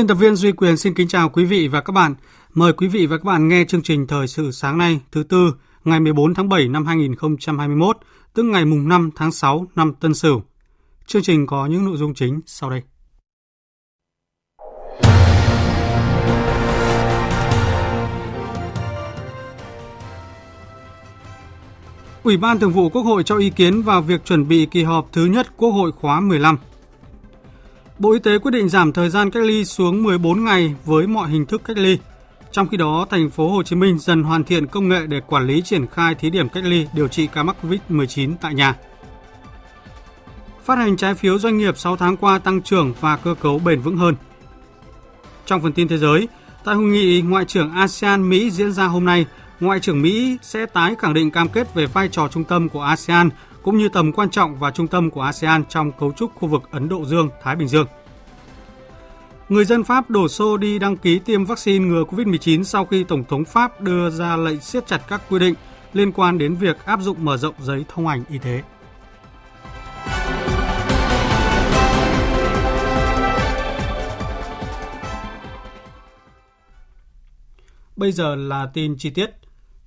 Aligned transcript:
Biên 0.00 0.06
tập 0.06 0.14
viên 0.14 0.36
Duy 0.36 0.52
Quyền 0.52 0.76
xin 0.76 0.94
kính 0.94 1.08
chào 1.08 1.28
quý 1.28 1.44
vị 1.44 1.68
và 1.68 1.80
các 1.80 1.92
bạn. 1.92 2.14
Mời 2.54 2.72
quý 2.72 2.88
vị 2.88 3.06
và 3.06 3.16
các 3.16 3.24
bạn 3.24 3.48
nghe 3.48 3.64
chương 3.64 3.82
trình 3.82 4.06
Thời 4.06 4.28
sự 4.28 4.50
sáng 4.50 4.78
nay 4.78 5.00
thứ 5.12 5.22
tư 5.22 5.54
ngày 5.84 6.00
14 6.00 6.34
tháng 6.34 6.48
7 6.48 6.68
năm 6.68 6.86
2021, 6.86 7.96
tức 8.34 8.42
ngày 8.42 8.64
mùng 8.64 8.88
5 8.88 9.10
tháng 9.16 9.32
6 9.32 9.66
năm 9.76 9.92
Tân 10.00 10.14
Sửu. 10.14 10.42
Chương 11.06 11.22
trình 11.22 11.46
có 11.46 11.66
những 11.66 11.84
nội 11.84 11.96
dung 11.96 12.14
chính 12.14 12.40
sau 12.46 12.70
đây. 12.70 12.82
Ủy 22.22 22.36
ban 22.36 22.58
Thường 22.58 22.72
vụ 22.72 22.88
Quốc 22.88 23.02
hội 23.02 23.22
cho 23.22 23.36
ý 23.36 23.50
kiến 23.50 23.82
vào 23.82 24.02
việc 24.02 24.24
chuẩn 24.24 24.48
bị 24.48 24.66
kỳ 24.66 24.82
họp 24.82 25.08
thứ 25.12 25.24
nhất 25.24 25.56
Quốc 25.56 25.70
hội 25.70 25.92
khóa 25.92 26.20
15. 26.20 26.56
Bộ 28.00 28.12
Y 28.12 28.18
tế 28.18 28.38
quyết 28.38 28.50
định 28.50 28.68
giảm 28.68 28.92
thời 28.92 29.10
gian 29.10 29.30
cách 29.30 29.42
ly 29.42 29.64
xuống 29.64 30.02
14 30.02 30.44
ngày 30.44 30.74
với 30.84 31.06
mọi 31.06 31.30
hình 31.30 31.46
thức 31.46 31.62
cách 31.64 31.78
ly. 31.78 31.98
Trong 32.52 32.68
khi 32.68 32.76
đó, 32.76 33.06
thành 33.10 33.30
phố 33.30 33.48
Hồ 33.48 33.62
Chí 33.62 33.76
Minh 33.76 33.98
dần 33.98 34.22
hoàn 34.22 34.44
thiện 34.44 34.66
công 34.66 34.88
nghệ 34.88 35.06
để 35.06 35.20
quản 35.26 35.46
lý 35.46 35.62
triển 35.62 35.86
khai 35.86 36.14
thí 36.14 36.30
điểm 36.30 36.48
cách 36.48 36.64
ly 36.64 36.86
điều 36.94 37.08
trị 37.08 37.26
ca 37.26 37.42
mắc 37.42 37.56
COVID-19 37.62 38.34
tại 38.40 38.54
nhà. 38.54 38.76
Phát 40.64 40.78
hành 40.78 40.96
trái 40.96 41.14
phiếu 41.14 41.38
doanh 41.38 41.58
nghiệp 41.58 41.78
6 41.78 41.96
tháng 41.96 42.16
qua 42.16 42.38
tăng 42.38 42.62
trưởng 42.62 42.94
và 43.00 43.16
cơ 43.16 43.34
cấu 43.34 43.58
bền 43.58 43.80
vững 43.80 43.96
hơn. 43.96 44.14
Trong 45.46 45.62
phần 45.62 45.72
tin 45.72 45.88
thế 45.88 45.98
giới, 45.98 46.28
tại 46.64 46.74
hội 46.74 46.84
nghị 46.84 47.20
Ngoại 47.20 47.44
trưởng 47.44 47.72
ASEAN 47.72 48.28
Mỹ 48.28 48.50
diễn 48.50 48.72
ra 48.72 48.86
hôm 48.86 49.04
nay, 49.04 49.26
Ngoại 49.60 49.80
trưởng 49.80 50.02
Mỹ 50.02 50.38
sẽ 50.42 50.66
tái 50.66 50.94
khẳng 50.98 51.14
định 51.14 51.30
cam 51.30 51.48
kết 51.48 51.74
về 51.74 51.86
vai 51.86 52.08
trò 52.08 52.28
trung 52.28 52.44
tâm 52.44 52.68
của 52.68 52.82
ASEAN 52.82 53.30
cũng 53.62 53.78
như 53.78 53.88
tầm 53.88 54.12
quan 54.12 54.30
trọng 54.30 54.56
và 54.56 54.70
trung 54.70 54.88
tâm 54.88 55.10
của 55.10 55.20
ASEAN 55.20 55.64
trong 55.68 55.92
cấu 55.92 56.12
trúc 56.12 56.34
khu 56.34 56.48
vực 56.48 56.62
Ấn 56.70 56.88
Độ 56.88 57.04
Dương-Thái 57.04 57.56
Bình 57.56 57.68
Dương. 57.68 57.86
Người 59.48 59.64
dân 59.64 59.84
Pháp 59.84 60.10
đổ 60.10 60.28
xô 60.28 60.56
đi 60.56 60.78
đăng 60.78 60.96
ký 60.96 61.18
tiêm 61.18 61.44
vaccine 61.44 61.84
ngừa 61.84 62.04
COVID-19 62.04 62.62
sau 62.62 62.86
khi 62.86 63.04
Tổng 63.04 63.24
thống 63.24 63.44
Pháp 63.44 63.80
đưa 63.80 64.10
ra 64.10 64.36
lệnh 64.36 64.60
siết 64.60 64.86
chặt 64.86 65.02
các 65.08 65.22
quy 65.30 65.38
định 65.38 65.54
liên 65.92 66.12
quan 66.12 66.38
đến 66.38 66.54
việc 66.54 66.84
áp 66.84 67.00
dụng 67.00 67.24
mở 67.24 67.36
rộng 67.36 67.54
giấy 67.58 67.84
thông 67.88 68.06
hành 68.06 68.24
y 68.28 68.38
tế. 68.38 68.62
Bây 77.96 78.12
giờ 78.12 78.34
là 78.34 78.70
tin 78.74 78.96
chi 78.98 79.10
tiết. 79.10 79.30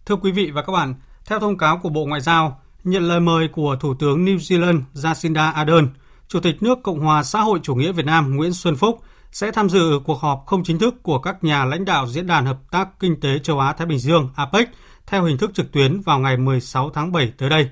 Thưa 0.06 0.16
quý 0.16 0.32
vị 0.32 0.52
và 0.52 0.62
các 0.62 0.74
bạn, 0.74 0.96
theo 1.26 1.40
thông 1.40 1.58
cáo 1.58 1.78
của 1.78 1.90
Bộ 1.90 2.06
Ngoại 2.06 2.22
giao, 2.22 2.63
nhận 2.84 3.04
lời 3.04 3.20
mời 3.20 3.48
của 3.48 3.76
Thủ 3.80 3.94
tướng 3.94 4.26
New 4.26 4.38
Zealand 4.38 4.82
Jacinda 4.94 5.54
Ardern, 5.54 5.88
Chủ 6.28 6.40
tịch 6.40 6.64
nước 6.64 6.80
Cộng 6.84 7.00
hòa 7.00 7.24
xã 7.24 7.42
hội 7.42 7.60
chủ 7.64 7.76
nghĩa 7.76 7.92
Việt 7.92 8.06
Nam 8.06 8.36
Nguyễn 8.36 8.54
Xuân 8.54 8.76
Phúc 8.76 9.02
sẽ 9.32 9.52
tham 9.52 9.70
dự 9.70 10.00
cuộc 10.06 10.20
họp 10.20 10.44
không 10.46 10.64
chính 10.64 10.80
thức 10.80 11.04
của 11.04 11.20
các 11.20 11.44
nhà 11.44 11.66
lãnh 11.66 11.86
đạo 11.86 12.08
Diễn 12.08 12.28
đàn 12.28 12.46
Hợp 12.46 12.58
tác 12.72 13.00
Kinh 13.00 13.20
tế 13.20 13.40
Châu 13.40 13.60
Á-Thái 13.60 13.88
Bình 13.88 14.00
Dương 14.00 14.30
APEC 14.36 14.70
theo 15.08 15.24
hình 15.24 15.38
thức 15.38 15.52
trực 15.54 15.72
tuyến 15.72 16.02
vào 16.02 16.20
ngày 16.20 16.38
16 16.38 16.90
tháng 16.90 17.12
7 17.12 17.34
tới 17.38 17.50
đây. 17.50 17.70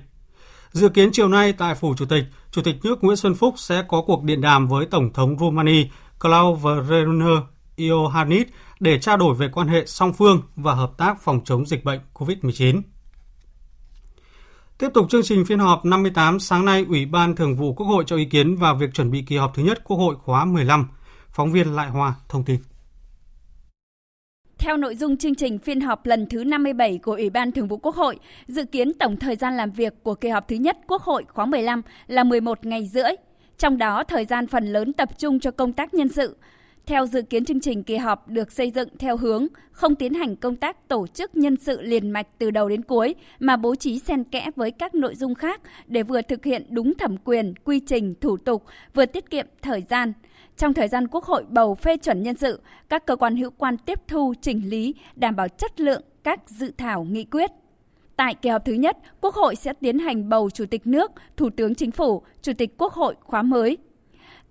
Dự 0.72 0.88
kiến 0.88 1.10
chiều 1.12 1.28
nay 1.28 1.52
tại 1.52 1.74
Phủ 1.74 1.94
Chủ 1.94 2.04
tịch, 2.04 2.24
Chủ 2.50 2.62
tịch 2.62 2.76
nước 2.84 3.04
Nguyễn 3.04 3.16
Xuân 3.16 3.34
Phúc 3.34 3.54
sẽ 3.56 3.84
có 3.88 4.02
cuộc 4.06 4.24
điện 4.24 4.40
đàm 4.40 4.68
với 4.68 4.86
Tổng 4.86 5.12
thống 5.12 5.38
Romania 5.38 5.84
Claudiu 6.20 7.40
Iohannis 7.76 8.46
để 8.80 8.98
trao 8.98 9.16
đổi 9.16 9.34
về 9.34 9.48
quan 9.52 9.68
hệ 9.68 9.86
song 9.86 10.12
phương 10.12 10.42
và 10.56 10.74
hợp 10.74 10.92
tác 10.98 11.22
phòng 11.22 11.40
chống 11.44 11.66
dịch 11.66 11.84
bệnh 11.84 12.00
COVID-19. 12.14 12.82
Tiếp 14.82 14.90
tục 14.94 15.06
chương 15.10 15.22
trình 15.22 15.44
phiên 15.44 15.58
họp 15.58 15.84
58 15.84 16.40
sáng 16.40 16.64
nay, 16.64 16.84
Ủy 16.88 17.06
ban 17.06 17.36
Thường 17.36 17.56
vụ 17.56 17.72
Quốc 17.72 17.86
hội 17.86 18.04
cho 18.06 18.16
ý 18.16 18.24
kiến 18.24 18.56
vào 18.56 18.74
việc 18.74 18.94
chuẩn 18.94 19.10
bị 19.10 19.24
kỳ 19.26 19.36
họp 19.36 19.54
thứ 19.54 19.62
nhất 19.62 19.84
Quốc 19.84 19.96
hội 19.96 20.16
khóa 20.18 20.44
15. 20.44 20.88
Phóng 21.30 21.52
viên 21.52 21.76
Lại 21.76 21.90
Hoa 21.90 22.14
thông 22.28 22.44
tin. 22.44 22.56
Theo 24.58 24.76
nội 24.76 24.96
dung 24.96 25.16
chương 25.16 25.34
trình 25.34 25.58
phiên 25.58 25.80
họp 25.80 26.06
lần 26.06 26.26
thứ 26.30 26.44
57 26.44 26.98
của 26.98 27.12
Ủy 27.12 27.30
ban 27.30 27.52
Thường 27.52 27.68
vụ 27.68 27.76
Quốc 27.76 27.94
hội, 27.94 28.18
dự 28.46 28.64
kiến 28.64 28.92
tổng 28.98 29.16
thời 29.16 29.36
gian 29.36 29.56
làm 29.56 29.70
việc 29.70 29.92
của 30.02 30.14
kỳ 30.14 30.28
họp 30.28 30.48
thứ 30.48 30.56
nhất 30.56 30.76
Quốc 30.86 31.02
hội 31.02 31.24
khóa 31.28 31.46
15 31.46 31.82
là 32.06 32.24
11 32.24 32.66
ngày 32.66 32.86
rưỡi. 32.86 33.12
Trong 33.58 33.78
đó, 33.78 34.04
thời 34.04 34.24
gian 34.24 34.46
phần 34.46 34.66
lớn 34.66 34.92
tập 34.92 35.08
trung 35.18 35.40
cho 35.40 35.50
công 35.50 35.72
tác 35.72 35.94
nhân 35.94 36.08
sự, 36.08 36.36
theo 36.86 37.06
dự 37.06 37.22
kiến 37.22 37.44
chương 37.44 37.60
trình 37.60 37.82
kỳ 37.82 37.96
họp 37.96 38.28
được 38.28 38.52
xây 38.52 38.70
dựng 38.70 38.88
theo 38.98 39.16
hướng 39.16 39.46
không 39.72 39.94
tiến 39.94 40.14
hành 40.14 40.36
công 40.36 40.56
tác 40.56 40.88
tổ 40.88 41.06
chức 41.06 41.36
nhân 41.36 41.56
sự 41.56 41.82
liền 41.82 42.10
mạch 42.10 42.26
từ 42.38 42.50
đầu 42.50 42.68
đến 42.68 42.82
cuối 42.82 43.14
mà 43.38 43.56
bố 43.56 43.74
trí 43.74 43.98
xen 43.98 44.24
kẽ 44.24 44.50
với 44.56 44.70
các 44.70 44.94
nội 44.94 45.14
dung 45.14 45.34
khác 45.34 45.60
để 45.86 46.02
vừa 46.02 46.22
thực 46.22 46.44
hiện 46.44 46.66
đúng 46.68 46.94
thẩm 46.94 47.16
quyền, 47.24 47.54
quy 47.64 47.80
trình, 47.80 48.14
thủ 48.20 48.36
tục, 48.36 48.64
vừa 48.94 49.06
tiết 49.06 49.30
kiệm 49.30 49.46
thời 49.62 49.82
gian. 49.90 50.12
Trong 50.56 50.74
thời 50.74 50.88
gian 50.88 51.08
Quốc 51.08 51.24
hội 51.24 51.44
bầu 51.48 51.74
phê 51.74 51.96
chuẩn 51.96 52.22
nhân 52.22 52.36
sự, 52.36 52.60
các 52.88 53.06
cơ 53.06 53.16
quan 53.16 53.36
hữu 53.36 53.50
quan 53.50 53.76
tiếp 53.78 54.00
thu, 54.08 54.34
chỉnh 54.40 54.70
lý, 54.70 54.94
đảm 55.16 55.36
bảo 55.36 55.48
chất 55.48 55.80
lượng 55.80 56.02
các 56.22 56.50
dự 56.50 56.72
thảo 56.78 57.04
nghị 57.04 57.24
quyết. 57.24 57.50
Tại 58.16 58.34
kỳ 58.34 58.48
họp 58.50 58.64
thứ 58.64 58.72
nhất, 58.72 58.96
Quốc 59.20 59.34
hội 59.34 59.56
sẽ 59.56 59.72
tiến 59.72 59.98
hành 59.98 60.28
bầu 60.28 60.50
Chủ 60.50 60.66
tịch 60.66 60.86
nước, 60.86 61.10
Thủ 61.36 61.50
tướng 61.56 61.74
Chính 61.74 61.90
phủ, 61.90 62.22
Chủ 62.42 62.52
tịch 62.58 62.74
Quốc 62.78 62.92
hội 62.92 63.14
khóa 63.20 63.42
mới 63.42 63.78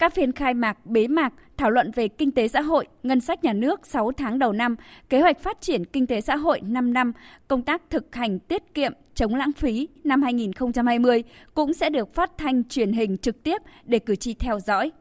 các 0.01 0.13
phiên 0.13 0.31
khai 0.31 0.53
mạc, 0.53 0.85
bế 0.85 1.07
mạc 1.07 1.33
thảo 1.61 1.71
luận 1.71 1.91
về 1.95 2.07
kinh 2.07 2.31
tế 2.31 2.47
xã 2.47 2.61
hội, 2.61 2.87
ngân 3.03 3.21
sách 3.21 3.43
nhà 3.43 3.53
nước 3.53 3.87
6 3.87 4.11
tháng 4.11 4.39
đầu 4.39 4.53
năm, 4.53 4.75
kế 5.09 5.21
hoạch 5.21 5.39
phát 5.39 5.61
triển 5.61 5.85
kinh 5.85 6.07
tế 6.07 6.21
xã 6.21 6.35
hội 6.35 6.61
5 6.61 6.93
năm, 6.93 7.11
công 7.47 7.61
tác 7.61 7.81
thực 7.89 8.15
hành 8.15 8.39
tiết 8.39 8.73
kiệm, 8.73 8.93
chống 9.15 9.35
lãng 9.35 9.53
phí 9.53 9.87
năm 10.03 10.21
2020 10.21 11.23
cũng 11.53 11.73
sẽ 11.73 11.89
được 11.89 12.13
phát 12.13 12.31
thanh 12.37 12.63
truyền 12.63 12.91
hình 12.91 13.17
trực 13.17 13.43
tiếp 13.43 13.61
để 13.85 13.99
cử 13.99 14.15
tri 14.15 14.33
theo 14.33 14.59
dõi. 14.59 14.91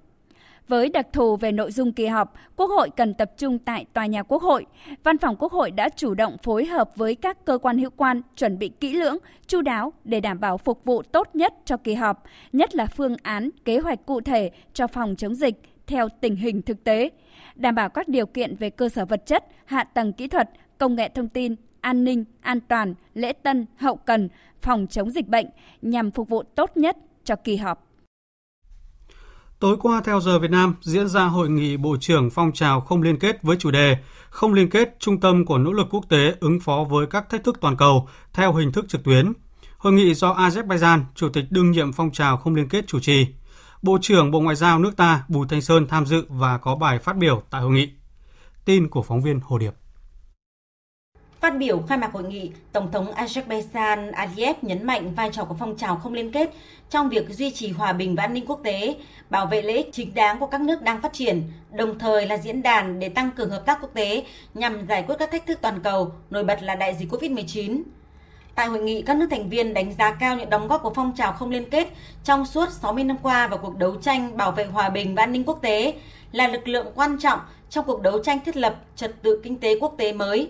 Với 0.68 0.88
đặc 0.88 1.06
thù 1.12 1.36
về 1.36 1.52
nội 1.52 1.72
dung 1.72 1.92
kỳ 1.92 2.06
họp, 2.06 2.34
Quốc 2.56 2.70
hội 2.70 2.90
cần 2.96 3.14
tập 3.14 3.30
trung 3.38 3.58
tại 3.58 3.84
tòa 3.92 4.06
nhà 4.06 4.22
Quốc 4.22 4.42
hội. 4.42 4.66
Văn 5.04 5.18
phòng 5.18 5.36
Quốc 5.38 5.52
hội 5.52 5.70
đã 5.70 5.88
chủ 5.88 6.14
động 6.14 6.36
phối 6.42 6.64
hợp 6.64 6.90
với 6.96 7.14
các 7.14 7.44
cơ 7.44 7.58
quan 7.58 7.78
hữu 7.78 7.90
quan 7.90 8.22
chuẩn 8.36 8.58
bị 8.58 8.68
kỹ 8.80 8.92
lưỡng, 8.92 9.16
chu 9.46 9.62
đáo 9.62 9.92
để 10.04 10.20
đảm 10.20 10.40
bảo 10.40 10.58
phục 10.58 10.84
vụ 10.84 11.02
tốt 11.02 11.28
nhất 11.34 11.54
cho 11.64 11.76
kỳ 11.76 11.94
họp, 11.94 12.24
nhất 12.52 12.74
là 12.74 12.86
phương 12.86 13.16
án, 13.22 13.50
kế 13.64 13.78
hoạch 13.78 14.06
cụ 14.06 14.20
thể 14.20 14.50
cho 14.74 14.86
phòng 14.86 15.14
chống 15.16 15.34
dịch 15.34 15.69
theo 15.90 16.08
tình 16.20 16.36
hình 16.36 16.62
thực 16.62 16.84
tế, 16.84 17.10
đảm 17.54 17.74
bảo 17.74 17.88
các 17.88 18.08
điều 18.08 18.26
kiện 18.26 18.56
về 18.56 18.70
cơ 18.70 18.88
sở 18.88 19.04
vật 19.04 19.22
chất, 19.26 19.44
hạ 19.64 19.84
tầng 19.84 20.12
kỹ 20.12 20.28
thuật, 20.28 20.50
công 20.78 20.94
nghệ 20.94 21.10
thông 21.14 21.28
tin, 21.28 21.54
an 21.80 22.04
ninh, 22.04 22.24
an 22.40 22.60
toàn, 22.60 22.94
lễ 23.14 23.32
tân, 23.32 23.66
hậu 23.76 23.96
cần, 23.96 24.28
phòng 24.62 24.86
chống 24.90 25.10
dịch 25.10 25.26
bệnh 25.26 25.46
nhằm 25.82 26.10
phục 26.10 26.28
vụ 26.28 26.42
tốt 26.42 26.70
nhất 26.74 26.96
cho 27.24 27.36
kỳ 27.36 27.56
họp. 27.56 27.86
Tối 29.60 29.76
qua 29.80 30.02
theo 30.04 30.20
giờ 30.20 30.38
Việt 30.38 30.50
Nam 30.50 30.74
diễn 30.80 31.08
ra 31.08 31.24
hội 31.24 31.50
nghị 31.50 31.76
Bộ 31.76 31.96
trưởng 32.00 32.30
phong 32.30 32.52
trào 32.52 32.80
không 32.80 33.02
liên 33.02 33.18
kết 33.18 33.42
với 33.42 33.56
chủ 33.56 33.70
đề 33.70 33.96
Không 34.30 34.52
liên 34.52 34.70
kết 34.70 34.96
trung 34.98 35.20
tâm 35.20 35.46
của 35.46 35.58
nỗ 35.58 35.72
lực 35.72 35.86
quốc 35.90 36.04
tế 36.08 36.34
ứng 36.40 36.60
phó 36.60 36.84
với 36.90 37.06
các 37.06 37.28
thách 37.30 37.44
thức 37.44 37.58
toàn 37.60 37.76
cầu 37.76 38.08
theo 38.32 38.54
hình 38.54 38.72
thức 38.72 38.88
trực 38.88 39.04
tuyến. 39.04 39.32
Hội 39.78 39.92
nghị 39.92 40.14
do 40.14 40.34
Azerbaijan, 40.34 41.00
Chủ 41.14 41.28
tịch 41.28 41.44
đương 41.50 41.70
nhiệm 41.70 41.92
phong 41.92 42.10
trào 42.10 42.36
không 42.36 42.54
liên 42.54 42.68
kết 42.68 42.86
chủ 42.86 43.00
trì. 43.00 43.26
Bộ 43.82 43.98
trưởng 44.02 44.30
Bộ 44.30 44.40
Ngoại 44.40 44.56
giao 44.56 44.78
nước 44.78 44.96
ta 44.96 45.24
Bùi 45.28 45.46
Thanh 45.50 45.62
Sơn 45.62 45.86
tham 45.88 46.06
dự 46.06 46.24
và 46.28 46.58
có 46.58 46.76
bài 46.76 46.98
phát 46.98 47.16
biểu 47.16 47.42
tại 47.50 47.60
hội 47.60 47.72
nghị. 47.72 47.88
Tin 48.64 48.88
của 48.88 49.02
phóng 49.02 49.22
viên 49.22 49.40
Hồ 49.42 49.58
Điệp. 49.58 49.74
Phát 51.40 51.58
biểu 51.58 51.82
khai 51.88 51.98
mạc 51.98 52.12
hội 52.12 52.22
nghị, 52.22 52.50
Tổng 52.72 52.92
thống 52.92 53.12
Azerbaijan 53.12 54.12
Aliyev 54.12 54.56
nhấn 54.62 54.86
mạnh 54.86 55.14
vai 55.14 55.30
trò 55.32 55.44
của 55.44 55.56
phong 55.58 55.76
trào 55.76 55.96
không 55.96 56.12
liên 56.12 56.32
kết 56.32 56.50
trong 56.90 57.08
việc 57.08 57.28
duy 57.28 57.50
trì 57.50 57.70
hòa 57.70 57.92
bình 57.92 58.14
và 58.14 58.22
an 58.22 58.34
ninh 58.34 58.46
quốc 58.46 58.60
tế, 58.64 58.96
bảo 59.30 59.46
vệ 59.46 59.62
lợi 59.62 59.76
ích 59.76 59.88
chính 59.92 60.14
đáng 60.14 60.38
của 60.38 60.46
các 60.46 60.60
nước 60.60 60.82
đang 60.82 61.02
phát 61.02 61.12
triển, 61.12 61.42
đồng 61.72 61.98
thời 61.98 62.26
là 62.26 62.36
diễn 62.36 62.62
đàn 62.62 62.98
để 62.98 63.08
tăng 63.08 63.30
cường 63.30 63.50
hợp 63.50 63.62
tác 63.66 63.78
quốc 63.80 63.90
tế 63.94 64.24
nhằm 64.54 64.86
giải 64.86 65.02
quyết 65.02 65.14
các 65.18 65.30
thách 65.32 65.46
thức 65.46 65.58
toàn 65.62 65.80
cầu, 65.82 66.12
nổi 66.30 66.44
bật 66.44 66.62
là 66.62 66.74
đại 66.74 66.94
dịch 66.94 67.12
COVID-19. 67.12 67.82
Tại 68.54 68.66
hội 68.66 68.80
nghị, 68.82 69.02
các 69.02 69.16
nước 69.16 69.26
thành 69.30 69.48
viên 69.48 69.74
đánh 69.74 69.94
giá 69.98 70.12
cao 70.12 70.36
những 70.36 70.50
đóng 70.50 70.68
góp 70.68 70.82
của 70.82 70.92
phong 70.94 71.12
trào 71.16 71.32
không 71.32 71.50
liên 71.50 71.70
kết 71.70 71.88
trong 72.24 72.46
suốt 72.46 72.72
60 72.72 73.04
năm 73.04 73.16
qua 73.22 73.46
vào 73.46 73.58
cuộc 73.58 73.78
đấu 73.78 73.96
tranh 74.02 74.36
bảo 74.36 74.52
vệ 74.52 74.64
hòa 74.64 74.88
bình 74.88 75.14
và 75.14 75.22
an 75.22 75.32
ninh 75.32 75.44
quốc 75.44 75.58
tế 75.62 75.94
là 76.32 76.48
lực 76.48 76.68
lượng 76.68 76.86
quan 76.94 77.18
trọng 77.18 77.38
trong 77.70 77.84
cuộc 77.84 78.02
đấu 78.02 78.22
tranh 78.24 78.38
thiết 78.44 78.56
lập 78.56 78.76
trật 78.96 79.22
tự 79.22 79.40
kinh 79.44 79.60
tế 79.60 79.78
quốc 79.80 79.94
tế 79.98 80.12
mới. 80.12 80.48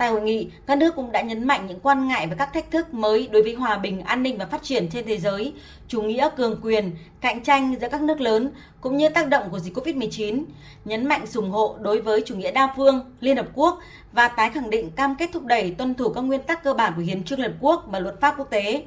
Tại 0.00 0.10
hội 0.10 0.20
nghị, 0.20 0.50
các 0.66 0.78
nước 0.78 0.96
cũng 0.96 1.12
đã 1.12 1.22
nhấn 1.22 1.46
mạnh 1.46 1.66
những 1.66 1.80
quan 1.82 2.08
ngại 2.08 2.26
và 2.26 2.34
các 2.34 2.52
thách 2.52 2.70
thức 2.70 2.94
mới 2.94 3.26
đối 3.26 3.42
với 3.42 3.54
hòa 3.54 3.78
bình, 3.78 4.00
an 4.00 4.22
ninh 4.22 4.38
và 4.38 4.46
phát 4.46 4.62
triển 4.62 4.88
trên 4.88 5.06
thế 5.06 5.18
giới, 5.18 5.52
chủ 5.88 6.02
nghĩa 6.02 6.28
cường 6.36 6.60
quyền, 6.62 6.90
cạnh 7.20 7.40
tranh 7.40 7.76
giữa 7.80 7.88
các 7.90 8.02
nước 8.02 8.20
lớn 8.20 8.50
cũng 8.80 8.96
như 8.96 9.08
tác 9.08 9.28
động 9.28 9.50
của 9.50 9.58
dịch 9.58 9.76
Covid-19, 9.76 10.44
nhấn 10.84 11.06
mạnh 11.06 11.24
ủng 11.34 11.50
hộ 11.50 11.76
đối 11.80 12.00
với 12.00 12.22
chủ 12.26 12.36
nghĩa 12.36 12.50
đa 12.50 12.74
phương, 12.76 13.00
Liên 13.20 13.36
Hợp 13.36 13.46
Quốc 13.54 13.80
và 14.12 14.28
tái 14.28 14.50
khẳng 14.50 14.70
định 14.70 14.90
cam 14.90 15.16
kết 15.16 15.30
thúc 15.32 15.44
đẩy 15.44 15.74
tuân 15.78 15.94
thủ 15.94 16.08
các 16.08 16.20
nguyên 16.20 16.42
tắc 16.42 16.64
cơ 16.64 16.74
bản 16.74 16.92
của 16.96 17.02
Hiến 17.02 17.24
trương 17.24 17.40
Liên 17.40 17.50
Hợp 17.50 17.56
Quốc 17.60 17.84
và 17.86 17.98
luật 17.98 18.20
pháp 18.20 18.34
quốc 18.38 18.50
tế. 18.50 18.82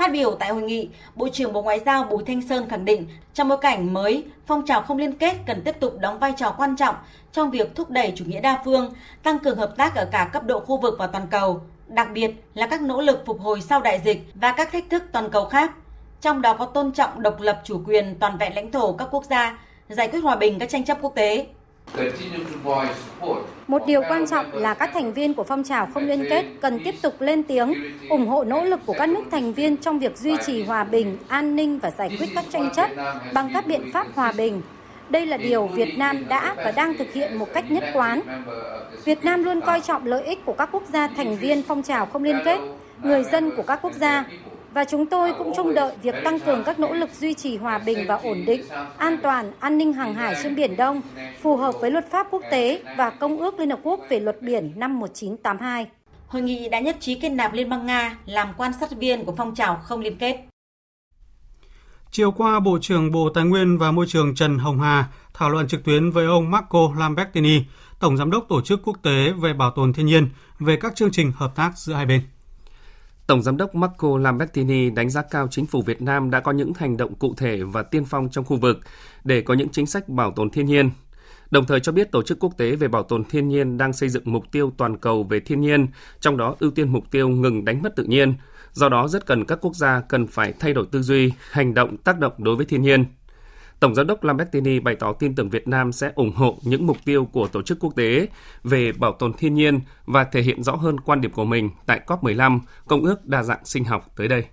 Phát 0.00 0.12
biểu 0.12 0.34
tại 0.34 0.48
hội 0.48 0.62
nghị, 0.62 0.88
Bộ 1.14 1.28
trưởng 1.32 1.52
Bộ 1.52 1.62
Ngoại 1.62 1.80
giao 1.86 2.04
Bùi 2.04 2.24
Thanh 2.26 2.42
Sơn 2.42 2.68
khẳng 2.68 2.84
định 2.84 3.06
trong 3.34 3.48
bối 3.48 3.58
cảnh 3.58 3.94
mới, 3.94 4.24
phong 4.46 4.66
trào 4.66 4.82
không 4.82 4.98
liên 4.98 5.12
kết 5.12 5.36
cần 5.46 5.62
tiếp 5.62 5.74
tục 5.80 5.98
đóng 5.98 6.18
vai 6.18 6.32
trò 6.36 6.54
quan 6.58 6.76
trọng 6.76 6.94
trong 7.32 7.50
việc 7.50 7.74
thúc 7.74 7.90
đẩy 7.90 8.12
chủ 8.16 8.24
nghĩa 8.24 8.40
đa 8.40 8.62
phương, 8.64 8.94
tăng 9.22 9.38
cường 9.38 9.56
hợp 9.56 9.76
tác 9.76 9.94
ở 9.94 10.04
cả 10.04 10.30
cấp 10.32 10.44
độ 10.44 10.60
khu 10.60 10.76
vực 10.76 10.94
và 10.98 11.06
toàn 11.06 11.26
cầu, 11.30 11.60
đặc 11.86 12.08
biệt 12.12 12.30
là 12.54 12.66
các 12.66 12.82
nỗ 12.82 13.00
lực 13.00 13.22
phục 13.26 13.40
hồi 13.40 13.60
sau 13.60 13.80
đại 13.80 14.00
dịch 14.04 14.26
và 14.34 14.52
các 14.52 14.72
thách 14.72 14.90
thức 14.90 15.02
toàn 15.12 15.30
cầu 15.30 15.44
khác. 15.44 15.72
Trong 16.20 16.42
đó 16.42 16.54
có 16.54 16.66
tôn 16.66 16.92
trọng 16.92 17.22
độc 17.22 17.40
lập 17.40 17.60
chủ 17.64 17.80
quyền 17.86 18.14
toàn 18.18 18.38
vẹn 18.38 18.54
lãnh 18.54 18.70
thổ 18.70 18.92
các 18.92 19.08
quốc 19.10 19.24
gia, 19.24 19.58
giải 19.88 20.08
quyết 20.08 20.20
hòa 20.20 20.36
bình 20.36 20.58
các 20.58 20.68
tranh 20.68 20.84
chấp 20.84 20.98
quốc 21.00 21.14
tế. 21.14 21.46
Một 23.66 23.86
điều 23.86 24.02
quan 24.08 24.26
trọng 24.26 24.54
là 24.54 24.74
các 24.74 24.90
thành 24.94 25.12
viên 25.12 25.34
của 25.34 25.44
phong 25.44 25.64
trào 25.64 25.88
không 25.94 26.06
liên 26.06 26.24
kết 26.30 26.44
cần 26.60 26.80
tiếp 26.84 26.94
tục 27.02 27.20
lên 27.20 27.42
tiếng, 27.42 27.74
ủng 28.08 28.26
hộ 28.26 28.44
nỗ 28.44 28.64
lực 28.64 28.80
của 28.86 28.94
các 28.98 29.08
nước 29.08 29.22
thành 29.30 29.52
viên 29.52 29.76
trong 29.76 29.98
việc 29.98 30.18
duy 30.18 30.36
trì 30.46 30.62
hòa 30.62 30.84
bình, 30.84 31.18
an 31.28 31.56
ninh 31.56 31.78
và 31.78 31.90
giải 31.98 32.16
quyết 32.18 32.26
các 32.34 32.44
tranh 32.50 32.70
chấp 32.76 32.90
bằng 33.32 33.50
các 33.54 33.66
biện 33.66 33.90
pháp 33.92 34.06
hòa 34.14 34.32
bình. 34.32 34.62
Đây 35.08 35.26
là 35.26 35.36
điều 35.36 35.66
Việt 35.66 35.98
Nam 35.98 36.28
đã 36.28 36.54
và 36.56 36.70
đang 36.70 36.96
thực 36.96 37.12
hiện 37.12 37.38
một 37.38 37.48
cách 37.54 37.70
nhất 37.70 37.84
quán. 37.92 38.20
Việt 39.04 39.24
Nam 39.24 39.44
luôn 39.44 39.60
coi 39.60 39.80
trọng 39.80 40.06
lợi 40.06 40.24
ích 40.24 40.44
của 40.44 40.52
các 40.52 40.68
quốc 40.72 40.82
gia 40.92 41.06
thành 41.06 41.36
viên 41.36 41.62
phong 41.62 41.82
trào 41.82 42.06
không 42.06 42.24
liên 42.24 42.38
kết, 42.44 42.58
người 43.02 43.24
dân 43.24 43.50
của 43.56 43.62
các 43.62 43.78
quốc 43.82 43.92
gia 43.92 44.24
và 44.74 44.84
chúng 44.84 45.06
tôi 45.06 45.32
cũng 45.38 45.52
trông 45.56 45.74
đợi 45.74 45.92
việc 46.02 46.14
tăng 46.24 46.40
cường 46.40 46.64
các 46.64 46.78
nỗ 46.78 46.92
lực 46.92 47.10
duy 47.20 47.34
trì 47.34 47.56
hòa 47.56 47.78
bình 47.78 47.98
và 48.08 48.14
ổn 48.14 48.44
định, 48.46 48.64
an 48.96 49.16
toàn, 49.22 49.52
an 49.60 49.78
ninh 49.78 49.92
hàng 49.92 50.14
hải 50.14 50.34
trên 50.42 50.56
Biển 50.56 50.76
Đông, 50.76 51.00
phù 51.42 51.56
hợp 51.56 51.74
với 51.80 51.90
luật 51.90 52.10
pháp 52.10 52.26
quốc 52.30 52.42
tế 52.50 52.82
và 52.96 53.10
Công 53.10 53.38
ước 53.38 53.58
Liên 53.58 53.70
Hợp 53.70 53.80
Quốc 53.82 54.00
về 54.08 54.20
luật 54.20 54.42
biển 54.42 54.72
năm 54.76 54.98
1982. 54.98 55.86
Hội 56.26 56.42
nghị 56.42 56.68
đã 56.68 56.80
nhất 56.80 56.96
trí 57.00 57.14
kết 57.14 57.28
nạp 57.28 57.52
Liên 57.52 57.68
bang 57.68 57.86
Nga 57.86 58.16
làm 58.26 58.48
quan 58.56 58.72
sát 58.80 58.90
viên 58.90 59.24
của 59.24 59.34
phong 59.36 59.54
trào 59.54 59.80
không 59.84 60.00
liên 60.00 60.16
kết. 60.16 60.36
Chiều 62.10 62.30
qua, 62.30 62.60
Bộ 62.60 62.78
trưởng 62.80 63.12
Bộ 63.12 63.30
Tài 63.34 63.44
nguyên 63.44 63.78
và 63.78 63.90
Môi 63.90 64.06
trường 64.08 64.34
Trần 64.34 64.58
Hồng 64.58 64.80
Hà 64.80 65.04
thảo 65.34 65.50
luận 65.50 65.68
trực 65.68 65.84
tuyến 65.84 66.10
với 66.10 66.26
ông 66.26 66.50
Marco 66.50 66.92
Lambertini, 66.98 67.62
Tổng 68.00 68.16
Giám 68.16 68.30
đốc 68.30 68.46
Tổ 68.48 68.60
chức 68.62 68.80
Quốc 68.84 68.96
tế 69.02 69.32
về 69.32 69.52
Bảo 69.52 69.70
tồn 69.70 69.92
Thiên 69.92 70.06
nhiên, 70.06 70.28
về 70.58 70.76
các 70.76 70.96
chương 70.96 71.10
trình 71.10 71.32
hợp 71.36 71.56
tác 71.56 71.70
giữa 71.76 71.94
hai 71.94 72.06
bên. 72.06 72.20
Tổng 73.30 73.42
giám 73.42 73.56
đốc 73.56 73.74
Marco 73.74 74.18
Lambertini 74.18 74.90
đánh 74.90 75.10
giá 75.10 75.22
cao 75.22 75.48
chính 75.50 75.66
phủ 75.66 75.82
Việt 75.82 76.02
Nam 76.02 76.30
đã 76.30 76.40
có 76.40 76.52
những 76.52 76.72
hành 76.76 76.96
động 76.96 77.14
cụ 77.14 77.34
thể 77.36 77.62
và 77.62 77.82
tiên 77.82 78.04
phong 78.04 78.28
trong 78.30 78.44
khu 78.44 78.56
vực 78.56 78.78
để 79.24 79.40
có 79.40 79.54
những 79.54 79.68
chính 79.68 79.86
sách 79.86 80.08
bảo 80.08 80.32
tồn 80.36 80.50
thiên 80.50 80.66
nhiên. 80.66 80.90
Đồng 81.50 81.66
thời 81.66 81.80
cho 81.80 81.92
biết 81.92 82.12
Tổ 82.12 82.22
chức 82.22 82.38
Quốc 82.40 82.58
tế 82.58 82.76
về 82.76 82.88
Bảo 82.88 83.02
tồn 83.02 83.24
Thiên 83.24 83.48
nhiên 83.48 83.78
đang 83.78 83.92
xây 83.92 84.08
dựng 84.08 84.22
mục 84.26 84.44
tiêu 84.52 84.72
toàn 84.76 84.96
cầu 84.96 85.22
về 85.22 85.40
thiên 85.40 85.60
nhiên, 85.60 85.86
trong 86.20 86.36
đó 86.36 86.56
ưu 86.60 86.70
tiên 86.70 86.88
mục 86.88 87.10
tiêu 87.10 87.28
ngừng 87.28 87.64
đánh 87.64 87.82
mất 87.82 87.96
tự 87.96 88.04
nhiên. 88.04 88.34
Do 88.72 88.88
đó 88.88 89.08
rất 89.08 89.26
cần 89.26 89.44
các 89.44 89.58
quốc 89.60 89.76
gia 89.76 90.00
cần 90.00 90.26
phải 90.26 90.54
thay 90.60 90.74
đổi 90.74 90.86
tư 90.92 91.02
duy, 91.02 91.32
hành 91.50 91.74
động 91.74 91.96
tác 91.96 92.18
động 92.18 92.32
đối 92.38 92.56
với 92.56 92.66
thiên 92.66 92.82
nhiên– 92.82 93.04
Tổng 93.80 93.94
giám 93.94 94.06
đốc 94.06 94.24
Lambertini 94.24 94.80
bày 94.80 94.94
tỏ 94.94 95.12
tin 95.12 95.34
tưởng 95.34 95.50
Việt 95.50 95.68
Nam 95.68 95.92
sẽ 95.92 96.12
ủng 96.14 96.32
hộ 96.32 96.58
những 96.62 96.86
mục 96.86 96.96
tiêu 97.04 97.28
của 97.32 97.48
tổ 97.48 97.62
chức 97.62 97.78
quốc 97.80 97.96
tế 97.96 98.28
về 98.64 98.92
bảo 98.92 99.12
tồn 99.12 99.32
thiên 99.32 99.54
nhiên 99.54 99.80
và 100.06 100.24
thể 100.24 100.42
hiện 100.42 100.62
rõ 100.62 100.76
hơn 100.76 101.00
quan 101.00 101.20
điểm 101.20 101.32
của 101.32 101.44
mình 101.44 101.70
tại 101.86 102.00
COP15, 102.06 102.60
Công 102.86 103.04
ước 103.04 103.26
đa 103.26 103.42
dạng 103.42 103.64
sinh 103.64 103.84
học 103.84 104.12
tới 104.16 104.28
đây. 104.28 104.44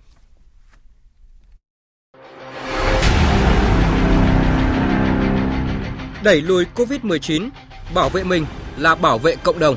Đẩy 6.24 6.40
lùi 6.40 6.64
COVID-19, 6.74 7.48
bảo 7.94 8.08
vệ 8.08 8.24
mình 8.24 8.46
là 8.76 8.94
bảo 8.94 9.18
vệ 9.18 9.36
cộng 9.36 9.58
đồng. 9.58 9.76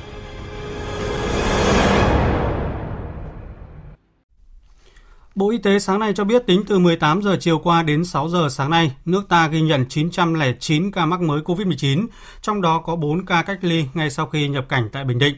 Bộ 5.35 5.49
Y 5.49 5.57
tế 5.57 5.79
sáng 5.79 5.99
nay 5.99 6.13
cho 6.15 6.23
biết 6.23 6.47
tính 6.47 6.63
từ 6.67 6.79
18 6.79 7.21
giờ 7.21 7.37
chiều 7.39 7.59
qua 7.59 7.83
đến 7.83 8.05
6 8.05 8.29
giờ 8.29 8.47
sáng 8.49 8.69
nay, 8.69 8.91
nước 9.05 9.29
ta 9.29 9.47
ghi 9.47 9.61
nhận 9.61 9.85
909 9.89 10.91
ca 10.91 11.05
mắc 11.05 11.21
mới 11.21 11.41
COVID-19, 11.41 12.07
trong 12.41 12.61
đó 12.61 12.79
có 12.85 12.95
4 12.95 13.25
ca 13.25 13.41
cách 13.41 13.59
ly 13.61 13.85
ngay 13.93 14.09
sau 14.09 14.25
khi 14.25 14.47
nhập 14.47 14.65
cảnh 14.69 14.89
tại 14.91 15.03
Bình 15.03 15.19
Định. 15.19 15.35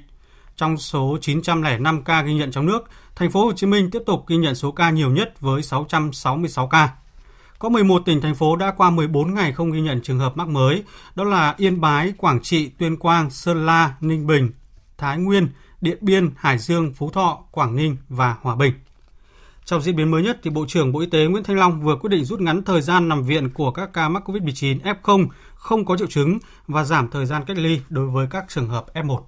Trong 0.55 0.77
số 0.77 1.17
905 1.21 2.03
ca 2.03 2.21
ghi 2.21 2.33
nhận 2.33 2.51
trong 2.51 2.65
nước, 2.65 2.89
thành 3.15 3.31
phố 3.31 3.45
Hồ 3.45 3.53
Chí 3.53 3.67
Minh 3.67 3.91
tiếp 3.91 4.01
tục 4.05 4.23
ghi 4.27 4.37
nhận 4.37 4.55
số 4.55 4.71
ca 4.71 4.89
nhiều 4.89 5.09
nhất 5.09 5.41
với 5.41 5.63
666 5.63 6.67
ca. 6.67 6.89
Có 7.59 7.69
11 7.69 8.01
tỉnh 8.05 8.21
thành 8.21 8.35
phố 8.35 8.55
đã 8.55 8.71
qua 8.71 8.89
14 8.89 9.33
ngày 9.33 9.51
không 9.51 9.71
ghi 9.71 9.81
nhận 9.81 10.01
trường 10.01 10.19
hợp 10.19 10.37
mắc 10.37 10.47
mới, 10.47 10.83
đó 11.15 11.23
là 11.23 11.53
Yên 11.57 11.81
Bái, 11.81 12.13
Quảng 12.17 12.41
Trị, 12.41 12.69
Tuyên 12.77 12.97
Quang, 12.97 13.29
Sơn 13.29 13.65
La, 13.65 13.95
Ninh 14.01 14.27
Bình, 14.27 14.51
Thái 14.97 15.17
Nguyên, 15.17 15.47
Điện 15.81 15.97
Biên, 16.01 16.31
Hải 16.37 16.57
Dương, 16.57 16.93
Phú 16.93 17.09
Thọ, 17.09 17.39
Quảng 17.51 17.75
Ninh 17.75 17.97
và 18.09 18.35
Hòa 18.41 18.55
Bình. 18.55 18.73
Trong 19.65 19.81
diễn 19.81 19.95
biến 19.95 20.11
mới 20.11 20.23
nhất, 20.23 20.39
thì 20.43 20.49
Bộ 20.49 20.65
trưởng 20.67 20.91
Bộ 20.91 20.99
Y 20.99 21.05
tế 21.05 21.25
Nguyễn 21.25 21.43
Thanh 21.43 21.57
Long 21.57 21.81
vừa 21.81 21.95
quyết 21.95 22.09
định 22.09 22.25
rút 22.25 22.41
ngắn 22.41 22.63
thời 22.63 22.81
gian 22.81 23.09
nằm 23.09 23.23
viện 23.23 23.49
của 23.49 23.71
các 23.71 23.89
ca 23.93 24.09
mắc 24.09 24.29
COVID-19 24.29 24.79
F0 24.79 25.27
không 25.55 25.85
có 25.85 25.97
triệu 25.97 26.07
chứng 26.07 26.39
và 26.67 26.83
giảm 26.83 27.09
thời 27.09 27.25
gian 27.25 27.43
cách 27.47 27.57
ly 27.57 27.79
đối 27.89 28.07
với 28.07 28.27
các 28.29 28.45
trường 28.49 28.67
hợp 28.67 28.85
F1. 28.93 29.21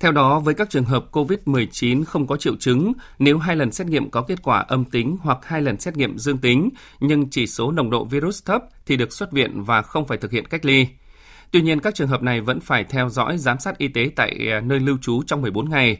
Theo 0.00 0.12
đó, 0.12 0.40
với 0.40 0.54
các 0.54 0.70
trường 0.70 0.84
hợp 0.84 1.04
COVID-19 1.12 2.04
không 2.04 2.26
có 2.26 2.36
triệu 2.36 2.56
chứng, 2.56 2.92
nếu 3.18 3.38
hai 3.38 3.56
lần 3.56 3.72
xét 3.72 3.86
nghiệm 3.86 4.10
có 4.10 4.22
kết 4.22 4.42
quả 4.42 4.58
âm 4.58 4.84
tính 4.84 5.16
hoặc 5.20 5.38
hai 5.42 5.62
lần 5.62 5.80
xét 5.80 5.96
nghiệm 5.96 6.18
dương 6.18 6.38
tính, 6.38 6.70
nhưng 7.00 7.30
chỉ 7.30 7.46
số 7.46 7.70
nồng 7.70 7.90
độ 7.90 8.04
virus 8.04 8.44
thấp 8.44 8.62
thì 8.86 8.96
được 8.96 9.12
xuất 9.12 9.32
viện 9.32 9.62
và 9.64 9.82
không 9.82 10.06
phải 10.06 10.18
thực 10.18 10.32
hiện 10.32 10.46
cách 10.46 10.64
ly. 10.64 10.86
Tuy 11.50 11.62
nhiên, 11.62 11.80
các 11.80 11.94
trường 11.94 12.08
hợp 12.08 12.22
này 12.22 12.40
vẫn 12.40 12.60
phải 12.60 12.84
theo 12.84 13.08
dõi 13.08 13.38
giám 13.38 13.58
sát 13.58 13.78
y 13.78 13.88
tế 13.88 14.10
tại 14.16 14.48
à, 14.50 14.60
nơi 14.60 14.80
lưu 14.80 14.98
trú 15.02 15.22
trong 15.26 15.42
14 15.42 15.70
ngày. 15.70 15.98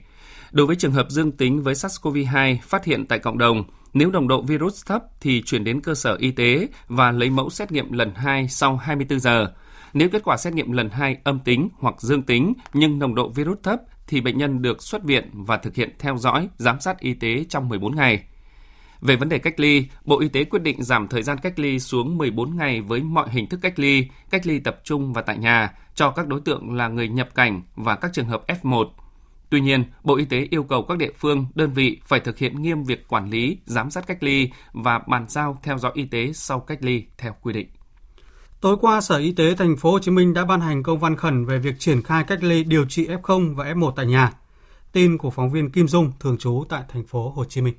Đối 0.54 0.66
với 0.66 0.76
trường 0.76 0.92
hợp 0.92 1.10
dương 1.10 1.32
tính 1.32 1.62
với 1.62 1.74
SARS-CoV-2 1.74 2.56
phát 2.62 2.84
hiện 2.84 3.06
tại 3.06 3.18
cộng 3.18 3.38
đồng, 3.38 3.64
nếu 3.94 4.10
nồng 4.10 4.28
độ 4.28 4.42
virus 4.42 4.86
thấp 4.86 5.02
thì 5.20 5.42
chuyển 5.42 5.64
đến 5.64 5.80
cơ 5.80 5.94
sở 5.94 6.16
y 6.16 6.30
tế 6.30 6.68
và 6.88 7.12
lấy 7.12 7.30
mẫu 7.30 7.50
xét 7.50 7.72
nghiệm 7.72 7.93
lần 7.93 8.14
2 8.14 8.48
sau 8.48 8.76
24 8.76 9.20
giờ. 9.20 9.52
Nếu 9.93 10.08
kết 10.08 10.22
quả 10.24 10.36
xét 10.36 10.52
nghiệm 10.52 10.72
lần 10.72 10.90
2 10.90 11.17
âm 11.24 11.38
tính 11.38 11.69
hoặc 11.79 11.94
dương 12.00 12.22
tính 12.22 12.52
nhưng 12.72 12.98
nồng 12.98 13.14
độ 13.14 13.29
virus 13.29 13.58
thấp 13.62 13.81
thì 14.06 14.20
bệnh 14.20 14.38
nhân 14.38 14.62
được 14.62 14.82
xuất 14.82 15.05
viện 15.05 15.31
và 15.32 15.56
thực 15.56 15.74
hiện 15.74 15.90
theo 15.98 16.17
dõi, 16.17 16.48
giám 16.56 16.81
sát 16.81 17.00
y 17.00 17.14
tế 17.14 17.44
trong 17.48 17.69
14 17.69 17.96
ngày. 17.96 18.22
Về 19.00 19.17
vấn 19.17 19.29
đề 19.29 19.38
cách 19.38 19.60
ly, 19.60 19.86
Bộ 20.05 20.20
Y 20.20 20.29
tế 20.29 20.44
quyết 20.44 20.62
định 20.62 20.82
giảm 20.82 21.08
thời 21.08 21.22
gian 21.22 21.38
cách 21.38 21.58
ly 21.58 21.81
xuống 21.81 22.19
14 22.19 22.56
ngày 22.56 22.81
với 22.81 23.00
mọi 23.00 23.29
hình 23.31 23.48
thức 23.48 23.60
cách 23.62 23.79
ly, 23.79 24.06
cách 24.31 24.46
ly 24.46 24.58
tập 24.58 24.81
trung 24.84 25.12
và 25.12 25.22
tại 25.22 25.38
nhà 25.38 25.72
cho 25.94 26.10
các 26.10 26.26
đối 26.26 26.40
tượng 26.40 26.74
là 26.74 26.88
người 26.88 27.08
nhập 27.08 27.29
cảnh 27.34 27.62
và 27.76 27.96
các 27.96 28.10
trường 28.12 28.26
hợp 28.26 28.43
F1 28.62 28.88
Tuy 29.55 29.61
nhiên, 29.61 29.84
Bộ 30.05 30.17
Y 30.17 30.25
tế 30.25 30.46
yêu 30.51 30.63
cầu 30.63 30.82
các 30.82 30.99
địa 30.99 31.11
phương, 31.19 31.46
đơn 31.55 31.73
vị 31.73 32.01
phải 32.06 32.20
thực 32.20 32.39
hiện 32.39 32.63
nghiêm 32.63 32.84
việc 32.84 33.08
quản 33.08 33.31
lý, 33.31 33.58
giám 33.65 33.91
sát 33.91 34.06
cách 34.06 34.23
ly 34.23 34.51
và 34.73 34.99
bàn 35.08 35.27
giao 35.29 35.58
theo 35.63 35.79
dõi 35.79 35.93
y 35.94 36.05
tế 36.05 36.32
sau 36.32 36.61
cách 36.61 36.79
ly 36.81 37.05
theo 37.19 37.34
quy 37.43 37.53
định. 37.53 37.69
Tối 38.61 38.77
qua, 38.81 39.01
Sở 39.01 39.17
Y 39.17 39.32
tế 39.32 39.55
thành 39.55 39.77
phố 39.77 39.91
Hồ 39.91 39.99
Chí 39.99 40.11
Minh 40.11 40.34
đã 40.34 40.44
ban 40.44 40.61
hành 40.61 40.82
công 40.82 40.99
văn 40.99 41.17
khẩn 41.17 41.44
về 41.44 41.58
việc 41.58 41.75
triển 41.79 42.03
khai 42.03 42.25
cách 42.25 42.43
ly 42.43 42.65
điều 42.65 42.84
trị 42.89 43.06
F0 43.06 43.55
và 43.55 43.65
F1 43.65 43.93
tại 43.96 44.06
nhà. 44.06 44.32
Tin 44.93 45.19
của 45.19 45.31
phóng 45.31 45.51
viên 45.51 45.70
Kim 45.70 45.89
Dung 45.89 46.13
thường 46.20 46.39
trú 46.39 46.65
tại 46.69 46.82
thành 46.89 47.05
phố 47.05 47.31
Hồ 47.31 47.44
Chí 47.44 47.61
Minh. 47.61 47.75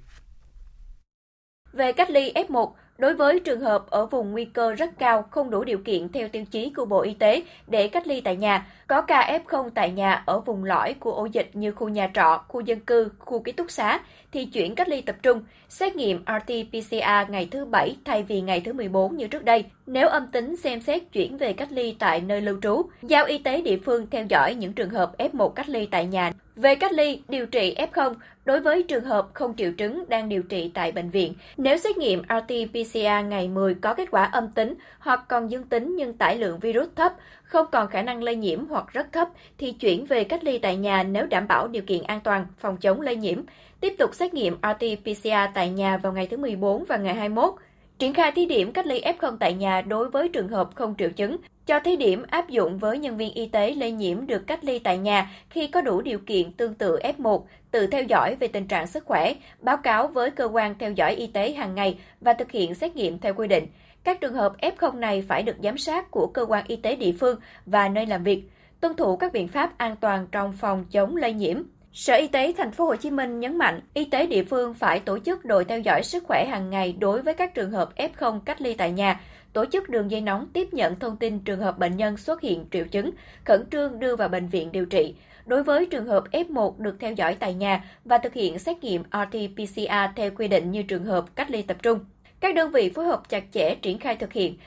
Về 1.74 1.92
cách 1.92 2.10
ly 2.10 2.32
F1, 2.34 2.72
Đối 2.98 3.14
với 3.14 3.40
trường 3.40 3.62
hợp 3.62 3.86
ở 3.90 4.06
vùng 4.06 4.32
nguy 4.32 4.46
cơ 4.46 4.74
rất 4.74 5.00
cao 5.00 5.26
không 5.32 5.50
đủ 5.50 5.64
điều 5.64 5.78
kiện 5.78 6.10
theo 6.10 6.30
tiêu 6.30 6.44
chí 6.52 6.70
của 6.70 6.86
Bộ 6.86 7.02
Y 7.02 7.14
tế 7.14 7.44
để 7.68 7.88
cách 7.88 8.08
ly 8.08 8.22
tại 8.22 8.36
nhà, 8.36 8.68
có 8.88 9.02
ca 9.02 9.40
F0 9.46 9.70
tại 9.76 9.92
nhà 9.92 10.24
ở 10.26 10.40
vùng 10.40 10.64
lõi 10.64 10.94
của 10.94 11.12
ổ 11.12 11.26
dịch 11.26 11.50
như 11.54 11.72
khu 11.72 11.90
nhà 11.90 12.12
trọ, 12.14 12.44
khu 12.48 12.62
dân 12.62 12.80
cư, 12.80 13.12
khu 13.20 13.40
ký 13.40 13.52
túc 13.52 13.72
xá 13.72 14.00
thì 14.32 14.46
chuyển 14.46 14.76
cách 14.76 14.90
ly 14.90 15.02
tập 15.02 15.16
trung, 15.24 15.44
xét 15.70 15.96
nghiệm 15.96 16.24
RT-PCR 16.26 17.30
ngày 17.30 17.48
thứ 17.52 17.66
Bảy 17.66 17.96
thay 18.06 18.24
vì 18.24 18.42
ngày 18.42 18.62
thứ 18.62 18.74
14 18.74 19.18
như 19.18 19.28
trước 19.28 19.46
đây. 19.46 19.66
Nếu 19.88 20.08
âm 20.08 20.28
tính 20.28 20.58
xem 20.58 20.82
xét 20.82 21.12
chuyển 21.12 21.38
về 21.38 21.54
cách 21.54 21.72
ly 21.72 21.96
tại 22.00 22.22
nơi 22.22 22.42
lưu 22.42 22.58
trú, 22.62 22.82
giao 23.04 23.26
y 23.26 23.38
tế 23.38 23.62
địa 23.62 23.78
phương 23.86 24.08
theo 24.12 24.26
dõi 24.30 24.56
những 24.56 24.74
trường 24.74 24.90
hợp 24.90 25.12
F1 25.18 25.50
cách 25.50 25.70
ly 25.70 25.88
tại 25.92 26.06
nhà. 26.06 26.32
Về 26.56 26.76
cách 26.76 26.94
ly, 26.94 27.22
điều 27.28 27.46
trị 27.46 27.76
F0, 27.92 28.14
đối 28.46 28.60
với 28.60 28.84
trường 28.84 29.04
hợp 29.04 29.28
không 29.34 29.56
triệu 29.56 29.72
chứng 29.72 30.04
đang 30.08 30.30
điều 30.30 30.44
trị 30.44 30.72
tại 30.74 30.92
bệnh 30.92 31.10
viện, 31.10 31.34
nếu 31.58 31.78
xét 31.78 31.98
nghiệm 31.98 32.22
RT-PCR 32.22 33.28
ngày 33.28 33.48
10 33.50 33.74
có 33.74 33.94
kết 33.94 34.12
quả 34.12 34.24
âm 34.24 34.48
tính 34.52 34.74
hoặc 35.00 35.26
còn 35.28 35.52
dương 35.52 35.64
tính 35.64 35.96
nhưng 35.96 36.14
tải 36.14 36.38
lượng 36.38 36.60
virus 36.60 36.88
thấp, 36.96 37.14
không 37.46 37.66
còn 37.72 37.88
khả 37.88 38.02
năng 38.02 38.24
lây 38.24 38.36
nhiễm 38.36 38.68
hoặc 38.68 38.86
rất 38.94 39.14
thấp 39.14 39.30
thì 39.58 39.72
chuyển 39.72 40.06
về 40.06 40.24
cách 40.24 40.44
ly 40.44 40.58
tại 40.58 40.76
nhà 40.76 41.04
nếu 41.04 41.26
đảm 41.26 41.48
bảo 41.48 41.68
điều 41.68 41.84
kiện 41.84 42.04
an 42.04 42.20
toàn 42.24 42.46
phòng 42.58 42.78
chống 42.78 43.02
lây 43.02 43.16
nhiễm. 43.16 43.42
Tiếp 43.80 43.96
tục 43.98 44.16
xét 44.16 44.34
nghiệm 44.34 44.58
RT-PCR 44.62 45.48
tại 45.54 45.70
nhà 45.70 45.98
vào 45.98 46.14
ngày 46.14 46.28
thứ 46.28 46.38
14 46.38 46.84
và 46.88 46.98
ngày 46.98 47.16
21. 47.16 47.54
Triển 48.00 48.14
khai 48.14 48.32
thí 48.32 48.46
điểm 48.46 48.72
cách 48.72 48.88
ly 48.88 49.02
F0 49.02 49.38
tại 49.38 49.54
nhà 49.54 49.82
đối 49.82 50.10
với 50.10 50.30
trường 50.30 50.48
hợp 50.48 50.70
không 50.76 50.96
triệu 50.98 51.10
chứng, 51.10 51.38
cho 51.66 51.80
thí 51.80 51.96
điểm 51.96 52.26
áp 52.30 52.50
dụng 52.50 52.78
với 52.78 52.98
nhân 52.98 53.18
viên 53.18 53.34
y 53.34 53.48
tế 53.48 53.76
lây 53.76 53.92
nhiễm 53.92 54.28
được 54.28 54.48
cách 54.48 54.66
ly 54.66 54.80
tại 54.80 54.98
nhà 54.98 55.32
khi 55.50 55.68
có 55.68 55.82
đủ 55.82 56.02
điều 56.02 56.20
kiện 56.20 56.52
tương 56.52 56.74
tự 56.74 57.00
F1, 57.00 57.42
tự 57.72 57.88
theo 57.88 58.04
dõi 58.04 58.36
về 58.40 58.48
tình 58.48 58.68
trạng 58.68 58.88
sức 58.88 59.06
khỏe, 59.06 59.34
báo 59.60 59.78
cáo 59.78 60.08
với 60.08 60.32
cơ 60.32 60.46
quan 60.46 60.76
theo 60.80 60.92
dõi 60.92 61.16
y 61.16 61.28
tế 61.28 61.52
hàng 61.52 61.76
ngày 61.76 61.98
và 62.22 62.34
thực 62.34 62.52
hiện 62.52 62.76
xét 62.76 62.96
nghiệm 62.96 63.20
theo 63.20 63.34
quy 63.34 63.48
định. 63.48 63.68
Các 64.06 64.22
trường 64.22 64.34
hợp 64.34 64.54
F0 64.62 65.00
này 65.00 65.22
phải 65.28 65.44
được 65.44 65.56
giám 65.64 65.78
sát 65.78 66.12
của 66.12 66.28
cơ 66.28 66.46
quan 66.46 66.64
y 66.68 66.76
tế 66.76 66.96
địa 66.96 67.12
phương 67.20 67.40
và 67.66 67.90
nơi 67.90 68.06
làm 68.06 68.24
việc, 68.24 68.44
tuân 68.82 68.96
thủ 68.96 69.18
các 69.18 69.34
biện 69.34 69.48
pháp 69.48 69.78
an 69.78 69.96
toàn 69.96 70.28
trong 70.32 70.54
phòng 70.54 70.86
chống 70.92 71.16
lây 71.16 71.34
nhiễm. 71.34 71.62
Sở 71.94 72.14
Y 72.14 72.28
tế 72.28 72.54
thành 72.58 72.72
phố 72.72 72.86
Hồ 72.86 72.96
Chí 72.96 73.12
Minh 73.12 73.40
nhấn 73.40 73.58
mạnh, 73.58 73.82
y 73.94 74.06
tế 74.06 74.28
địa 74.28 74.44
phương 74.44 74.74
phải 74.74 75.00
tổ 75.00 75.20
chức 75.20 75.46
đội 75.46 75.66
theo 75.66 75.80
dõi 75.80 76.04
sức 76.04 76.24
khỏe 76.28 76.46
hàng 76.50 76.70
ngày 76.70 76.96
đối 77.00 77.22
với 77.22 77.34
các 77.34 77.54
trường 77.54 77.72
hợp 77.72 77.90
F0 77.96 78.40
cách 78.40 78.62
ly 78.62 78.74
tại 78.74 78.92
nhà, 78.92 79.22
tổ 79.54 79.66
chức 79.66 79.90
đường 79.90 80.12
dây 80.12 80.22
nóng 80.22 80.48
tiếp 80.54 80.74
nhận 80.74 81.00
thông 81.00 81.18
tin 81.18 81.40
trường 81.40 81.60
hợp 81.60 81.80
bệnh 81.80 81.98
nhân 81.98 82.18
xuất 82.18 82.42
hiện 82.42 82.66
triệu 82.72 82.86
chứng, 82.86 83.12
khẩn 83.46 83.66
trương 83.72 84.00
đưa 84.00 84.16
vào 84.16 84.30
bệnh 84.30 84.48
viện 84.48 84.72
điều 84.72 84.86
trị. 84.86 85.16
Đối 85.46 85.64
với 85.64 85.86
trường 85.86 86.06
hợp 86.06 86.24
F1 86.32 86.74
được 86.78 86.96
theo 87.00 87.14
dõi 87.14 87.36
tại 87.40 87.54
nhà 87.54 87.84
và 88.06 88.18
thực 88.18 88.34
hiện 88.34 88.60
xét 88.60 88.84
nghiệm 88.84 89.04
RT-PCR 89.12 90.10
theo 90.16 90.32
quy 90.38 90.48
định 90.48 90.72
như 90.72 90.84
trường 90.84 91.04
hợp 91.04 91.36
cách 91.36 91.52
ly 91.52 91.62
tập 91.62 91.78
trung. 91.84 92.00
Các 92.46 92.56
đơn 92.56 92.72
vị 92.72 92.92
phối 92.96 93.06
hợp 93.06 93.22
chặt 93.30 93.44
chẽ 93.54 93.76
triển 93.76 94.00
khai 94.00 94.16
thực 94.16 94.34
hiện. 94.34 94.58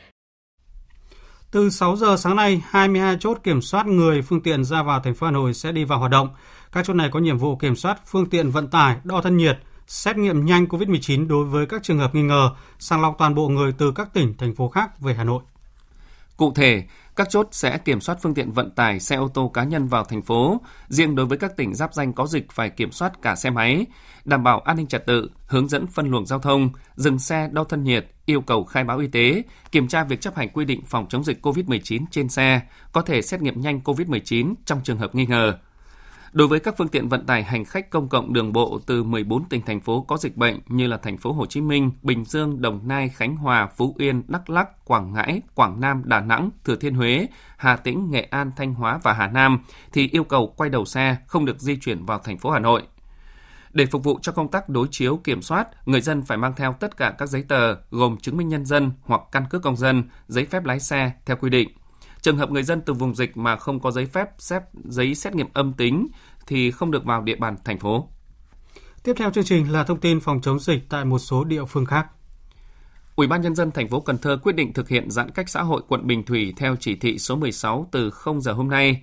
Từ 1.51 1.71
6 1.71 1.97
giờ 1.97 2.17
sáng 2.17 2.37
nay, 2.37 2.63
22 2.69 3.17
chốt 3.21 3.39
kiểm 3.43 3.63
soát 3.63 3.87
người 3.87 4.23
phương 4.23 4.43
tiện 4.43 4.65
ra 4.65 4.83
vào 4.83 5.01
thành 5.01 5.15
phố 5.15 5.27
Hà 5.27 5.31
Nội 5.31 5.55
sẽ 5.55 5.73
đi 5.73 5.85
vào 5.85 5.99
hoạt 5.99 6.11
động. 6.11 6.29
Các 6.73 6.87
chốt 6.87 6.95
này 6.95 7.09
có 7.13 7.21
nhiệm 7.21 7.39
vụ 7.39 7.57
kiểm 7.57 7.77
soát 7.77 8.01
phương 8.07 8.31
tiện 8.31 8.51
vận 8.51 8.69
tải, 8.69 8.97
đo 9.05 9.21
thân 9.21 9.37
nhiệt, 9.37 9.59
xét 9.87 10.17
nghiệm 10.17 10.45
nhanh 10.45 10.65
COVID-19 10.65 11.29
đối 11.29 11.45
với 11.45 11.67
các 11.67 11.83
trường 11.83 11.99
hợp 11.99 12.15
nghi 12.15 12.23
ngờ, 12.23 12.51
sàng 12.79 13.03
lọc 13.03 13.15
toàn 13.19 13.35
bộ 13.35 13.49
người 13.49 13.73
từ 13.79 13.93
các 13.95 14.09
tỉnh, 14.13 14.35
thành 14.39 14.55
phố 14.55 14.69
khác 14.69 15.01
về 15.01 15.15
Hà 15.15 15.25
Nội. 15.25 15.43
Cụ 16.39 16.53
thể, 16.55 16.83
các 17.17 17.31
chốt 17.31 17.49
sẽ 17.53 17.79
kiểm 17.79 18.01
soát 18.01 18.19
phương 18.23 18.35
tiện 18.35 18.53
vận 18.53 18.71
tải 18.71 19.01
xe 19.01 19.17
ô 19.17 19.29
tô 19.29 19.51
cá 19.55 19.65
nhân 19.65 19.89
vào 19.89 20.05
thành 20.05 20.23
phố, 20.23 20.61
riêng 20.89 21.15
đối 21.15 21.27
với 21.27 21.39
các 21.39 21.57
tỉnh 21.57 21.75
giáp 21.75 21.95
danh 21.95 22.13
có 22.13 22.27
dịch 22.27 22.53
phải 22.53 22.71
kiểm 22.71 22.93
soát 22.93 23.23
cả 23.23 23.37
xe 23.37 23.51
máy, 23.51 23.87
đảm 24.25 24.45
bảo 24.45 24.61
an 24.61 24.77
ninh 24.77 24.87
trật 24.87 25.07
tự, 25.07 25.31
hướng 25.47 25.69
dẫn 25.69 25.87
phân 25.87 26.11
luồng 26.11 26.27
giao 26.27 26.39
thông, 26.39 26.71
dừng 26.97 27.19
xe 27.19 27.49
đo 27.53 27.65
thân 27.65 27.85
nhiệt, 27.85 28.07
yêu 28.27 28.41
cầu 28.41 28.65
khai 28.65 28.85
báo 28.85 28.99
y 28.99 29.07
tế, 29.07 29.43
kiểm 29.73 29.89
tra 29.89 30.05
việc 30.05 30.21
chấp 30.21 30.37
hành 30.37 30.49
quy 30.49 30.65
định 30.65 30.83
phòng 30.87 31.07
chống 31.09 31.25
dịch 31.25 31.47
COVID-19 31.47 32.05
trên 32.11 32.29
xe, 32.29 32.61
có 32.93 33.03
thể 33.03 33.23
xét 33.23 33.43
nghiệm 33.43 33.61
nhanh 33.61 33.81
COVID-19 33.85 34.55
trong 34.65 34.81
trường 34.85 34.99
hợp 34.99 35.15
nghi 35.15 35.27
ngờ. 35.27 35.59
Đối 36.33 36.49
với 36.49 36.61
các 36.61 36.75
phương 36.79 36.89
tiện 36.89 37.09
vận 37.09 37.27
tải 37.27 37.43
hành 37.43 37.65
khách 37.65 37.91
công 37.91 38.09
cộng 38.09 38.33
đường 38.33 38.53
bộ 38.53 38.81
từ 38.87 39.03
14 39.03 39.45
tỉnh 39.45 39.63
thành 39.67 39.81
phố 39.81 40.03
có 40.03 40.17
dịch 40.17 40.37
bệnh 40.37 40.61
như 40.67 40.87
là 40.87 40.97
thành 40.97 41.19
phố 41.19 41.33
Hồ 41.33 41.47
Chí 41.47 41.61
Minh, 41.61 41.91
Bình 42.03 42.25
Dương, 42.25 42.63
Đồng 42.63 42.89
Nai, 42.89 43.09
Khánh 43.09 43.37
Hòa, 43.37 43.69
Phú 43.77 43.95
Yên, 43.99 44.23
Đắk 44.29 44.51
Lắk, 44.51 44.85
Quảng 44.85 45.13
Ngãi, 45.13 45.43
Quảng 45.55 45.81
Nam, 45.81 46.03
Đà 46.05 46.21
Nẵng, 46.21 46.51
Thừa 46.65 46.77
Thiên 46.77 46.95
Huế, 46.95 47.27
Hà 47.57 47.77
Tĩnh, 47.77 48.11
Nghệ 48.11 48.23
An, 48.23 48.51
Thanh 48.57 48.75
Hóa 48.75 48.99
và 49.03 49.13
Hà 49.13 49.29
Nam 49.29 49.59
thì 49.93 50.09
yêu 50.13 50.25
cầu 50.25 50.55
quay 50.57 50.71
đầu 50.71 50.85
xe 50.85 51.17
không 51.27 51.45
được 51.45 51.61
di 51.61 51.77
chuyển 51.77 52.05
vào 52.07 52.19
thành 52.19 52.39
phố 52.39 52.51
Hà 52.51 52.59
Nội. 52.59 52.83
Để 53.73 53.87
phục 53.87 54.05
vụ 54.05 54.19
cho 54.23 54.33
công 54.33 54.49
tác 54.49 54.69
đối 54.69 54.89
chiếu 54.91 55.17
kiểm 55.25 55.43
soát, 55.43 55.69
người 55.87 56.01
dân 56.01 56.23
phải 56.23 56.39
mang 56.39 56.53
theo 56.57 56.73
tất 56.73 56.97
cả 56.97 57.15
các 57.19 57.27
giấy 57.27 57.45
tờ 57.49 57.75
gồm 57.91 58.17
chứng 58.17 58.37
minh 58.37 58.49
nhân 58.49 58.65
dân 58.65 58.91
hoặc 59.03 59.21
căn 59.33 59.45
cước 59.51 59.63
công 59.63 59.77
dân, 59.77 60.03
giấy 60.29 60.47
phép 60.47 60.65
lái 60.65 60.81
xe 60.81 61.13
theo 61.27 61.37
quy 61.37 61.51
định. 61.51 61.69
Trường 62.23 62.39
hợp 62.39 62.51
người 62.51 62.63
dân 62.63 62.81
từ 62.81 62.93
vùng 62.93 63.15
dịch 63.15 63.37
mà 63.37 63.57
không 63.57 63.81
có 63.81 63.91
giấy 63.91 64.07
phép 64.07 64.29
xếp 64.39 64.63
giấy 64.85 65.15
xét 65.15 65.35
nghiệm 65.35 65.49
âm 65.53 65.73
tính 65.73 66.09
thì 66.47 66.71
không 66.71 66.91
được 66.91 67.05
vào 67.05 67.23
địa 67.23 67.37
bàn 67.37 67.57
thành 67.65 67.79
phố. 67.79 68.09
Tiếp 69.03 69.13
theo 69.17 69.31
chương 69.31 69.45
trình 69.45 69.73
là 69.73 69.85
thông 69.85 70.01
tin 70.01 70.21
phòng 70.21 70.41
chống 70.41 70.59
dịch 70.59 70.89
tại 70.89 71.05
một 71.05 71.19
số 71.19 71.45
địa 71.45 71.65
phương 71.65 71.87
khác. 71.87 72.07
Ủy 73.17 73.27
ban 73.27 73.41
nhân 73.41 73.55
dân 73.55 73.71
thành 73.71 73.89
phố 73.89 74.01
Cần 74.01 74.19
Thơ 74.19 74.39
quyết 74.43 74.57
định 74.57 74.73
thực 74.73 74.89
hiện 74.89 75.11
giãn 75.11 75.31
cách 75.31 75.49
xã 75.49 75.63
hội 75.63 75.83
quận 75.89 76.07
Bình 76.07 76.25
Thủy 76.25 76.55
theo 76.57 76.77
chỉ 76.81 76.97
thị 76.97 77.19
số 77.19 77.37
16 77.37 77.89
từ 77.93 78.11
0 78.11 78.41
giờ 78.41 78.53
hôm 78.53 78.69
nay. 78.69 79.03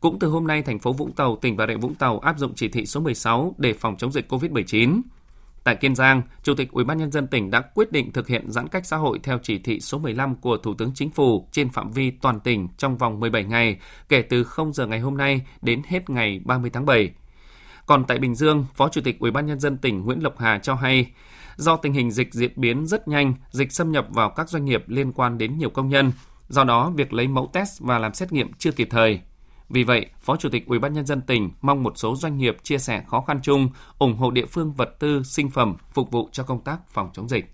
Cũng 0.00 0.18
từ 0.18 0.28
hôm 0.28 0.46
nay, 0.46 0.62
thành 0.62 0.78
phố 0.78 0.92
Vũng 0.92 1.12
Tàu, 1.12 1.36
tỉnh 1.36 1.56
Bà 1.56 1.66
Rịa 1.66 1.76
Vũng 1.76 1.94
Tàu 1.94 2.18
áp 2.18 2.38
dụng 2.38 2.52
chỉ 2.54 2.68
thị 2.68 2.86
số 2.86 3.00
16 3.00 3.54
để 3.58 3.72
phòng 3.72 3.96
chống 3.96 4.12
dịch 4.12 4.32
COVID-19. 4.32 5.00
Tại 5.66 5.76
Kiên 5.76 5.94
Giang, 5.94 6.22
Chủ 6.42 6.54
tịch 6.54 6.72
Ủy 6.72 6.84
ban 6.84 6.98
nhân 6.98 7.10
dân 7.10 7.26
tỉnh 7.26 7.50
đã 7.50 7.60
quyết 7.60 7.92
định 7.92 8.12
thực 8.12 8.28
hiện 8.28 8.50
giãn 8.50 8.68
cách 8.68 8.86
xã 8.86 8.96
hội 8.96 9.18
theo 9.22 9.38
chỉ 9.42 9.58
thị 9.58 9.80
số 9.80 9.98
15 9.98 10.36
của 10.36 10.56
Thủ 10.56 10.74
tướng 10.74 10.92
Chính 10.94 11.10
phủ 11.10 11.48
trên 11.52 11.68
phạm 11.68 11.90
vi 11.90 12.10
toàn 12.10 12.40
tỉnh 12.40 12.68
trong 12.76 12.96
vòng 12.96 13.20
17 13.20 13.44
ngày 13.44 13.76
kể 14.08 14.22
từ 14.22 14.44
0 14.44 14.72
giờ 14.72 14.86
ngày 14.86 15.00
hôm 15.00 15.16
nay 15.16 15.46
đến 15.62 15.82
hết 15.86 16.10
ngày 16.10 16.40
30 16.44 16.70
tháng 16.70 16.86
7. 16.86 17.10
Còn 17.86 18.04
tại 18.04 18.18
Bình 18.18 18.34
Dương, 18.34 18.66
Phó 18.74 18.88
Chủ 18.88 19.00
tịch 19.00 19.18
Ủy 19.20 19.30
ban 19.30 19.46
nhân 19.46 19.60
dân 19.60 19.76
tỉnh 19.78 20.04
Nguyễn 20.04 20.22
Lộc 20.22 20.38
Hà 20.38 20.58
cho 20.58 20.74
hay, 20.74 21.06
do 21.56 21.76
tình 21.76 21.92
hình 21.92 22.10
dịch 22.10 22.34
diễn 22.34 22.52
biến 22.56 22.86
rất 22.86 23.08
nhanh, 23.08 23.34
dịch 23.50 23.72
xâm 23.72 23.92
nhập 23.92 24.06
vào 24.10 24.30
các 24.30 24.48
doanh 24.48 24.64
nghiệp 24.64 24.84
liên 24.86 25.12
quan 25.12 25.38
đến 25.38 25.58
nhiều 25.58 25.70
công 25.70 25.88
nhân, 25.88 26.12
do 26.48 26.64
đó 26.64 26.92
việc 26.96 27.12
lấy 27.12 27.28
mẫu 27.28 27.50
test 27.52 27.80
và 27.80 27.98
làm 27.98 28.14
xét 28.14 28.32
nghiệm 28.32 28.52
chưa 28.52 28.72
kịp 28.72 28.88
thời. 28.90 29.20
Vì 29.68 29.84
vậy, 29.84 30.06
Phó 30.20 30.36
Chủ 30.36 30.48
tịch 30.48 30.66
Ủy 30.66 30.78
ban 30.78 30.92
nhân 30.92 31.06
dân 31.06 31.20
tỉnh 31.20 31.50
mong 31.60 31.82
một 31.82 31.92
số 31.98 32.16
doanh 32.16 32.38
nghiệp 32.38 32.56
chia 32.62 32.78
sẻ 32.78 33.02
khó 33.08 33.20
khăn 33.20 33.40
chung, 33.42 33.68
ủng 33.98 34.16
hộ 34.16 34.30
địa 34.30 34.46
phương 34.46 34.72
vật 34.72 34.96
tư, 34.98 35.22
sinh 35.22 35.50
phẩm 35.50 35.76
phục 35.92 36.10
vụ 36.10 36.28
cho 36.32 36.42
công 36.42 36.64
tác 36.64 36.78
phòng 36.90 37.10
chống 37.12 37.28
dịch. 37.28 37.44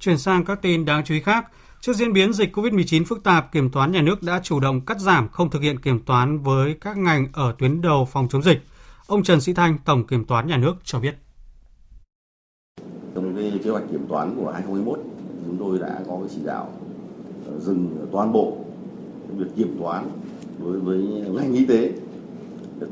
Chuyển 0.00 0.18
sang 0.18 0.44
các 0.44 0.62
tin 0.62 0.84
đáng 0.84 1.04
chú 1.04 1.14
ý 1.14 1.20
khác, 1.20 1.46
Trước 1.80 1.92
diễn 1.92 2.12
biến 2.12 2.32
dịch 2.32 2.56
COVID-19 2.56 3.04
phức 3.04 3.24
tạp, 3.24 3.52
Kiểm 3.52 3.70
toán 3.70 3.92
nhà 3.92 4.02
nước 4.02 4.22
đã 4.22 4.40
chủ 4.42 4.60
động 4.60 4.80
cắt 4.80 5.00
giảm 5.00 5.28
không 5.28 5.50
thực 5.50 5.62
hiện 5.62 5.78
kiểm 5.78 6.00
toán 6.00 6.38
với 6.38 6.74
các 6.80 6.96
ngành 6.96 7.26
ở 7.32 7.54
tuyến 7.58 7.80
đầu 7.80 8.04
phòng 8.04 8.28
chống 8.30 8.42
dịch. 8.42 8.62
Ông 9.06 9.22
Trần 9.22 9.40
Sĩ 9.40 9.52
Thanh, 9.54 9.78
Tổng 9.84 10.06
Kiểm 10.06 10.24
toán 10.24 10.46
nhà 10.46 10.56
nước 10.56 10.74
cho 10.84 11.00
biết. 11.00 11.14
Trong 13.14 13.36
cái 13.36 13.60
kế 13.64 13.70
hoạch 13.70 13.82
kiểm 13.90 14.06
toán 14.08 14.36
của 14.36 14.50
2021, 14.52 14.98
chúng 15.46 15.56
tôi 15.58 15.78
đã 15.78 16.00
có 16.08 16.18
cái 16.20 16.28
chỉ 16.34 16.40
đạo 16.44 16.72
dừng 17.58 18.06
toàn 18.12 18.32
bộ 18.32 18.56
việc 19.36 19.46
kiểm 19.56 19.76
toán 19.80 20.10
đối 20.64 20.78
với 20.78 20.98
ngành 21.34 21.54
y 21.54 21.66
tế 21.66 21.92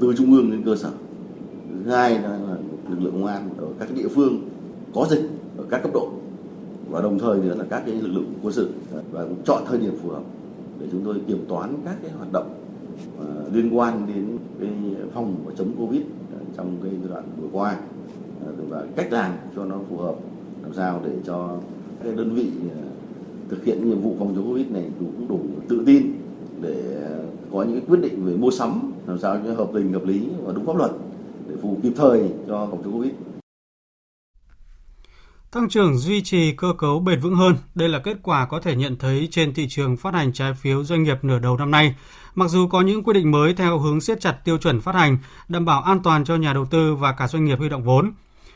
từ 0.01 0.15
trung 0.17 0.33
ương 0.33 0.51
đến 0.51 0.63
cơ 0.65 0.77
sở. 0.77 0.91
Thứ 1.85 1.91
hai 1.91 2.19
là 2.19 2.39
lực 2.91 3.01
lượng 3.01 3.13
công 3.13 3.27
an 3.27 3.49
ở 3.59 3.67
các 3.79 3.89
địa 3.95 4.09
phương 4.09 4.41
có 4.95 5.07
dịch 5.11 5.31
ở 5.57 5.65
các 5.71 5.83
cấp 5.83 5.91
độ. 5.95 6.09
Và 6.91 7.03
đồng 7.03 7.19
thời 7.19 7.39
nữa 7.39 7.55
là 7.59 7.65
các 7.71 7.83
cái 7.87 7.95
lực 7.95 8.13
lượng 8.13 8.33
quân 8.43 8.53
sự, 8.53 8.71
và 9.13 9.25
cũng 9.25 9.43
chọn 9.45 9.63
thời 9.67 9.79
điểm 9.79 9.93
phù 10.03 10.09
hợp 10.09 10.23
để 10.81 10.87
chúng 10.93 11.05
tôi 11.05 11.15
kiểm 11.27 11.45
toán 11.49 11.75
các 11.85 11.97
cái 12.03 12.11
hoạt 12.11 12.33
động 12.33 12.55
à, 13.21 13.27
liên 13.53 13.79
quan 13.79 14.07
đến 14.15 14.39
cái 14.61 14.71
phòng 15.15 15.35
và 15.45 15.53
chống 15.59 15.73
covid 15.79 16.03
trong 16.57 16.77
cái 16.83 16.93
giai 17.01 17.11
đoạn 17.11 17.25
vừa 17.41 17.49
qua. 17.53 17.71
À, 18.47 18.49
và 18.69 18.87
cách 18.97 19.13
làm 19.13 19.33
cho 19.57 19.65
nó 19.65 19.77
phù 19.91 19.97
hợp, 19.97 20.15
làm 20.63 20.75
sao 20.75 21.01
để 21.05 21.13
cho 21.27 21.57
các 22.05 22.17
đơn 22.17 22.35
vị 22.35 22.51
à, 22.71 22.83
thực 23.49 23.65
hiện 23.65 23.89
nhiệm 23.89 24.01
vụ 24.01 24.17
phòng 24.19 24.33
chống 24.37 24.49
covid 24.49 24.67
này 24.71 24.85
cũng 24.99 25.29
đủ 25.29 25.41
tự 25.69 25.83
tin 25.87 26.13
để 26.61 26.97
có 27.53 27.63
những 27.63 27.81
quyết 27.89 28.01
định 28.01 28.25
về 28.25 28.37
mua 28.37 28.51
sắm 28.51 28.93
làm 29.07 29.19
sao 29.19 29.39
cho 29.45 29.55
hợp 29.55 29.69
tình 29.75 29.93
hợp 29.93 30.05
lý 30.05 30.29
và 30.43 30.53
đúng 30.53 30.67
pháp 30.67 30.77
luật 30.77 30.91
để 31.49 31.55
phù 31.63 31.79
kịp 31.83 31.93
thời 31.97 32.23
cho 32.49 32.69
phòng 32.71 32.83
chống 32.85 32.93
covid 32.93 33.13
Tăng 35.57 35.69
trưởng 35.69 35.99
duy 35.99 36.23
trì 36.23 36.53
cơ 36.53 36.73
cấu 36.79 37.01
bền 37.01 37.21
vững 37.21 37.35
hơn, 37.35 37.57
đây 37.75 37.89
là 37.89 37.99
kết 37.99 38.17
quả 38.23 38.47
có 38.47 38.61
thể 38.61 38.77
nhận 38.77 38.97
thấy 38.97 39.29
trên 39.31 39.55
thị 39.55 39.67
trường 39.69 39.97
phát 39.97 40.15
hành 40.15 40.33
trái 40.33 40.55
phiếu 40.55 40.85
doanh 40.85 41.03
nghiệp 41.03 41.19
nửa 41.23 41.39
đầu 41.39 41.57
năm 41.57 41.71
nay. 41.71 41.95
Mặc 42.35 42.49
dù 42.49 42.69
có 42.69 42.81
những 42.81 43.03
quy 43.03 43.13
định 43.13 43.31
mới 43.31 43.55
theo 43.55 43.79
hướng 43.79 44.01
siết 44.01 44.21
chặt 44.21 44.33
tiêu 44.45 44.59
chuẩn 44.59 44.81
phát 44.81 44.95
hành, 44.95 45.19
đảm 45.49 45.65
bảo 45.65 45.83
an 45.83 46.01
toàn 46.03 46.25
cho 46.25 46.37
nhà 46.37 46.53
đầu 46.53 46.65
tư 46.65 46.95
và 46.95 47.13
cả 47.13 47.29
doanh 47.29 47.45
nghiệp 47.45 47.59
huy 47.59 47.69
động 47.69 47.83
vốn. 47.83 48.13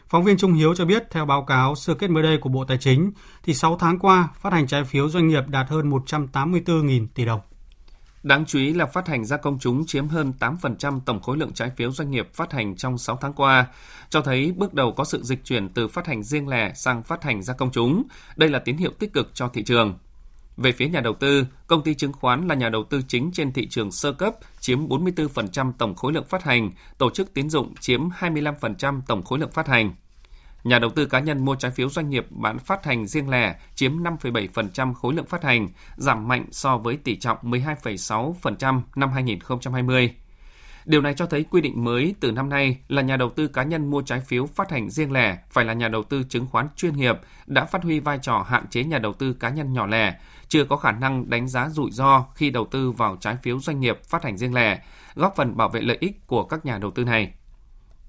Phóng 0.08 0.24
viên 0.24 0.36
Trung 0.36 0.52
Hiếu 0.52 0.74
cho 0.74 0.84
biết, 0.84 1.10
theo 1.10 1.26
báo 1.26 1.42
cáo 1.42 1.74
sơ 1.74 1.94
kết 1.94 2.10
mới 2.10 2.22
đây 2.22 2.38
của 2.38 2.48
Bộ 2.48 2.64
Tài 2.64 2.78
chính, 2.78 3.12
thì 3.42 3.54
6 3.54 3.76
tháng 3.80 3.98
qua, 3.98 4.28
phát 4.40 4.52
hành 4.52 4.66
trái 4.66 4.84
phiếu 4.84 5.08
doanh 5.08 5.28
nghiệp 5.28 5.42
đạt 5.48 5.68
hơn 5.68 5.90
184.000 5.90 7.06
tỷ 7.14 7.24
đồng. 7.24 7.40
Đáng 8.22 8.44
chú 8.46 8.58
ý 8.58 8.72
là 8.72 8.86
phát 8.86 9.08
hành 9.08 9.24
ra 9.24 9.36
công 9.36 9.58
chúng 9.58 9.86
chiếm 9.86 10.08
hơn 10.08 10.32
8% 10.40 11.00
tổng 11.06 11.20
khối 11.20 11.36
lượng 11.36 11.52
trái 11.52 11.70
phiếu 11.76 11.92
doanh 11.92 12.10
nghiệp 12.10 12.28
phát 12.34 12.52
hành 12.52 12.76
trong 12.76 12.98
6 12.98 13.18
tháng 13.20 13.32
qua, 13.32 13.66
cho 14.10 14.22
thấy 14.22 14.52
bước 14.56 14.74
đầu 14.74 14.92
có 14.92 15.04
sự 15.04 15.22
dịch 15.22 15.44
chuyển 15.44 15.68
từ 15.68 15.88
phát 15.88 16.06
hành 16.06 16.22
riêng 16.22 16.48
lẻ 16.48 16.72
sang 16.74 17.02
phát 17.02 17.22
hành 17.22 17.42
ra 17.42 17.54
công 17.54 17.70
chúng. 17.72 18.02
Đây 18.36 18.48
là 18.48 18.58
tín 18.58 18.76
hiệu 18.76 18.90
tích 18.98 19.12
cực 19.12 19.30
cho 19.34 19.48
thị 19.48 19.62
trường. 19.62 19.98
Về 20.56 20.72
phía 20.72 20.88
nhà 20.88 21.00
đầu 21.00 21.14
tư, 21.14 21.46
công 21.66 21.82
ty 21.82 21.94
chứng 21.94 22.12
khoán 22.12 22.48
là 22.48 22.54
nhà 22.54 22.68
đầu 22.68 22.84
tư 22.84 23.02
chính 23.08 23.30
trên 23.32 23.52
thị 23.52 23.68
trường 23.68 23.90
sơ 23.90 24.12
cấp, 24.12 24.34
chiếm 24.60 24.88
44% 24.88 25.72
tổng 25.78 25.94
khối 25.94 26.12
lượng 26.12 26.26
phát 26.28 26.42
hành, 26.42 26.70
tổ 26.98 27.10
chức 27.10 27.34
tín 27.34 27.50
dụng 27.50 27.74
chiếm 27.80 28.08
25% 28.08 29.00
tổng 29.06 29.22
khối 29.22 29.38
lượng 29.38 29.50
phát 29.50 29.66
hành. 29.66 29.94
Nhà 30.64 30.78
đầu 30.78 30.90
tư 30.90 31.06
cá 31.06 31.20
nhân 31.20 31.44
mua 31.44 31.54
trái 31.54 31.70
phiếu 31.70 31.88
doanh 31.88 32.10
nghiệp 32.10 32.26
bán 32.30 32.58
phát 32.58 32.84
hành 32.84 33.06
riêng 33.06 33.28
lẻ 33.28 33.56
chiếm 33.74 34.02
5,7% 34.02 34.94
khối 34.94 35.14
lượng 35.14 35.26
phát 35.26 35.44
hành, 35.44 35.68
giảm 35.96 36.28
mạnh 36.28 36.44
so 36.50 36.78
với 36.78 36.96
tỷ 36.96 37.16
trọng 37.16 37.38
12,6% 37.42 38.80
năm 38.96 39.10
2020. 39.12 40.14
Điều 40.84 41.00
này 41.00 41.14
cho 41.14 41.26
thấy 41.26 41.44
quy 41.50 41.60
định 41.60 41.84
mới 41.84 42.14
từ 42.20 42.32
năm 42.32 42.48
nay 42.48 42.78
là 42.88 43.02
nhà 43.02 43.16
đầu 43.16 43.30
tư 43.30 43.48
cá 43.48 43.62
nhân 43.62 43.90
mua 43.90 44.02
trái 44.02 44.20
phiếu 44.20 44.46
phát 44.46 44.70
hành 44.70 44.90
riêng 44.90 45.12
lẻ 45.12 45.38
phải 45.50 45.64
là 45.64 45.72
nhà 45.72 45.88
đầu 45.88 46.02
tư 46.02 46.22
chứng 46.28 46.46
khoán 46.46 46.68
chuyên 46.76 46.96
nghiệp 46.96 47.16
đã 47.46 47.64
phát 47.64 47.82
huy 47.82 48.00
vai 48.00 48.18
trò 48.22 48.46
hạn 48.48 48.66
chế 48.70 48.84
nhà 48.84 48.98
đầu 48.98 49.12
tư 49.12 49.32
cá 49.32 49.48
nhân 49.48 49.72
nhỏ 49.72 49.86
lẻ, 49.86 50.14
chưa 50.48 50.64
có 50.64 50.76
khả 50.76 50.92
năng 50.92 51.30
đánh 51.30 51.48
giá 51.48 51.68
rủi 51.68 51.90
ro 51.90 52.26
khi 52.34 52.50
đầu 52.50 52.66
tư 52.70 52.90
vào 52.90 53.16
trái 53.20 53.36
phiếu 53.42 53.60
doanh 53.60 53.80
nghiệp 53.80 54.04
phát 54.04 54.24
hành 54.24 54.38
riêng 54.38 54.54
lẻ, 54.54 54.82
góp 55.14 55.36
phần 55.36 55.56
bảo 55.56 55.68
vệ 55.68 55.80
lợi 55.80 55.96
ích 56.00 56.26
của 56.26 56.44
các 56.44 56.66
nhà 56.66 56.78
đầu 56.78 56.90
tư 56.90 57.04
này. 57.04 57.32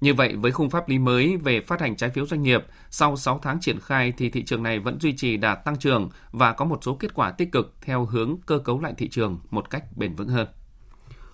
Như 0.02 0.14
vậy, 0.14 0.36
với 0.36 0.52
khung 0.52 0.70
pháp 0.70 0.88
lý 0.88 0.98
mới 0.98 1.36
về 1.36 1.60
phát 1.60 1.80
hành 1.80 1.96
trái 1.96 2.10
phiếu 2.10 2.26
doanh 2.26 2.42
nghiệp, 2.42 2.64
sau 2.90 3.16
6 3.16 3.38
tháng 3.42 3.60
triển 3.60 3.80
khai 3.80 4.12
thì 4.18 4.30
thị 4.30 4.44
trường 4.44 4.62
này 4.62 4.78
vẫn 4.78 5.00
duy 5.00 5.16
trì 5.16 5.36
đạt 5.36 5.64
tăng 5.64 5.76
trưởng 5.76 6.10
và 6.32 6.52
có 6.52 6.64
một 6.64 6.78
số 6.82 6.94
kết 6.94 7.14
quả 7.14 7.30
tích 7.30 7.52
cực 7.52 7.74
theo 7.80 8.04
hướng 8.04 8.36
cơ 8.46 8.58
cấu 8.58 8.80
lại 8.80 8.94
thị 8.98 9.08
trường 9.08 9.38
một 9.50 9.70
cách 9.70 9.84
bền 9.96 10.14
vững 10.14 10.28
hơn. 10.28 10.46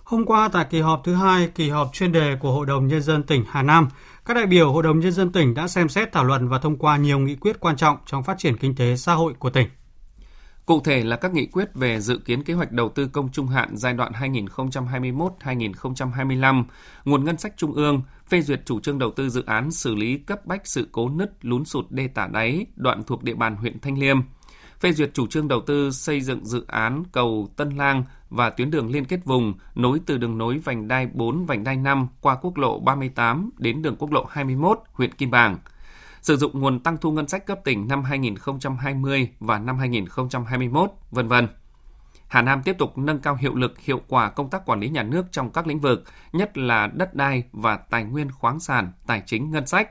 Hôm 0.03 0.25
qua 0.25 0.49
tại 0.53 0.65
kỳ 0.69 0.81
họp 0.81 1.01
thứ 1.03 1.13
hai, 1.13 1.49
kỳ 1.55 1.69
họp 1.69 1.89
chuyên 1.93 2.11
đề 2.11 2.35
của 2.39 2.51
Hội 2.51 2.65
đồng 2.65 2.87
Nhân 2.87 3.01
dân 3.01 3.23
tỉnh 3.23 3.43
Hà 3.49 3.63
Nam, 3.63 3.87
các 4.25 4.33
đại 4.33 4.45
biểu 4.45 4.73
Hội 4.73 4.83
đồng 4.83 4.99
Nhân 4.99 5.11
dân 5.11 5.31
tỉnh 5.31 5.53
đã 5.53 5.67
xem 5.67 5.89
xét 5.89 6.11
thảo 6.11 6.23
luận 6.23 6.47
và 6.47 6.59
thông 6.59 6.77
qua 6.77 6.97
nhiều 6.97 7.19
nghị 7.19 7.35
quyết 7.35 7.59
quan 7.59 7.75
trọng 7.75 7.97
trong 8.05 8.23
phát 8.23 8.37
triển 8.37 8.57
kinh 8.57 8.75
tế 8.75 8.95
xã 8.95 9.13
hội 9.13 9.33
của 9.39 9.49
tỉnh. 9.49 9.67
Cụ 10.69 10.81
thể 10.83 11.03
là 11.03 11.15
các 11.15 11.33
nghị 11.33 11.45
quyết 11.45 11.73
về 11.73 11.99
dự 11.99 12.17
kiến 12.17 12.43
kế 12.43 12.53
hoạch 12.53 12.71
đầu 12.71 12.89
tư 12.89 13.07
công 13.07 13.31
trung 13.31 13.47
hạn 13.47 13.77
giai 13.77 13.93
đoạn 13.93 14.11
2021-2025, 14.11 16.63
nguồn 17.05 17.25
ngân 17.25 17.37
sách 17.37 17.53
trung 17.57 17.73
ương, 17.73 18.01
phê 18.27 18.41
duyệt 18.41 18.61
chủ 18.65 18.79
trương 18.79 18.99
đầu 18.99 19.11
tư 19.11 19.29
dự 19.29 19.43
án 19.45 19.71
xử 19.71 19.95
lý 19.95 20.17
cấp 20.17 20.45
bách 20.45 20.67
sự 20.67 20.87
cố 20.91 21.09
nứt 21.09 21.31
lún 21.41 21.65
sụt 21.65 21.85
đê 21.89 22.07
tả 22.07 22.27
đáy 22.27 22.65
đoạn 22.75 23.03
thuộc 23.03 23.23
địa 23.23 23.33
bàn 23.33 23.55
huyện 23.55 23.79
Thanh 23.79 23.99
Liêm, 23.99 24.17
phê 24.79 24.93
duyệt 24.93 25.13
chủ 25.13 25.27
trương 25.27 25.47
đầu 25.47 25.61
tư 25.61 25.91
xây 25.91 26.21
dựng 26.21 26.45
dự 26.45 26.65
án 26.67 27.03
cầu 27.11 27.49
Tân 27.55 27.69
Lang 27.69 28.03
và 28.29 28.49
tuyến 28.49 28.71
đường 28.71 28.91
liên 28.91 29.05
kết 29.05 29.25
vùng 29.25 29.53
nối 29.75 29.99
từ 30.05 30.17
đường 30.17 30.37
nối 30.37 30.57
vành 30.57 30.87
đai 30.87 31.07
4, 31.13 31.45
vành 31.45 31.63
đai 31.63 31.75
5 31.75 32.07
qua 32.21 32.35
quốc 32.41 32.57
lộ 32.57 32.79
38 32.79 33.49
đến 33.57 33.81
đường 33.81 33.95
quốc 33.99 34.11
lộ 34.11 34.25
21, 34.29 34.79
huyện 34.93 35.13
Kim 35.13 35.31
Bảng– 35.31 35.57
sử 36.21 36.37
dụng 36.37 36.59
nguồn 36.59 36.79
tăng 36.79 36.97
thu 36.97 37.11
ngân 37.11 37.27
sách 37.27 37.45
cấp 37.45 37.59
tỉnh 37.63 37.87
năm 37.87 38.03
2020 38.03 39.29
và 39.39 39.59
năm 39.59 39.77
2021, 39.77 40.91
vân 41.11 41.27
vân. 41.27 41.47
Hà 42.27 42.41
Nam 42.41 42.63
tiếp 42.63 42.75
tục 42.77 42.97
nâng 42.97 43.19
cao 43.19 43.35
hiệu 43.35 43.55
lực, 43.55 43.79
hiệu 43.79 44.01
quả 44.07 44.29
công 44.29 44.49
tác 44.49 44.65
quản 44.65 44.79
lý 44.79 44.89
nhà 44.89 45.03
nước 45.03 45.25
trong 45.31 45.51
các 45.51 45.67
lĩnh 45.67 45.79
vực, 45.79 46.03
nhất 46.33 46.57
là 46.57 46.87
đất 46.93 47.15
đai 47.15 47.43
và 47.51 47.77
tài 47.77 48.03
nguyên 48.03 48.31
khoáng 48.31 48.59
sản, 48.59 48.91
tài 49.07 49.23
chính 49.25 49.51
ngân 49.51 49.67
sách, 49.67 49.89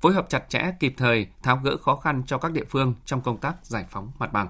phối 0.00 0.12
hợp 0.12 0.26
chặt 0.28 0.48
chẽ 0.48 0.72
kịp 0.80 0.94
thời 0.96 1.26
tháo 1.42 1.60
gỡ 1.64 1.76
khó 1.76 1.96
khăn 1.96 2.22
cho 2.26 2.38
các 2.38 2.52
địa 2.52 2.64
phương 2.64 2.94
trong 3.04 3.20
công 3.20 3.38
tác 3.38 3.54
giải 3.62 3.84
phóng 3.90 4.12
mặt 4.18 4.32
bằng. 4.32 4.48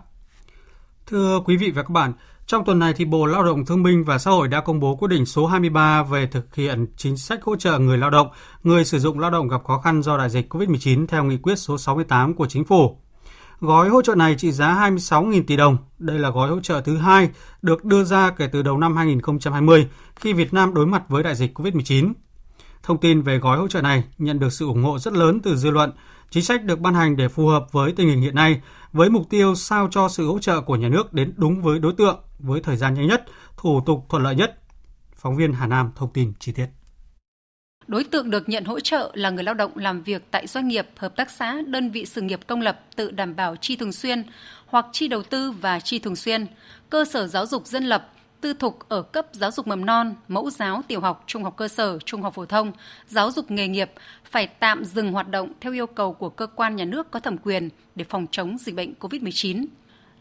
Thưa 1.06 1.40
quý 1.44 1.56
vị 1.56 1.70
và 1.70 1.82
các 1.82 1.90
bạn, 1.90 2.12
trong 2.50 2.64
tuần 2.64 2.78
này 2.78 2.92
thì 2.96 3.04
Bộ 3.04 3.26
Lao 3.26 3.44
động 3.44 3.66
Thương 3.66 3.82
binh 3.82 4.04
và 4.04 4.18
Xã 4.18 4.30
hội 4.30 4.48
đã 4.48 4.60
công 4.60 4.80
bố 4.80 4.96
quyết 4.96 5.08
định 5.08 5.26
số 5.26 5.46
23 5.46 6.02
về 6.02 6.26
thực 6.26 6.54
hiện 6.54 6.86
chính 6.96 7.16
sách 7.16 7.42
hỗ 7.42 7.56
trợ 7.56 7.78
người 7.78 7.98
lao 7.98 8.10
động, 8.10 8.28
người 8.62 8.84
sử 8.84 8.98
dụng 8.98 9.18
lao 9.18 9.30
động 9.30 9.48
gặp 9.48 9.64
khó 9.64 9.78
khăn 9.78 10.02
do 10.02 10.16
đại 10.16 10.30
dịch 10.30 10.54
COVID-19 10.54 11.06
theo 11.06 11.24
nghị 11.24 11.36
quyết 11.36 11.56
số 11.56 11.78
68 11.78 12.34
của 12.34 12.46
chính 12.46 12.64
phủ. 12.64 12.96
Gói 13.60 13.88
hỗ 13.88 14.02
trợ 14.02 14.14
này 14.14 14.34
trị 14.34 14.52
giá 14.52 14.74
26.000 14.74 15.42
tỷ 15.46 15.56
đồng. 15.56 15.76
Đây 15.98 16.18
là 16.18 16.30
gói 16.30 16.48
hỗ 16.50 16.60
trợ 16.60 16.80
thứ 16.80 16.96
hai 16.96 17.28
được 17.62 17.84
đưa 17.84 18.04
ra 18.04 18.30
kể 18.30 18.48
từ 18.52 18.62
đầu 18.62 18.78
năm 18.78 18.96
2020 18.96 19.88
khi 20.16 20.32
Việt 20.32 20.54
Nam 20.54 20.74
đối 20.74 20.86
mặt 20.86 21.02
với 21.08 21.22
đại 21.22 21.34
dịch 21.34 21.58
COVID-19. 21.58 22.12
Thông 22.82 22.98
tin 22.98 23.22
về 23.22 23.38
gói 23.38 23.58
hỗ 23.58 23.68
trợ 23.68 23.82
này 23.82 24.04
nhận 24.18 24.38
được 24.38 24.52
sự 24.52 24.66
ủng 24.66 24.82
hộ 24.82 24.98
rất 24.98 25.12
lớn 25.12 25.40
từ 25.42 25.56
dư 25.56 25.70
luận. 25.70 25.92
Chính 26.30 26.42
sách 26.42 26.64
được 26.64 26.80
ban 26.80 26.94
hành 26.94 27.16
để 27.16 27.28
phù 27.28 27.46
hợp 27.46 27.72
với 27.72 27.92
tình 27.92 28.08
hình 28.08 28.20
hiện 28.20 28.34
nay, 28.34 28.60
với 28.92 29.10
mục 29.10 29.30
tiêu 29.30 29.54
sao 29.54 29.88
cho 29.90 30.08
sự 30.08 30.26
hỗ 30.26 30.38
trợ 30.38 30.60
của 30.60 30.76
nhà 30.76 30.88
nước 30.88 31.12
đến 31.12 31.32
đúng 31.36 31.62
với 31.62 31.78
đối 31.78 31.92
tượng, 31.92 32.20
với 32.38 32.60
thời 32.60 32.76
gian 32.76 32.94
nhanh 32.94 33.06
nhất, 33.06 33.24
thủ 33.56 33.82
tục 33.86 34.06
thuận 34.08 34.22
lợi 34.22 34.34
nhất. 34.34 34.58
Phóng 35.14 35.36
viên 35.36 35.52
Hà 35.52 35.66
Nam 35.66 35.90
thông 35.96 36.12
tin 36.12 36.32
chi 36.38 36.52
tiết. 36.52 36.66
Đối 37.86 38.04
tượng 38.04 38.30
được 38.30 38.48
nhận 38.48 38.64
hỗ 38.64 38.80
trợ 38.80 39.10
là 39.14 39.30
người 39.30 39.44
lao 39.44 39.54
động 39.54 39.72
làm 39.74 40.02
việc 40.02 40.22
tại 40.30 40.46
doanh 40.46 40.68
nghiệp, 40.68 40.88
hợp 40.96 41.16
tác 41.16 41.30
xã, 41.30 41.56
đơn 41.66 41.90
vị 41.90 42.06
sự 42.06 42.20
nghiệp 42.20 42.40
công 42.46 42.60
lập 42.60 42.80
tự 42.96 43.10
đảm 43.10 43.36
bảo 43.36 43.56
chi 43.56 43.76
thường 43.76 43.92
xuyên 43.92 44.24
hoặc 44.66 44.86
chi 44.92 45.08
đầu 45.08 45.22
tư 45.22 45.50
và 45.50 45.80
chi 45.80 45.98
thường 45.98 46.16
xuyên, 46.16 46.46
cơ 46.90 47.04
sở 47.04 47.26
giáo 47.26 47.46
dục 47.46 47.66
dân 47.66 47.84
lập, 47.84 48.12
tư 48.40 48.52
thục 48.52 48.78
ở 48.88 49.02
cấp 49.02 49.26
giáo 49.32 49.50
dục 49.50 49.66
mầm 49.66 49.86
non, 49.86 50.14
mẫu 50.28 50.50
giáo 50.50 50.82
tiểu 50.88 51.00
học, 51.00 51.24
trung 51.26 51.44
học 51.44 51.56
cơ 51.56 51.68
sở, 51.68 51.98
trung 51.98 52.22
học 52.22 52.34
phổ 52.34 52.46
thông, 52.46 52.72
giáo 53.06 53.30
dục 53.30 53.50
nghề 53.50 53.68
nghiệp 53.68 53.92
phải 54.24 54.46
tạm 54.46 54.84
dừng 54.84 55.12
hoạt 55.12 55.28
động 55.28 55.52
theo 55.60 55.72
yêu 55.72 55.86
cầu 55.86 56.12
của 56.12 56.28
cơ 56.28 56.46
quan 56.46 56.76
nhà 56.76 56.84
nước 56.84 57.10
có 57.10 57.20
thẩm 57.20 57.38
quyền 57.38 57.68
để 57.94 58.04
phòng 58.08 58.26
chống 58.30 58.58
dịch 58.58 58.74
bệnh 58.74 58.94
COVID-19. 59.00 59.66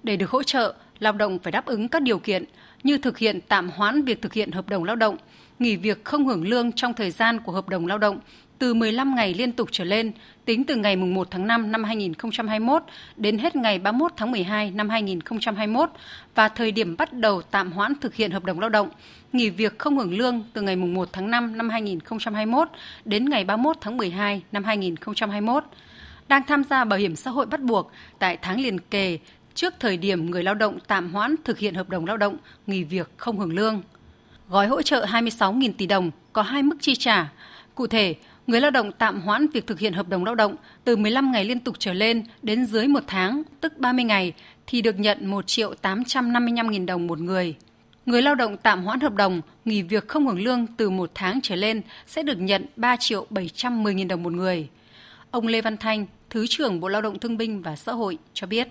Để 0.04 0.16
được 0.16 0.30
hỗ 0.30 0.44
trợ, 0.44 0.74
lao 1.00 1.14
động 1.14 1.40
phải 1.40 1.52
đáp 1.52 1.66
ứng 1.66 1.88
các 1.88 2.02
điều 2.02 2.20
kiện 2.20 2.44
như 2.84 2.98
thực 2.98 3.18
hiện 3.18 3.40
tạm 3.48 3.70
hoãn 3.70 4.02
việc 4.04 4.22
thực 4.22 4.34
hiện 4.34 4.52
hợp 4.52 4.70
đồng 4.70 4.84
lao 4.84 4.96
động, 4.96 5.18
nghỉ 5.60 5.76
việc 5.76 6.06
không 6.06 6.28
hưởng 6.28 6.48
lương 6.48 6.72
trong 6.72 6.94
thời 6.94 7.12
gian 7.12 7.40
của 7.40 7.52
hợp 7.52 7.70
đồng 7.70 7.88
lao 7.88 7.98
động 7.98 8.20
từ 8.60 8.74
15 8.74 9.16
ngày 9.16 9.34
liên 9.34 9.52
tục 9.52 9.70
trở 9.72 9.84
lên 9.84 10.12
tính 10.46 10.64
từ 10.64 10.76
ngày 10.76 10.96
1 10.96 11.28
tháng 11.32 11.48
5 11.48 11.72
năm 11.72 11.84
2021 11.84 12.84
đến 13.18 13.38
hết 13.38 13.56
ngày 13.56 13.80
31 13.80 14.12
tháng 14.18 14.32
12 14.32 14.72
năm 14.72 14.90
2021 14.90 15.90
và 16.36 16.50
thời 16.50 16.72
điểm 16.72 16.98
bắt 16.98 17.14
đầu 17.14 17.42
tạm 17.42 17.72
hoãn 17.72 17.94
thực 18.02 18.16
hiện 18.16 18.32
hợp 18.32 18.46
đồng 18.46 18.60
lao 18.60 18.70
động, 18.70 18.90
nghỉ 19.34 19.50
việc 19.50 19.80
không 19.80 19.98
hưởng 19.98 20.18
lương 20.18 20.44
từ 20.54 20.62
ngày 20.62 20.76
1 20.76 21.10
tháng 21.12 21.32
5 21.32 21.58
năm 21.58 21.70
2021 21.70 22.70
đến 23.06 23.30
ngày 23.30 23.44
31 23.44 23.78
tháng 23.82 23.98
12 23.98 24.42
năm 24.52 24.64
2021 24.64 25.64
đang 26.28 26.44
tham 26.44 26.64
gia 26.64 26.84
bảo 26.84 27.00
hiểm 27.00 27.16
xã 27.16 27.32
hội 27.32 27.46
bắt 27.46 27.62
buộc 27.62 27.92
tại 28.20 28.38
tháng 28.42 28.60
liền 28.60 28.80
kề 28.80 29.18
trước 29.56 29.74
thời 29.80 29.98
điểm 29.98 30.32
người 30.32 30.44
lao 30.44 30.56
động 30.56 30.78
tạm 30.88 31.14
hoãn 31.14 31.36
thực 31.44 31.60
hiện 31.60 31.76
hợp 31.76 31.90
đồng 31.90 32.06
lao 32.06 32.18
động, 32.18 32.38
nghỉ 32.68 32.84
việc 32.84 33.10
không 33.18 33.40
hưởng 33.40 33.56
lương. 33.56 33.82
Gói 34.50 34.68
hỗ 34.68 34.82
trợ 34.82 35.06
26.000 35.06 35.72
tỷ 35.78 35.86
đồng 35.86 36.12
có 36.34 36.42
hai 36.42 36.64
mức 36.64 36.76
chi 36.80 36.96
trả. 36.96 37.30
Cụ 37.76 37.88
thể, 37.88 38.16
người 38.50 38.62
lao 38.62 38.72
động 38.72 38.92
tạm 38.92 39.22
hoãn 39.22 39.48
việc 39.48 39.68
thực 39.68 39.80
hiện 39.80 39.94
hợp 39.94 40.10
đồng 40.10 40.26
lao 40.26 40.36
động 40.36 40.56
từ 40.84 40.96
15 40.96 41.32
ngày 41.32 41.46
liên 41.46 41.60
tục 41.60 41.76
trở 41.80 41.94
lên 41.94 42.24
đến 42.42 42.66
dưới 42.66 42.88
một 42.88 43.04
tháng, 43.08 43.44
tức 43.62 43.78
30 43.78 44.06
ngày, 44.06 44.34
thì 44.68 44.82
được 44.82 45.00
nhận 45.00 45.26
1 45.26 45.48
triệu 45.48 45.74
855 45.74 46.72
nghìn 46.72 46.86
đồng 46.86 47.08
một 47.08 47.20
người. 47.20 47.56
Người 48.06 48.22
lao 48.22 48.36
động 48.36 48.58
tạm 48.58 48.84
hoãn 48.84 49.00
hợp 49.00 49.16
đồng, 49.16 49.42
nghỉ 49.66 49.82
việc 49.82 50.08
không 50.08 50.28
hưởng 50.28 50.40
lương 50.40 50.68
từ 50.78 50.90
một 50.90 51.12
tháng 51.14 51.40
trở 51.44 51.56
lên 51.56 51.82
sẽ 52.08 52.24
được 52.24 52.38
nhận 52.40 52.66
3 52.76 52.96
triệu 53.00 53.26
710 53.30 53.94
nghìn 53.94 54.08
đồng 54.08 54.24
một 54.24 54.34
người. 54.34 54.70
Ông 55.32 55.48
Lê 55.48 55.62
Văn 55.62 55.78
Thanh, 55.78 56.06
Thứ 56.30 56.46
trưởng 56.48 56.80
Bộ 56.80 56.88
Lao 56.88 57.02
động 57.02 57.20
Thương 57.20 57.38
binh 57.38 57.62
và 57.62 57.76
Xã 57.76 57.92
hội 57.92 58.18
cho 58.34 58.48
biết. 58.48 58.68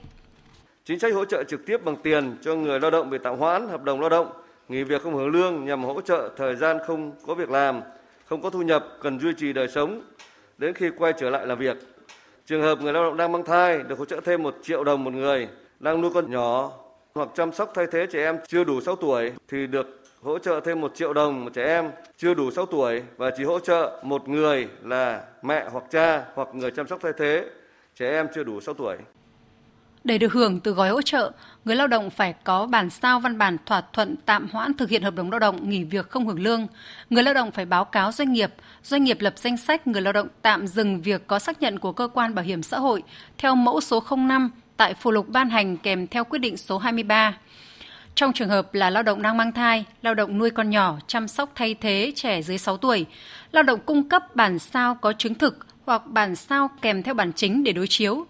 Chính 0.84 0.98
sách 0.98 1.14
hỗ 1.14 1.24
trợ 1.24 1.44
trực 1.48 1.66
tiếp 1.66 1.84
bằng 1.84 1.96
tiền 2.02 2.36
cho 2.42 2.54
người 2.54 2.80
lao 2.80 2.90
động 2.90 3.10
bị 3.10 3.18
tạm 3.22 3.38
hoãn 3.38 3.68
hợp 3.68 3.84
đồng 3.84 4.00
lao 4.00 4.08
động, 4.08 4.26
nghỉ 4.68 4.82
việc 4.82 5.02
không 5.02 5.14
hưởng 5.14 5.28
lương 5.28 5.64
nhằm 5.64 5.84
hỗ 5.84 6.00
trợ 6.00 6.30
thời 6.36 6.56
gian 6.56 6.76
không 6.86 7.12
có 7.26 7.34
việc 7.34 7.50
làm, 7.50 7.80
không 8.28 8.42
có 8.42 8.50
thu 8.50 8.62
nhập, 8.62 8.86
cần 9.00 9.20
duy 9.20 9.32
trì 9.32 9.52
đời 9.52 9.68
sống 9.68 10.02
đến 10.58 10.74
khi 10.74 10.90
quay 10.98 11.12
trở 11.18 11.30
lại 11.30 11.46
làm 11.46 11.58
việc. 11.58 11.76
Trường 12.46 12.62
hợp 12.62 12.80
người 12.80 12.92
lao 12.92 13.04
động 13.04 13.16
đang 13.16 13.32
mang 13.32 13.44
thai 13.44 13.82
được 13.82 13.98
hỗ 13.98 14.04
trợ 14.04 14.20
thêm 14.24 14.42
1 14.42 14.56
triệu 14.62 14.84
đồng 14.84 15.04
một 15.04 15.12
người, 15.12 15.48
đang 15.80 16.00
nuôi 16.00 16.10
con 16.14 16.30
nhỏ 16.30 16.72
hoặc 17.14 17.28
chăm 17.34 17.52
sóc 17.52 17.72
thay 17.74 17.86
thế 17.92 18.06
trẻ 18.06 18.24
em 18.24 18.38
chưa 18.46 18.64
đủ 18.64 18.80
6 18.80 18.96
tuổi 18.96 19.32
thì 19.48 19.66
được 19.66 19.86
hỗ 20.22 20.38
trợ 20.38 20.60
thêm 20.60 20.80
1 20.80 20.94
triệu 20.94 21.12
đồng 21.12 21.44
một 21.44 21.50
trẻ 21.54 21.64
em 21.64 21.90
chưa 22.16 22.34
đủ 22.34 22.50
6 22.50 22.66
tuổi 22.66 23.02
và 23.16 23.30
chỉ 23.36 23.44
hỗ 23.44 23.60
trợ 23.60 24.02
một 24.04 24.28
người 24.28 24.68
là 24.82 25.24
mẹ 25.42 25.68
hoặc 25.72 25.84
cha 25.90 26.24
hoặc 26.34 26.48
người 26.52 26.70
chăm 26.70 26.86
sóc 26.86 26.98
thay 27.02 27.12
thế 27.18 27.44
trẻ 27.94 28.10
em 28.10 28.26
chưa 28.34 28.44
đủ 28.44 28.60
6 28.60 28.74
tuổi. 28.74 28.96
Để 30.04 30.18
được 30.18 30.32
hưởng 30.32 30.60
từ 30.60 30.72
gói 30.72 30.88
hỗ 30.88 31.02
trợ, 31.02 31.32
người 31.64 31.76
lao 31.76 31.86
động 31.86 32.10
phải 32.10 32.34
có 32.44 32.66
bản 32.66 32.90
sao 32.90 33.20
văn 33.20 33.38
bản 33.38 33.56
thỏa 33.66 33.82
thuận 33.92 34.16
tạm 34.24 34.48
hoãn 34.52 34.74
thực 34.74 34.90
hiện 34.90 35.02
hợp 35.02 35.14
đồng 35.14 35.30
lao 35.30 35.40
động 35.40 35.68
nghỉ 35.68 35.84
việc 35.84 36.10
không 36.10 36.26
hưởng 36.26 36.40
lương. 36.40 36.66
Người 37.10 37.22
lao 37.22 37.34
động 37.34 37.50
phải 37.50 37.64
báo 37.64 37.84
cáo 37.84 38.12
doanh 38.12 38.32
nghiệp, 38.32 38.54
doanh 38.82 39.04
nghiệp 39.04 39.20
lập 39.20 39.34
danh 39.36 39.56
sách 39.56 39.86
người 39.86 40.02
lao 40.02 40.12
động 40.12 40.28
tạm 40.42 40.66
dừng 40.66 41.00
việc 41.00 41.26
có 41.26 41.38
xác 41.38 41.62
nhận 41.62 41.78
của 41.78 41.92
cơ 41.92 42.08
quan 42.14 42.34
bảo 42.34 42.44
hiểm 42.44 42.62
xã 42.62 42.78
hội 42.78 43.02
theo 43.38 43.54
mẫu 43.54 43.80
số 43.80 44.04
05 44.16 44.50
tại 44.76 44.94
phụ 44.94 45.10
lục 45.10 45.28
ban 45.28 45.50
hành 45.50 45.76
kèm 45.76 46.06
theo 46.06 46.24
quyết 46.24 46.38
định 46.38 46.56
số 46.56 46.78
23. 46.78 47.38
Trong 48.14 48.32
trường 48.32 48.48
hợp 48.48 48.74
là 48.74 48.90
lao 48.90 49.02
động 49.02 49.22
đang 49.22 49.36
mang 49.36 49.52
thai, 49.52 49.84
lao 50.02 50.14
động 50.14 50.38
nuôi 50.38 50.50
con 50.50 50.70
nhỏ, 50.70 50.98
chăm 51.06 51.28
sóc 51.28 51.52
thay 51.54 51.74
thế 51.74 52.12
trẻ 52.16 52.42
dưới 52.42 52.58
6 52.58 52.76
tuổi, 52.76 53.06
lao 53.52 53.62
động 53.62 53.80
cung 53.86 54.08
cấp 54.08 54.36
bản 54.36 54.58
sao 54.58 54.94
có 54.94 55.12
chứng 55.12 55.34
thực 55.34 55.66
hoặc 55.86 56.06
bản 56.06 56.36
sao 56.36 56.70
kèm 56.82 57.02
theo 57.02 57.14
bản 57.14 57.32
chính 57.32 57.64
để 57.64 57.72
đối 57.72 57.86
chiếu. 57.86 58.26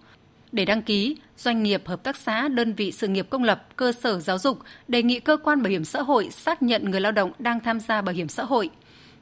Để 0.53 0.65
đăng 0.65 0.83
ký, 0.83 1.17
doanh 1.37 1.63
nghiệp, 1.63 1.83
hợp 1.87 2.03
tác 2.03 2.17
xã, 2.17 2.49
đơn 2.49 2.75
vị 2.75 2.93
sự 2.93 3.09
nghiệp 3.09 3.27
công 3.31 3.45
lập, 3.45 3.67
cơ 3.77 3.93
sở 3.93 4.21
giáo 4.21 4.39
dục 4.39 4.59
đề 4.89 5.03
nghị 5.03 5.21
cơ 5.21 5.37
quan 5.37 5.63
bảo 5.63 5.71
hiểm 5.71 5.85
xã 5.85 6.03
hội 6.03 6.29
xác 6.31 6.63
nhận 6.63 6.91
người 6.91 7.01
lao 7.01 7.13
động 7.13 7.33
đang 7.39 7.61
tham 7.61 7.81
gia 7.81 8.03
bảo 8.03 8.15
hiểm 8.15 8.29
xã 8.29 8.45
hội. 8.45 8.71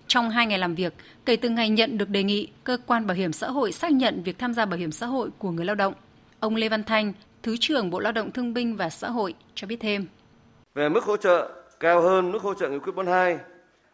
Trong 0.06 0.30
hai 0.30 0.46
ngày 0.46 0.58
làm 0.58 0.74
việc, 0.74 0.94
kể 1.24 1.36
từ 1.36 1.48
ngày 1.48 1.68
nhận 1.68 1.98
được 1.98 2.08
đề 2.08 2.22
nghị, 2.22 2.48
cơ 2.64 2.78
quan 2.86 3.06
bảo 3.06 3.16
hiểm 3.16 3.32
xã 3.32 3.48
hội 3.48 3.72
xác 3.72 3.92
nhận 3.92 4.22
việc 4.22 4.38
tham 4.38 4.54
gia 4.54 4.64
bảo 4.64 4.78
hiểm 4.78 4.92
xã 4.92 5.06
hội 5.06 5.30
của 5.38 5.50
người 5.50 5.64
lao 5.64 5.74
động. 5.74 5.94
Ông 6.40 6.56
Lê 6.56 6.68
Văn 6.68 6.84
Thanh, 6.84 7.12
Thứ 7.42 7.56
trưởng 7.60 7.90
Bộ 7.90 7.98
Lao 7.98 8.12
động 8.12 8.30
Thương 8.30 8.54
binh 8.54 8.76
và 8.76 8.90
Xã 8.90 9.10
hội 9.10 9.34
cho 9.54 9.66
biết 9.66 9.76
thêm. 9.80 10.06
Về 10.74 10.88
mức 10.88 11.04
hỗ 11.04 11.16
trợ 11.16 11.50
cao 11.80 12.02
hơn 12.02 12.32
mức 12.32 12.42
hỗ 12.42 12.54
trợ 12.54 12.68
nghị 12.68 12.78
quyết 12.78 12.92
42, 12.96 13.38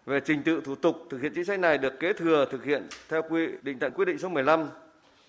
về 0.07 0.21
trình 0.25 0.43
tự 0.43 0.61
thủ 0.65 0.75
tục 0.75 0.97
thực 1.11 1.23
hiện 1.23 1.33
chính 1.35 1.45
sách 1.45 1.61
này 1.61 1.79
được 1.79 2.01
kế 2.01 2.13
thừa 2.13 2.47
thực 2.51 2.65
hiện 2.65 2.83
theo 3.09 3.23
quy 3.31 3.47
định 3.63 3.79
tại 3.79 3.91
quyết 3.91 4.05
định 4.05 4.19
số 4.19 4.29
15 4.29 4.69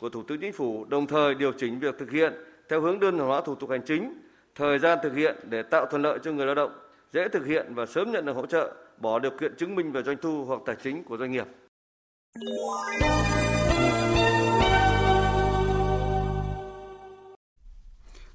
của 0.04 0.10
Thủ 0.10 0.24
tướng 0.24 0.42
Chính 0.42 0.54
phủ, 0.54 0.86
đồng 0.86 1.08
thời 1.08 1.36
điều 1.36 1.52
chỉnh 1.52 1.80
việc 1.80 1.96
thực 2.00 2.12
hiện 2.12 2.34
theo 2.70 2.82
hướng 2.82 3.00
đơn 3.00 3.18
giản 3.18 3.28
hóa 3.28 3.42
thủ 3.46 3.56
tục 3.56 3.70
hành 3.70 3.82
chính, 3.86 4.14
thời 4.56 4.80
gian 4.80 5.00
thực 5.04 5.16
hiện 5.16 5.36
để 5.50 5.64
tạo 5.64 5.86
thuận 5.86 6.02
lợi 6.02 6.20
cho 6.24 6.32
người 6.32 6.46
lao 6.46 6.56
động, 6.56 6.72
dễ 7.14 7.28
thực 7.30 7.46
hiện 7.46 7.74
và 7.76 7.86
sớm 7.86 8.12
nhận 8.12 8.26
được 8.26 8.36
hỗ 8.36 8.46
trợ 8.46 8.74
bỏ 8.98 9.20
điều 9.20 9.32
kiện 9.40 9.56
chứng 9.58 9.76
minh 9.76 9.92
về 9.92 10.04
doanh 10.04 10.18
thu 10.22 10.46
hoặc 10.46 10.60
tài 10.66 10.76
chính 10.84 11.04
của 11.04 11.18
doanh 11.18 11.32
nghiệp. 11.32 11.48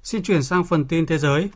Xin 0.03 0.23
chuyển 0.23 0.43
sang 0.43 0.63
phần 0.63 0.85
tin 0.85 1.05
thế 1.05 1.17
giới. 1.17 1.49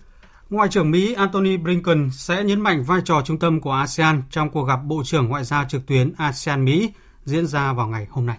Ngoại 0.49 0.69
trưởng 0.69 0.91
Mỹ 0.91 1.13
Antony 1.13 1.57
Blinken 1.57 2.09
sẽ 2.11 2.43
nhấn 2.43 2.61
mạnh 2.61 2.83
vai 2.83 3.01
trò 3.05 3.21
trung 3.25 3.39
tâm 3.39 3.61
của 3.61 3.71
ASEAN 3.71 4.23
trong 4.29 4.49
cuộc 4.49 4.63
gặp 4.63 4.79
Bộ 4.85 5.01
trưởng 5.05 5.27
Ngoại 5.27 5.43
giao 5.43 5.65
trực 5.69 5.81
tuyến 5.87 6.13
ASEAN-Mỹ 6.17 6.91
diễn 7.25 7.47
ra 7.47 7.73
vào 7.73 7.87
ngày 7.87 8.07
hôm 8.09 8.25
nay. 8.25 8.37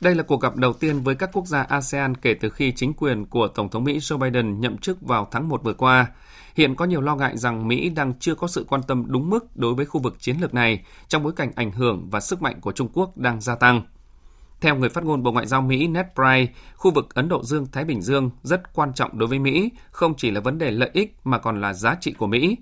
Đây 0.00 0.14
là 0.14 0.22
cuộc 0.22 0.40
gặp 0.40 0.56
đầu 0.56 0.72
tiên 0.72 1.00
với 1.00 1.14
các 1.14 1.30
quốc 1.32 1.46
gia 1.46 1.62
ASEAN 1.62 2.14
kể 2.14 2.34
từ 2.34 2.50
khi 2.50 2.72
chính 2.72 2.94
quyền 2.94 3.26
của 3.26 3.48
Tổng 3.48 3.68
thống 3.68 3.84
Mỹ 3.84 3.98
Joe 3.98 4.18
Biden 4.18 4.60
nhậm 4.60 4.78
chức 4.78 5.02
vào 5.02 5.28
tháng 5.30 5.48
1 5.48 5.62
vừa 5.62 5.72
qua. 5.72 6.06
Hiện 6.54 6.74
có 6.74 6.84
nhiều 6.84 7.00
lo 7.00 7.16
ngại 7.16 7.36
rằng 7.36 7.68
Mỹ 7.68 7.90
đang 7.90 8.12
chưa 8.18 8.34
có 8.34 8.48
sự 8.48 8.64
quan 8.68 8.82
tâm 8.82 9.04
đúng 9.06 9.30
mức 9.30 9.56
đối 9.56 9.74
với 9.74 9.86
khu 9.86 10.00
vực 10.00 10.16
chiến 10.18 10.36
lược 10.40 10.54
này 10.54 10.84
trong 11.08 11.22
bối 11.22 11.32
cảnh 11.36 11.52
ảnh 11.54 11.72
hưởng 11.72 12.08
và 12.10 12.20
sức 12.20 12.42
mạnh 12.42 12.60
của 12.60 12.72
Trung 12.72 12.88
Quốc 12.92 13.16
đang 13.16 13.40
gia 13.40 13.54
tăng. 13.54 13.82
Theo 14.60 14.76
người 14.76 14.88
phát 14.88 15.04
ngôn 15.04 15.22
Bộ 15.22 15.32
Ngoại 15.32 15.46
giao 15.46 15.62
Mỹ 15.62 15.86
Ned 15.86 16.06
Price, 16.14 16.52
khu 16.74 16.90
vực 16.90 17.14
Ấn 17.14 17.28
Độ 17.28 17.44
Dương-Thái 17.44 17.84
Bình 17.84 18.02
Dương 18.02 18.30
rất 18.42 18.72
quan 18.74 18.92
trọng 18.92 19.18
đối 19.18 19.28
với 19.28 19.38
Mỹ, 19.38 19.70
không 19.90 20.14
chỉ 20.16 20.30
là 20.30 20.40
vấn 20.40 20.58
đề 20.58 20.70
lợi 20.70 20.90
ích 20.92 21.16
mà 21.24 21.38
còn 21.38 21.60
là 21.60 21.72
giá 21.72 21.96
trị 22.00 22.12
của 22.12 22.26
Mỹ. 22.26 22.56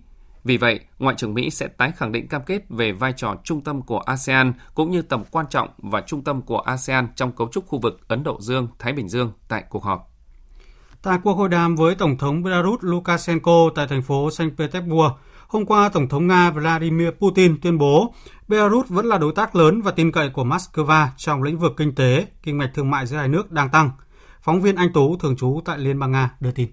Vì 0.47 0.57
vậy, 0.57 0.81
Ngoại 0.99 1.15
trưởng 1.19 1.35
Mỹ 1.35 1.51
sẽ 1.51 1.69
tái 1.69 1.93
khẳng 1.97 2.13
định 2.13 2.29
cam 2.29 2.43
kết 2.47 2.63
về 2.69 2.93
vai 2.93 3.13
trò 3.17 3.35
trung 3.45 3.61
tâm 3.61 3.83
của 3.83 3.99
ASEAN 3.99 4.53
cũng 4.75 4.91
như 4.91 5.03
tầm 5.03 5.25
quan 5.31 5.47
trọng 5.51 5.69
và 5.79 6.01
trung 6.01 6.25
tâm 6.25 6.43
của 6.43 6.59
ASEAN 6.59 7.09
trong 7.17 7.33
cấu 7.33 7.49
trúc 7.53 7.67
khu 7.67 7.81
vực 7.81 8.09
Ấn 8.09 8.23
Độ 8.23 8.41
Dương-Thái 8.41 8.93
Bình 8.93 9.09
Dương 9.09 9.33
tại 9.49 9.65
cuộc 9.69 9.85
họp. 9.85 10.13
Tại 11.03 11.19
cuộc 11.25 11.33
hội 11.33 11.49
đàm 11.49 11.77
với 11.77 11.95
Tổng 11.95 12.19
thống 12.19 12.43
Belarus 12.43 12.79
Lukashenko 12.81 13.71
tại 13.75 13.87
thành 13.87 14.03
phố 14.03 14.31
Saint 14.31 14.59
Petersburg, 14.59 15.13
hôm 15.49 15.67
qua 15.67 15.89
Tổng 15.89 16.09
thống 16.09 16.27
Nga 16.27 16.51
Vladimir 16.51 17.09
Putin 17.21 17.61
tuyên 17.61 17.79
bố 17.79 18.15
Belarus 18.49 18.89
vẫn 18.89 19.07
là 19.07 19.19
đối 19.19 19.33
tác 19.33 19.57
lớn 19.57 19.83
và 19.83 19.91
tin 19.91 20.13
cậy 20.13 20.31
của 20.31 20.45
Moscow 20.45 21.07
trong 21.17 21.43
lĩnh 21.43 21.59
vực 21.59 21.73
kinh 21.77 21.95
tế, 21.95 22.27
kinh 22.43 22.59
mạch 22.59 22.71
thương 22.75 22.91
mại 22.91 23.07
giữa 23.07 23.17
hai 23.17 23.29
nước 23.29 23.53
đang 23.53 23.71
tăng. 23.71 23.91
Phóng 24.43 24.61
viên 24.61 24.77
Anh 24.77 24.93
Tú 24.93 25.17
thường 25.17 25.37
trú 25.37 25.61
tại 25.65 25.79
Liên 25.79 25.99
bang 25.99 26.13
Nga 26.13 26.31
đưa 26.41 26.51
tin. 26.51 26.69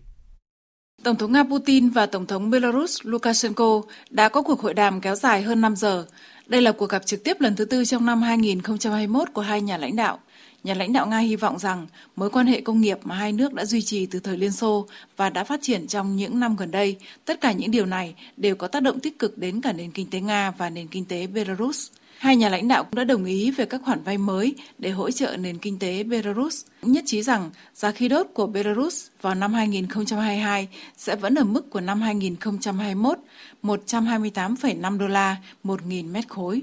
Tổng 1.04 1.16
thống 1.16 1.32
Nga 1.32 1.44
Putin 1.44 1.90
và 1.90 2.06
Tổng 2.06 2.26
thống 2.26 2.50
Belarus 2.50 3.00
Lukashenko 3.04 3.82
đã 4.10 4.30
có 4.30 4.42
cuộc 4.42 4.62
hội 4.62 4.74
đàm 4.74 5.02
kéo 5.02 5.16
dài 5.16 5.42
hơn 5.42 5.62
5 5.62 5.76
giờ. 5.76 6.06
Đây 6.48 6.62
là 6.62 6.72
cuộc 6.72 6.90
gặp 6.90 7.06
trực 7.06 7.24
tiếp 7.24 7.42
lần 7.42 7.56
thứ 7.56 7.66
tư 7.66 7.86
trong 7.86 8.06
năm 8.06 8.22
2021 8.22 9.28
của 9.34 9.42
hai 9.42 9.62
nhà 9.62 9.78
lãnh 9.78 9.96
đạo. 9.96 10.20
Nhà 10.64 10.74
lãnh 10.74 10.94
đạo 10.94 11.08
Nga 11.08 11.18
hy 11.18 11.36
vọng 11.36 11.60
rằng 11.60 11.88
mối 12.16 12.30
quan 12.30 12.48
hệ 12.48 12.62
công 12.62 12.82
nghiệp 12.82 13.00
mà 13.04 13.16
hai 13.16 13.32
nước 13.32 13.54
đã 13.54 13.66
duy 13.66 13.82
trì 13.82 14.06
từ 14.06 14.20
thời 14.20 14.38
Liên 14.38 14.52
Xô 14.52 14.88
và 15.18 15.30
đã 15.30 15.44
phát 15.44 15.60
triển 15.62 15.88
trong 15.88 16.16
những 16.16 16.40
năm 16.40 16.56
gần 16.56 16.72
đây, 16.72 16.96
tất 17.26 17.42
cả 17.42 17.52
những 17.52 17.72
điều 17.72 17.86
này 17.86 18.16
đều 18.38 18.56
có 18.56 18.68
tác 18.68 18.84
động 18.84 19.00
tích 19.00 19.20
cực 19.20 19.38
đến 19.38 19.62
cả 19.62 19.74
nền 19.74 19.92
kinh 19.92 20.10
tế 20.10 20.20
Nga 20.20 20.52
và 20.52 20.70
nền 20.70 20.88
kinh 20.88 21.06
tế 21.06 21.28
Belarus. 21.28 21.90
Hai 22.24 22.36
nhà 22.36 22.50
lãnh 22.50 22.68
đạo 22.68 22.84
cũng 22.84 22.96
đã 22.96 23.04
đồng 23.04 23.26
ý 23.26 23.52
về 23.52 23.66
các 23.66 23.82
khoản 23.86 24.04
vay 24.04 24.18
mới 24.18 24.56
để 24.78 24.90
hỗ 24.90 25.12
trợ 25.12 25.38
nền 25.38 25.58
kinh 25.58 25.80
tế 25.80 26.04
Belarus, 26.04 26.66
nhất 26.82 27.04
trí 27.08 27.24
rằng 27.24 27.52
giá 27.74 27.92
khí 27.92 28.08
đốt 28.08 28.28
của 28.34 28.48
Belarus 28.48 29.08
vào 29.22 29.36
năm 29.36 29.54
2022 29.54 30.68
sẽ 30.98 31.16
vẫn 31.16 31.36
ở 31.36 31.44
mức 31.44 31.70
của 31.70 31.82
năm 31.82 32.02
2021, 32.02 33.20
128,5 33.64 34.98
đô 34.98 35.08
la 35.08 35.38
1.000 35.64 36.12
mét 36.12 36.28
khối. 36.30 36.62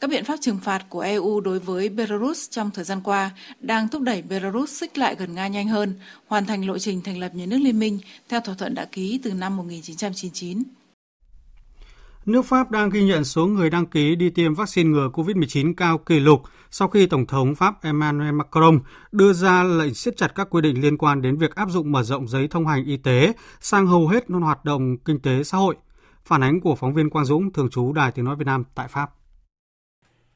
Các 0.00 0.10
biện 0.10 0.24
pháp 0.24 0.36
trừng 0.40 0.58
phạt 0.62 0.84
của 0.88 1.00
EU 1.00 1.40
đối 1.40 1.58
với 1.58 1.88
Belarus 1.88 2.50
trong 2.50 2.70
thời 2.70 2.84
gian 2.84 3.00
qua 3.04 3.30
đang 3.60 3.88
thúc 3.88 4.02
đẩy 4.02 4.22
Belarus 4.22 4.70
xích 4.70 4.98
lại 4.98 5.14
gần 5.18 5.34
Nga 5.34 5.48
nhanh 5.48 5.68
hơn, 5.68 5.94
hoàn 6.26 6.46
thành 6.46 6.66
lộ 6.66 6.78
trình 6.78 7.00
thành 7.00 7.18
lập 7.18 7.34
nhà 7.34 7.46
nước 7.46 7.58
liên 7.62 7.78
minh 7.78 7.98
theo 8.28 8.40
thỏa 8.40 8.54
thuận 8.54 8.74
đã 8.74 8.84
ký 8.84 9.20
từ 9.22 9.32
năm 9.32 9.56
1999. 9.56 10.62
Nước 12.26 12.42
Pháp 12.42 12.70
đang 12.70 12.90
ghi 12.90 13.02
nhận 13.02 13.24
số 13.24 13.46
người 13.46 13.70
đăng 13.70 13.86
ký 13.86 14.16
đi 14.16 14.30
tiêm 14.30 14.54
vaccine 14.54 14.90
ngừa 14.90 15.08
COVID-19 15.12 15.74
cao 15.76 15.98
kỷ 15.98 16.20
lục 16.20 16.42
sau 16.70 16.88
khi 16.88 17.06
Tổng 17.06 17.26
thống 17.26 17.54
Pháp 17.54 17.82
Emmanuel 17.82 18.32
Macron 18.32 18.80
đưa 19.12 19.32
ra 19.32 19.62
lệnh 19.62 19.94
siết 19.94 20.16
chặt 20.16 20.34
các 20.34 20.50
quy 20.50 20.60
định 20.60 20.80
liên 20.80 20.98
quan 20.98 21.22
đến 21.22 21.36
việc 21.36 21.54
áp 21.54 21.68
dụng 21.70 21.92
mở 21.92 22.02
rộng 22.02 22.28
giấy 22.28 22.48
thông 22.48 22.66
hành 22.66 22.84
y 22.84 22.96
tế 22.96 23.32
sang 23.60 23.86
hầu 23.86 24.08
hết 24.08 24.30
non 24.30 24.42
hoạt 24.42 24.64
động 24.64 24.96
kinh 25.04 25.20
tế 25.20 25.42
xã 25.44 25.58
hội. 25.58 25.74
Phản 26.24 26.42
ánh 26.42 26.60
của 26.60 26.74
phóng 26.74 26.94
viên 26.94 27.10
Quang 27.10 27.24
Dũng, 27.24 27.52
thường 27.52 27.70
trú 27.70 27.92
Đài 27.92 28.12
Tiếng 28.12 28.24
Nói 28.24 28.36
Việt 28.36 28.46
Nam 28.46 28.64
tại 28.74 28.88
Pháp. 28.88 29.10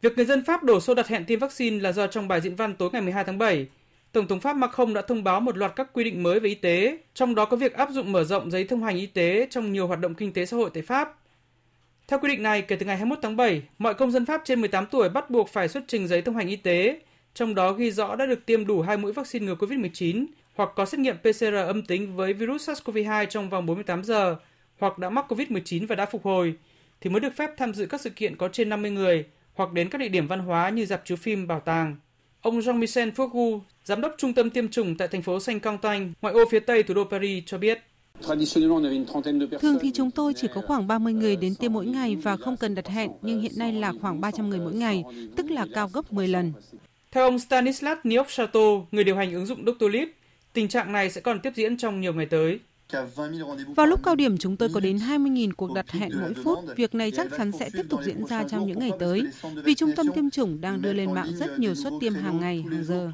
Việc 0.03 0.17
người 0.17 0.27
dân 0.27 0.45
Pháp 0.45 0.65
đổ 0.65 0.81
xô 0.81 0.95
đặt 0.95 1.09
hẹn 1.09 1.25
tiêm 1.25 1.39
vaccine 1.39 1.81
là 1.81 1.93
do 1.93 2.07
trong 2.07 2.29
bài 2.29 2.41
diễn 2.41 2.57
văn 2.57 2.75
tối 2.77 2.91
ngày 2.93 3.03
12 3.03 3.25
tháng 3.25 3.39
7, 3.39 3.67
Tổng 4.13 4.27
thống 4.27 4.41
Pháp 4.41 4.57
Macron 4.57 4.95
đã 4.95 5.03
thông 5.03 5.25
báo 5.25 5.41
một 5.41 5.57
loạt 5.57 5.73
các 5.77 5.93
quy 5.93 6.05
định 6.05 6.23
mới 6.23 6.41
về 6.41 6.49
y 6.49 6.55
tế, 6.55 6.99
trong 7.15 7.35
đó 7.35 7.45
có 7.45 7.57
việc 7.57 7.75
áp 7.75 7.91
dụng 7.91 8.13
mở 8.13 8.25
rộng 8.25 8.51
giấy 8.51 8.65
thông 8.65 8.83
hành 8.83 8.97
y 8.97 9.07
tế 9.07 9.47
trong 9.51 9.73
nhiều 9.73 9.87
hoạt 9.87 10.01
động 10.01 10.15
kinh 10.15 10.33
tế 10.33 10.47
xã 10.47 10.57
hội 10.57 10.71
tại 10.75 10.83
Pháp. 10.83 11.15
Theo 12.09 12.19
quy 12.19 12.29
định 12.29 12.43
này, 12.43 12.63
kể 12.63 12.77
từ 12.77 12.87
ngày 12.87 12.97
21 12.97 13.19
tháng 13.23 13.37
7, 13.37 13.63
mọi 13.79 13.95
công 13.95 14.11
dân 14.11 14.27
Pháp 14.27 14.43
trên 14.45 14.61
18 14.61 14.87
tuổi 14.87 15.09
bắt 15.09 15.31
buộc 15.31 15.49
phải 15.49 15.69
xuất 15.69 15.85
trình 15.87 16.09
giấy 16.09 16.23
thông 16.23 16.37
hành 16.37 16.49
y 16.49 16.57
tế, 16.57 17.01
trong 17.35 17.55
đó 17.55 17.73
ghi 17.73 17.91
rõ 17.91 18.17
đã 18.17 18.27
được 18.27 18.47
tiêm 18.47 18.67
đủ 18.67 18.81
hai 18.81 18.97
mũi 18.97 19.13
vaccine 19.13 19.47
ngừa 19.47 19.55
COVID-19 19.55 20.27
hoặc 20.55 20.71
có 20.77 20.87
xét 20.87 21.01
nghiệm 21.01 21.17
PCR 21.17 21.55
âm 21.55 21.83
tính 21.83 22.17
với 22.17 22.33
virus 22.33 22.71
SARS-CoV-2 22.71 23.27
trong 23.27 23.51
vòng 23.51 23.67
48 23.67 24.05
giờ 24.05 24.37
hoặc 24.79 24.99
đã 24.99 25.11
mắc 25.11 25.33
COVID-19 25.33 25.87
và 25.87 25.95
đã 25.95 26.07
phục 26.07 26.25
hồi, 26.25 26.55
thì 27.01 27.11
mới 27.11 27.21
được 27.21 27.37
phép 27.37 27.51
tham 27.57 27.75
dự 27.75 27.87
các 27.87 28.01
sự 28.01 28.11
kiện 28.11 28.37
có 28.37 28.49
trên 28.49 28.69
50 28.69 28.91
người 28.91 29.25
hoặc 29.55 29.73
đến 29.73 29.89
các 29.89 29.99
địa 29.99 30.09
điểm 30.09 30.27
văn 30.27 30.41
hóa 30.41 30.69
như 30.69 30.87
dạp 30.87 31.05
chiếu 31.05 31.17
phim, 31.17 31.47
bảo 31.47 31.61
tàng. 31.61 31.97
Ông 32.41 32.61
Jean-Michel 32.61 33.13
Fourgu, 33.13 33.61
giám 33.85 34.01
đốc 34.01 34.15
trung 34.19 34.35
tâm 34.35 34.51
tiêm 34.51 34.69
chủng 34.69 34.97
tại 34.97 35.09
thành 35.09 35.23
phố 35.23 35.39
Saint-Quentin, 35.39 36.13
ngoại 36.23 36.35
ô 36.35 36.45
phía 36.51 36.61
tây 36.61 36.83
thủ 36.83 36.95
đô 36.95 37.05
Paris 37.05 37.45
cho 37.47 37.59
biết. 37.59 37.79
Thường 39.61 39.79
thì 39.81 39.91
chúng 39.95 40.11
tôi 40.11 40.35
chỉ 40.37 40.49
có 40.55 40.61
khoảng 40.67 40.87
30 40.87 41.13
người 41.13 41.37
đến 41.37 41.55
tiêm 41.55 41.73
mỗi 41.73 41.87
ngày 41.87 42.17
và 42.17 42.37
không 42.37 42.57
cần 42.57 42.75
đặt 42.75 42.89
hẹn, 42.89 43.11
nhưng 43.23 43.41
hiện 43.41 43.53
nay 43.57 43.73
là 43.73 43.93
khoảng 44.01 44.21
300 44.21 44.51
người 44.51 44.59
mỗi 44.59 44.75
ngày, 44.75 45.05
tức 45.37 45.51
là 45.51 45.67
cao 45.75 45.91
gấp 45.93 46.13
10 46.13 46.29
lần. 46.29 46.53
Theo 47.13 47.25
ông 47.25 47.39
Stanislas 47.39 47.99
Niopchato, 48.05 48.61
người 48.91 49.05
điều 49.05 49.17
hành 49.17 49.35
ứng 49.35 49.47
dụng 49.47 49.65
Doctolib, 49.67 50.09
tình 50.53 50.69
trạng 50.69 50.93
này 50.93 51.11
sẽ 51.11 51.21
còn 51.21 51.41
tiếp 51.41 51.53
diễn 51.57 51.77
trong 51.77 52.01
nhiều 52.01 52.15
ngày 52.15 52.27
tới. 52.27 52.59
Vào 53.77 53.87
lúc 53.87 54.01
cao 54.05 54.15
điểm 54.15 54.39
chúng 54.39 54.57
tôi 54.57 54.69
có 54.75 54.81
đến 54.81 54.97
20.000 54.97 55.51
cuộc 55.57 55.73
đặt 55.75 55.91
hẹn 55.91 56.11
mỗi 56.21 56.35
phút. 56.45 56.59
Việc 56.77 56.95
này 56.95 57.11
chắc 57.11 57.27
chắn 57.39 57.53
sẽ 57.53 57.71
tiếp 57.73 57.85
tục 57.91 58.01
diễn 58.05 58.27
ra 58.27 58.45
trong 58.45 58.67
những 58.67 58.79
ngày 58.79 58.93
tới, 58.99 59.23
vì 59.65 59.75
trung 59.75 59.93
tâm 59.97 60.07
tiêm 60.15 60.31
chủng 60.31 60.61
đang 60.61 60.83
đưa 60.83 60.93
lên 60.93 61.15
mạng 61.15 61.37
rất 61.37 61.59
nhiều 61.59 61.75
suất 61.75 61.93
tiêm 62.01 62.15
hàng 62.15 62.41
ngày, 62.41 62.65
hàng 62.71 62.85
giờ. 62.85 63.11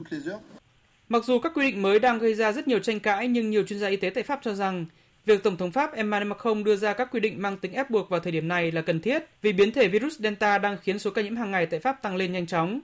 Mặc 1.14 1.24
dù 1.24 1.38
các 1.38 1.52
quy 1.54 1.70
định 1.70 1.82
mới 1.82 1.98
đang 1.98 2.18
gây 2.18 2.34
ra 2.34 2.52
rất 2.52 2.68
nhiều 2.68 2.78
tranh 2.78 3.00
cãi, 3.00 3.28
nhưng 3.28 3.50
nhiều 3.50 3.62
chuyên 3.62 3.78
gia 3.78 3.88
y 3.88 3.96
tế 3.96 4.10
tại 4.10 4.24
Pháp 4.24 4.40
cho 4.42 4.54
rằng 4.54 4.86
việc 5.26 5.42
Tổng 5.42 5.56
thống 5.56 5.70
Pháp 5.70 5.92
Emmanuel 5.92 6.28
Macron 6.28 6.64
đưa 6.64 6.76
ra 6.76 6.92
các 6.92 7.08
quy 7.12 7.20
định 7.20 7.42
mang 7.42 7.58
tính 7.58 7.72
ép 7.72 7.90
buộc 7.90 8.10
vào 8.10 8.20
thời 8.20 8.32
điểm 8.32 8.48
này 8.48 8.72
là 8.72 8.82
cần 8.82 9.00
thiết 9.00 9.22
vì 9.42 9.52
biến 9.52 9.72
thể 9.72 9.88
virus 9.88 10.20
Delta 10.20 10.58
đang 10.58 10.76
khiến 10.82 10.98
số 10.98 11.10
ca 11.10 11.22
nhiễm 11.22 11.36
hàng 11.36 11.50
ngày 11.50 11.66
tại 11.66 11.80
Pháp 11.80 12.02
tăng 12.02 12.16
lên 12.16 12.32
nhanh 12.32 12.46
chóng. 12.46 12.80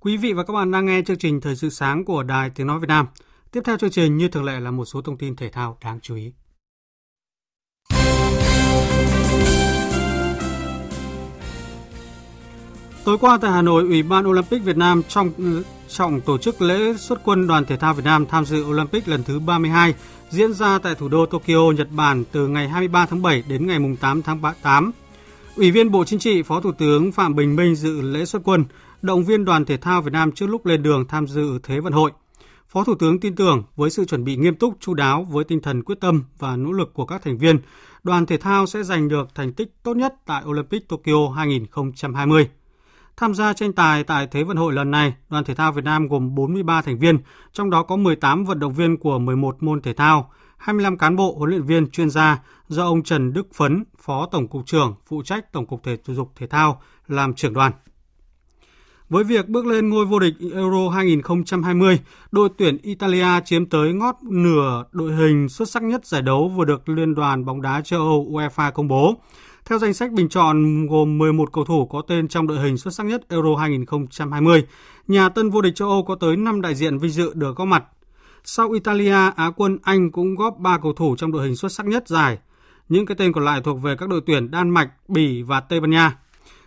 Quý 0.00 0.16
vị 0.16 0.32
và 0.32 0.44
các 0.44 0.52
bạn 0.52 0.70
đang 0.70 0.86
nghe 0.86 1.02
chương 1.06 1.18
trình 1.18 1.40
Thời 1.40 1.56
sự 1.56 1.70
sáng 1.70 2.04
của 2.04 2.22
Đài 2.22 2.50
Tiếng 2.50 2.66
Nói 2.66 2.80
Việt 2.80 2.88
Nam. 2.88 3.06
Tiếp 3.52 3.60
theo 3.64 3.78
chương 3.78 3.90
trình 3.90 4.16
như 4.16 4.28
thường 4.28 4.44
lệ 4.44 4.60
là 4.60 4.70
một 4.70 4.84
số 4.84 5.02
thông 5.02 5.18
tin 5.18 5.36
thể 5.36 5.50
thao 5.50 5.78
đáng 5.84 6.00
chú 6.02 6.14
ý. 6.14 6.32
Tối 13.04 13.18
qua 13.18 13.38
tại 13.40 13.50
Hà 13.50 13.62
Nội, 13.62 13.82
Ủy 13.82 14.02
ban 14.02 14.26
Olympic 14.28 14.62
Việt 14.64 14.76
Nam 14.76 15.02
trong 15.08 15.30
ừ, 15.38 15.62
trọng 15.88 16.20
tổ 16.20 16.38
chức 16.38 16.62
lễ 16.62 16.94
xuất 16.96 17.20
quân 17.24 17.46
đoàn 17.46 17.64
thể 17.64 17.76
thao 17.76 17.94
Việt 17.94 18.04
Nam 18.04 18.26
tham 18.26 18.44
dự 18.44 18.64
Olympic 18.64 19.08
lần 19.08 19.22
thứ 19.24 19.40
32 19.40 19.94
diễn 20.30 20.52
ra 20.52 20.78
tại 20.78 20.94
thủ 20.94 21.08
đô 21.08 21.26
Tokyo, 21.26 21.72
Nhật 21.76 21.88
Bản 21.90 22.24
từ 22.32 22.48
ngày 22.48 22.68
23 22.68 23.06
tháng 23.06 23.22
7 23.22 23.42
đến 23.48 23.66
ngày 23.66 23.78
8 24.00 24.22
tháng 24.22 24.40
8. 24.62 24.92
Ủy 25.56 25.70
viên 25.70 25.90
Bộ 25.90 26.04
Chính 26.04 26.18
trị, 26.18 26.42
Phó 26.42 26.60
Thủ 26.60 26.72
tướng 26.72 27.12
Phạm 27.12 27.34
Bình 27.34 27.56
Minh 27.56 27.74
dự 27.74 28.00
lễ 28.00 28.24
xuất 28.24 28.42
quân, 28.44 28.64
động 29.02 29.24
viên 29.24 29.44
đoàn 29.44 29.64
thể 29.64 29.76
thao 29.76 30.02
Việt 30.02 30.12
Nam 30.12 30.32
trước 30.32 30.46
lúc 30.46 30.66
lên 30.66 30.82
đường 30.82 31.06
tham 31.08 31.26
dự 31.26 31.58
Thế 31.62 31.80
vận 31.80 31.92
hội. 31.92 32.10
Phó 32.68 32.84
Thủ 32.84 32.94
tướng 32.94 33.20
tin 33.20 33.36
tưởng 33.36 33.62
với 33.76 33.90
sự 33.90 34.04
chuẩn 34.04 34.24
bị 34.24 34.36
nghiêm 34.36 34.56
túc, 34.56 34.74
chu 34.80 34.94
đáo 34.94 35.26
với 35.30 35.44
tinh 35.44 35.60
thần 35.60 35.82
quyết 35.82 36.00
tâm 36.00 36.24
và 36.38 36.56
nỗ 36.56 36.72
lực 36.72 36.94
của 36.94 37.06
các 37.06 37.22
thành 37.22 37.38
viên, 37.38 37.58
đoàn 38.02 38.26
thể 38.26 38.36
thao 38.36 38.66
sẽ 38.66 38.82
giành 38.82 39.08
được 39.08 39.28
thành 39.34 39.52
tích 39.52 39.68
tốt 39.82 39.96
nhất 39.96 40.14
tại 40.26 40.42
Olympic 40.46 40.88
Tokyo 40.88 41.28
2020. 41.36 42.48
Tham 43.16 43.34
gia 43.34 43.52
tranh 43.52 43.72
tài 43.72 44.04
tại 44.04 44.26
Thế 44.26 44.44
vận 44.44 44.56
hội 44.56 44.72
lần 44.72 44.90
này, 44.90 45.14
đoàn 45.30 45.44
thể 45.44 45.54
thao 45.54 45.72
Việt 45.72 45.84
Nam 45.84 46.08
gồm 46.08 46.34
43 46.34 46.82
thành 46.82 46.98
viên, 46.98 47.18
trong 47.52 47.70
đó 47.70 47.82
có 47.82 47.96
18 47.96 48.44
vận 48.44 48.58
động 48.58 48.72
viên 48.72 48.96
của 48.96 49.18
11 49.18 49.62
môn 49.62 49.82
thể 49.82 49.92
thao, 49.94 50.30
25 50.56 50.98
cán 50.98 51.16
bộ 51.16 51.34
huấn 51.38 51.50
luyện 51.50 51.62
viên 51.62 51.90
chuyên 51.90 52.10
gia 52.10 52.42
do 52.68 52.84
ông 52.84 53.02
Trần 53.02 53.32
Đức 53.32 53.54
Phấn, 53.54 53.84
Phó 53.98 54.26
Tổng 54.26 54.48
cục 54.48 54.66
trưởng 54.66 54.94
phụ 55.06 55.22
trách 55.22 55.52
Tổng 55.52 55.66
cục 55.66 55.82
Thể 55.82 55.96
dục 56.06 56.32
Thể 56.36 56.46
thao 56.46 56.82
làm 57.08 57.34
trưởng 57.34 57.52
đoàn. 57.52 57.72
Với 59.08 59.24
việc 59.24 59.48
bước 59.48 59.66
lên 59.66 59.88
ngôi 59.88 60.06
vô 60.06 60.18
địch 60.18 60.34
Euro 60.54 60.88
2020, 60.88 62.00
đội 62.30 62.48
tuyển 62.58 62.78
Italia 62.82 63.40
chiếm 63.44 63.66
tới 63.66 63.92
ngót 63.92 64.14
nửa 64.22 64.84
đội 64.92 65.12
hình 65.12 65.48
xuất 65.48 65.70
sắc 65.70 65.82
nhất 65.82 66.06
giải 66.06 66.22
đấu 66.22 66.48
vừa 66.48 66.64
được 66.64 66.88
Liên 66.88 67.14
đoàn 67.14 67.44
bóng 67.44 67.62
đá 67.62 67.80
châu 67.80 68.00
Âu 68.00 68.26
UEFA 68.30 68.72
công 68.72 68.88
bố. 68.88 69.14
Theo 69.64 69.78
danh 69.78 69.94
sách 69.94 70.12
bình 70.12 70.28
chọn 70.28 70.86
gồm 70.86 71.18
11 71.18 71.52
cầu 71.52 71.64
thủ 71.64 71.86
có 71.86 72.02
tên 72.08 72.28
trong 72.28 72.46
đội 72.46 72.60
hình 72.60 72.76
xuất 72.76 72.94
sắc 72.94 73.06
nhất 73.06 73.28
Euro 73.28 73.56
2020, 73.56 74.64
nhà 75.08 75.28
tân 75.28 75.50
vô 75.50 75.60
địch 75.60 75.74
châu 75.74 75.88
Âu 75.88 76.02
có 76.02 76.14
tới 76.14 76.36
5 76.36 76.60
đại 76.60 76.74
diện 76.74 76.98
vinh 76.98 77.10
dự 77.10 77.32
được 77.34 77.56
góp 77.56 77.68
mặt. 77.68 77.84
Sau 78.44 78.70
Italia, 78.70 79.30
Á 79.36 79.50
quân 79.56 79.78
Anh 79.82 80.10
cũng 80.10 80.34
góp 80.34 80.58
3 80.58 80.78
cầu 80.78 80.92
thủ 80.92 81.16
trong 81.16 81.32
đội 81.32 81.44
hình 81.44 81.56
xuất 81.56 81.72
sắc 81.72 81.86
nhất 81.86 82.08
giải. 82.08 82.38
Những 82.88 83.06
cái 83.06 83.16
tên 83.18 83.32
còn 83.32 83.44
lại 83.44 83.60
thuộc 83.64 83.82
về 83.82 83.96
các 83.96 84.08
đội 84.08 84.20
tuyển 84.26 84.50
Đan 84.50 84.70
Mạch, 84.70 84.90
Bỉ 85.08 85.42
và 85.42 85.60
Tây 85.60 85.80
Ban 85.80 85.90
Nha. 85.90 86.18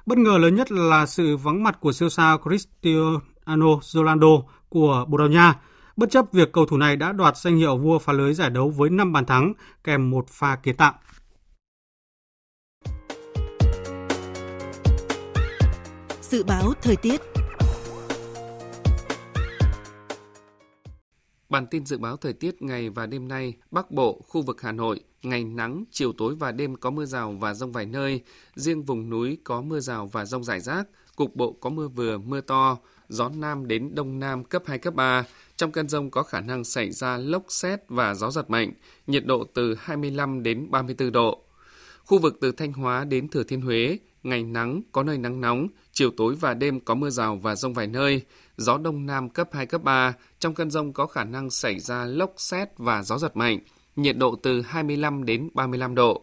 Bất 0.06 0.18
ngờ 0.18 0.38
lớn 0.38 0.56
nhất 0.56 0.72
là 0.72 1.06
sự 1.06 1.38
vắng 1.38 1.64
mặt 1.64 1.78
của 1.80 1.92
siêu 1.92 2.10
sao 2.10 2.38
Cristiano 2.38 3.80
Ronaldo 3.82 4.42
của 4.70 5.06
Bồ 5.08 5.18
Đào 5.18 5.28
Nha, 5.28 5.54
bất 5.98 6.12
chấp 6.12 6.26
việc 6.32 6.52
cầu 6.52 6.66
thủ 6.66 6.78
này 6.78 6.96
đã 6.96 7.12
đoạt 7.12 7.38
danh 7.38 7.58
hiệu 7.58 7.78
vua 7.78 8.00
phá 8.00 8.14
lưới 8.14 8.34
giải 8.34 8.50
đấu 8.50 8.70
với 8.70 8.90
5 8.90 9.14
bàn 9.14 9.26
thắng 9.26 9.54
kèm 9.84 10.10
một 10.10 10.26
pha 10.30 10.56
kiến 10.56 10.76
tạo. 10.76 10.94
Dự 16.36 16.44
báo 16.44 16.74
thời 16.82 16.96
tiết 16.96 17.22
Bản 21.50 21.68
tin 21.68 21.86
dự 21.86 21.98
báo 21.98 22.18
thời 22.18 22.34
tiết 22.34 22.62
ngày 22.62 22.90
và 22.90 23.06
đêm 23.06 23.28
nay, 23.28 23.54
Bắc 23.72 23.92
Bộ, 23.92 24.22
khu 24.28 24.42
vực 24.42 24.62
Hà 24.62 24.72
Nội, 24.72 25.00
ngày 25.24 25.44
nắng, 25.44 25.84
chiều 25.92 26.14
tối 26.18 26.36
và 26.36 26.52
đêm 26.52 26.76
có 26.76 26.92
mưa 26.92 27.06
rào 27.06 27.32
và 27.40 27.54
rông 27.54 27.72
vài 27.72 27.86
nơi, 27.86 28.22
riêng 28.56 28.84
vùng 28.84 29.10
núi 29.10 29.38
có 29.44 29.62
mưa 29.62 29.80
rào 29.80 30.08
và 30.08 30.26
rông 30.26 30.44
rải 30.44 30.60
rác, 30.60 30.88
cục 31.16 31.36
bộ 31.36 31.52
có 31.52 31.70
mưa 31.70 31.88
vừa, 31.88 32.18
mưa 32.18 32.42
to, 32.42 32.78
gió 33.10 33.30
nam 33.30 33.68
đến 33.68 33.96
đông 33.96 34.20
nam 34.20 34.44
cấp 34.44 34.64
2, 34.66 34.78
cấp 34.78 34.94
3. 34.94 35.26
Trong 35.56 35.72
cơn 35.72 35.90
rông 35.90 36.12
có 36.12 36.24
khả 36.24 36.42
năng 36.42 36.64
xảy 36.64 36.92
ra 36.92 37.18
lốc 37.18 37.44
xét 37.50 37.80
và 37.88 38.14
gió 38.14 38.32
giật 38.32 38.50
mạnh, 38.50 38.74
nhiệt 39.08 39.26
độ 39.26 39.44
từ 39.54 39.76
25 39.80 40.44
đến 40.44 40.72
34 40.72 41.12
độ. 41.12 41.42
Khu 42.06 42.20
vực 42.20 42.38
từ 42.42 42.52
Thanh 42.52 42.74
Hóa 42.74 43.04
đến 43.04 43.28
Thừa 43.28 43.44
Thiên 43.44 43.62
Huế, 43.62 43.98
ngày 44.24 44.44
nắng, 44.44 44.82
có 44.92 45.04
nơi 45.04 45.18
nắng 45.18 45.42
nóng, 45.42 45.68
chiều 45.96 46.12
tối 46.18 46.36
và 46.40 46.54
đêm 46.54 46.80
có 46.80 46.96
mưa 46.96 47.10
rào 47.10 47.36
và 47.36 47.56
rông 47.56 47.74
vài 47.74 47.88
nơi, 47.88 48.22
gió 48.58 48.78
đông 48.78 49.06
nam 49.06 49.30
cấp 49.30 49.50
2, 49.52 49.66
cấp 49.66 49.84
3. 49.84 50.14
Trong 50.40 50.54
cơn 50.54 50.72
rông 50.72 50.94
có 50.94 51.08
khả 51.08 51.24
năng 51.24 51.50
xảy 51.50 51.80
ra 51.80 52.06
lốc 52.06 52.34
xét 52.38 52.70
và 52.78 53.04
gió 53.04 53.18
giật 53.18 53.38
mạnh, 53.38 53.60
nhiệt 53.96 54.18
độ 54.18 54.36
từ 54.44 54.62
25 54.62 55.26
đến 55.26 55.50
35 55.54 55.96
độ. 55.96 56.22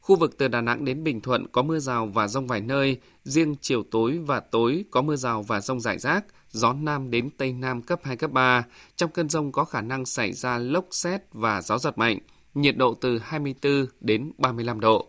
Khu 0.00 0.16
vực 0.16 0.38
từ 0.38 0.48
Đà 0.48 0.60
Nẵng 0.60 0.84
đến 0.84 1.04
Bình 1.04 1.20
Thuận 1.20 1.46
có 1.52 1.62
mưa 1.62 1.78
rào 1.78 2.06
và 2.06 2.28
rông 2.28 2.46
vài 2.46 2.60
nơi, 2.60 3.00
riêng 3.24 3.54
chiều 3.60 3.82
tối 3.90 4.18
và 4.18 4.40
tối 4.40 4.84
có 4.90 5.02
mưa 5.02 5.16
rào 5.16 5.42
và 5.42 5.60
rông 5.60 5.80
rải 5.80 5.98
rác, 5.98 6.24
gió 6.50 6.72
Nam 6.72 7.10
đến 7.10 7.30
Tây 7.36 7.52
Nam 7.52 7.82
cấp 7.82 8.00
2, 8.04 8.16
cấp 8.16 8.32
3. 8.32 8.64
Trong 8.96 9.10
cơn 9.10 9.28
rông 9.28 9.52
có 9.52 9.64
khả 9.64 9.80
năng 9.80 10.06
xảy 10.06 10.32
ra 10.32 10.58
lốc 10.58 10.84
xét 10.90 11.22
và 11.32 11.62
gió 11.62 11.78
giật 11.78 11.98
mạnh, 11.98 12.18
nhiệt 12.54 12.76
độ 12.76 12.94
từ 12.94 13.18
24 13.18 13.86
đến 14.00 14.32
35 14.38 14.80
độ. 14.80 15.08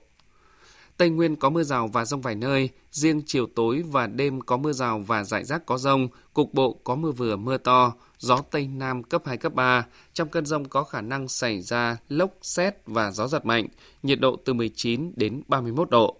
Tây 1.03 1.09
Nguyên 1.09 1.35
có 1.35 1.49
mưa 1.49 1.63
rào 1.63 1.87
và 1.87 2.05
rông 2.05 2.21
vài 2.21 2.35
nơi, 2.35 2.69
riêng 2.91 3.21
chiều 3.25 3.47
tối 3.55 3.83
và 3.91 4.07
đêm 4.07 4.41
có 4.41 4.57
mưa 4.57 4.73
rào 4.73 4.99
và 4.99 5.23
rải 5.23 5.43
rác 5.43 5.65
có 5.65 5.77
rông, 5.77 6.07
cục 6.33 6.53
bộ 6.53 6.79
có 6.83 6.95
mưa 6.95 7.11
vừa 7.11 7.35
mưa 7.35 7.57
to, 7.57 7.93
gió 8.19 8.37
Tây 8.51 8.67
Nam 8.67 9.03
cấp 9.03 9.21
2, 9.25 9.37
cấp 9.37 9.53
3. 9.53 9.85
Trong 10.13 10.29
cơn 10.29 10.45
rông 10.45 10.65
có 10.65 10.83
khả 10.83 11.01
năng 11.01 11.27
xảy 11.27 11.61
ra 11.61 11.97
lốc, 12.09 12.31
xét 12.41 12.75
và 12.85 13.11
gió 13.11 13.27
giật 13.27 13.45
mạnh, 13.45 13.67
nhiệt 14.03 14.19
độ 14.19 14.35
từ 14.45 14.53
19 14.53 15.11
đến 15.15 15.41
31 15.47 15.89
độ. 15.89 16.17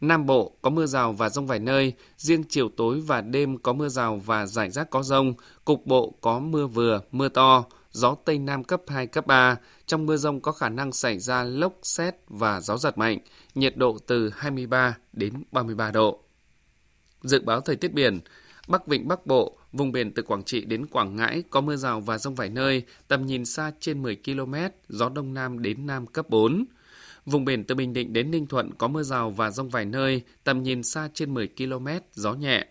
Nam 0.00 0.26
Bộ 0.26 0.52
có 0.62 0.70
mưa 0.70 0.86
rào 0.86 1.12
và 1.12 1.28
rông 1.28 1.46
vài 1.46 1.58
nơi, 1.58 1.92
riêng 2.16 2.44
chiều 2.48 2.68
tối 2.76 3.00
và 3.00 3.20
đêm 3.20 3.58
có 3.58 3.72
mưa 3.72 3.88
rào 3.88 4.16
và 4.26 4.46
rải 4.46 4.70
rác 4.70 4.90
có 4.90 5.02
rông, 5.02 5.34
cục 5.64 5.86
bộ 5.86 6.14
có 6.20 6.38
mưa 6.38 6.66
vừa, 6.66 7.00
mưa 7.12 7.28
to, 7.28 7.64
gió 7.96 8.14
Tây 8.24 8.38
Nam 8.38 8.64
cấp 8.64 8.82
2, 8.86 9.06
cấp 9.06 9.26
3. 9.26 9.56
Trong 9.86 10.06
mưa 10.06 10.16
rông 10.16 10.40
có 10.40 10.52
khả 10.52 10.68
năng 10.68 10.92
xảy 10.92 11.18
ra 11.18 11.44
lốc, 11.44 11.78
xét 11.82 12.14
và 12.28 12.60
gió 12.60 12.76
giật 12.76 12.98
mạnh, 12.98 13.18
nhiệt 13.54 13.76
độ 13.76 13.98
từ 14.06 14.30
23 14.36 14.96
đến 15.12 15.32
33 15.52 15.90
độ. 15.90 16.20
Dự 17.22 17.40
báo 17.40 17.60
thời 17.60 17.76
tiết 17.76 17.92
biển, 17.92 18.20
Bắc 18.68 18.86
Vịnh 18.86 19.08
Bắc 19.08 19.26
Bộ, 19.26 19.58
vùng 19.72 19.92
biển 19.92 20.12
từ 20.14 20.22
Quảng 20.22 20.42
Trị 20.42 20.64
đến 20.64 20.86
Quảng 20.86 21.16
Ngãi 21.16 21.42
có 21.50 21.60
mưa 21.60 21.76
rào 21.76 22.00
và 22.00 22.18
rông 22.18 22.34
vài 22.34 22.48
nơi, 22.48 22.82
tầm 23.08 23.26
nhìn 23.26 23.44
xa 23.44 23.72
trên 23.80 24.02
10 24.02 24.16
km, 24.24 24.54
gió 24.88 25.08
Đông 25.08 25.34
Nam 25.34 25.62
đến 25.62 25.86
Nam 25.86 26.06
cấp 26.06 26.28
4. 26.28 26.64
Vùng 27.26 27.44
biển 27.44 27.64
từ 27.64 27.74
Bình 27.74 27.92
Định 27.92 28.12
đến 28.12 28.30
Ninh 28.30 28.46
Thuận 28.46 28.74
có 28.74 28.88
mưa 28.88 29.02
rào 29.02 29.30
và 29.30 29.50
rông 29.50 29.68
vài 29.68 29.84
nơi, 29.84 30.22
tầm 30.44 30.62
nhìn 30.62 30.82
xa 30.82 31.08
trên 31.14 31.34
10 31.34 31.48
km, 31.48 31.88
gió 32.14 32.32
nhẹ. 32.34 32.66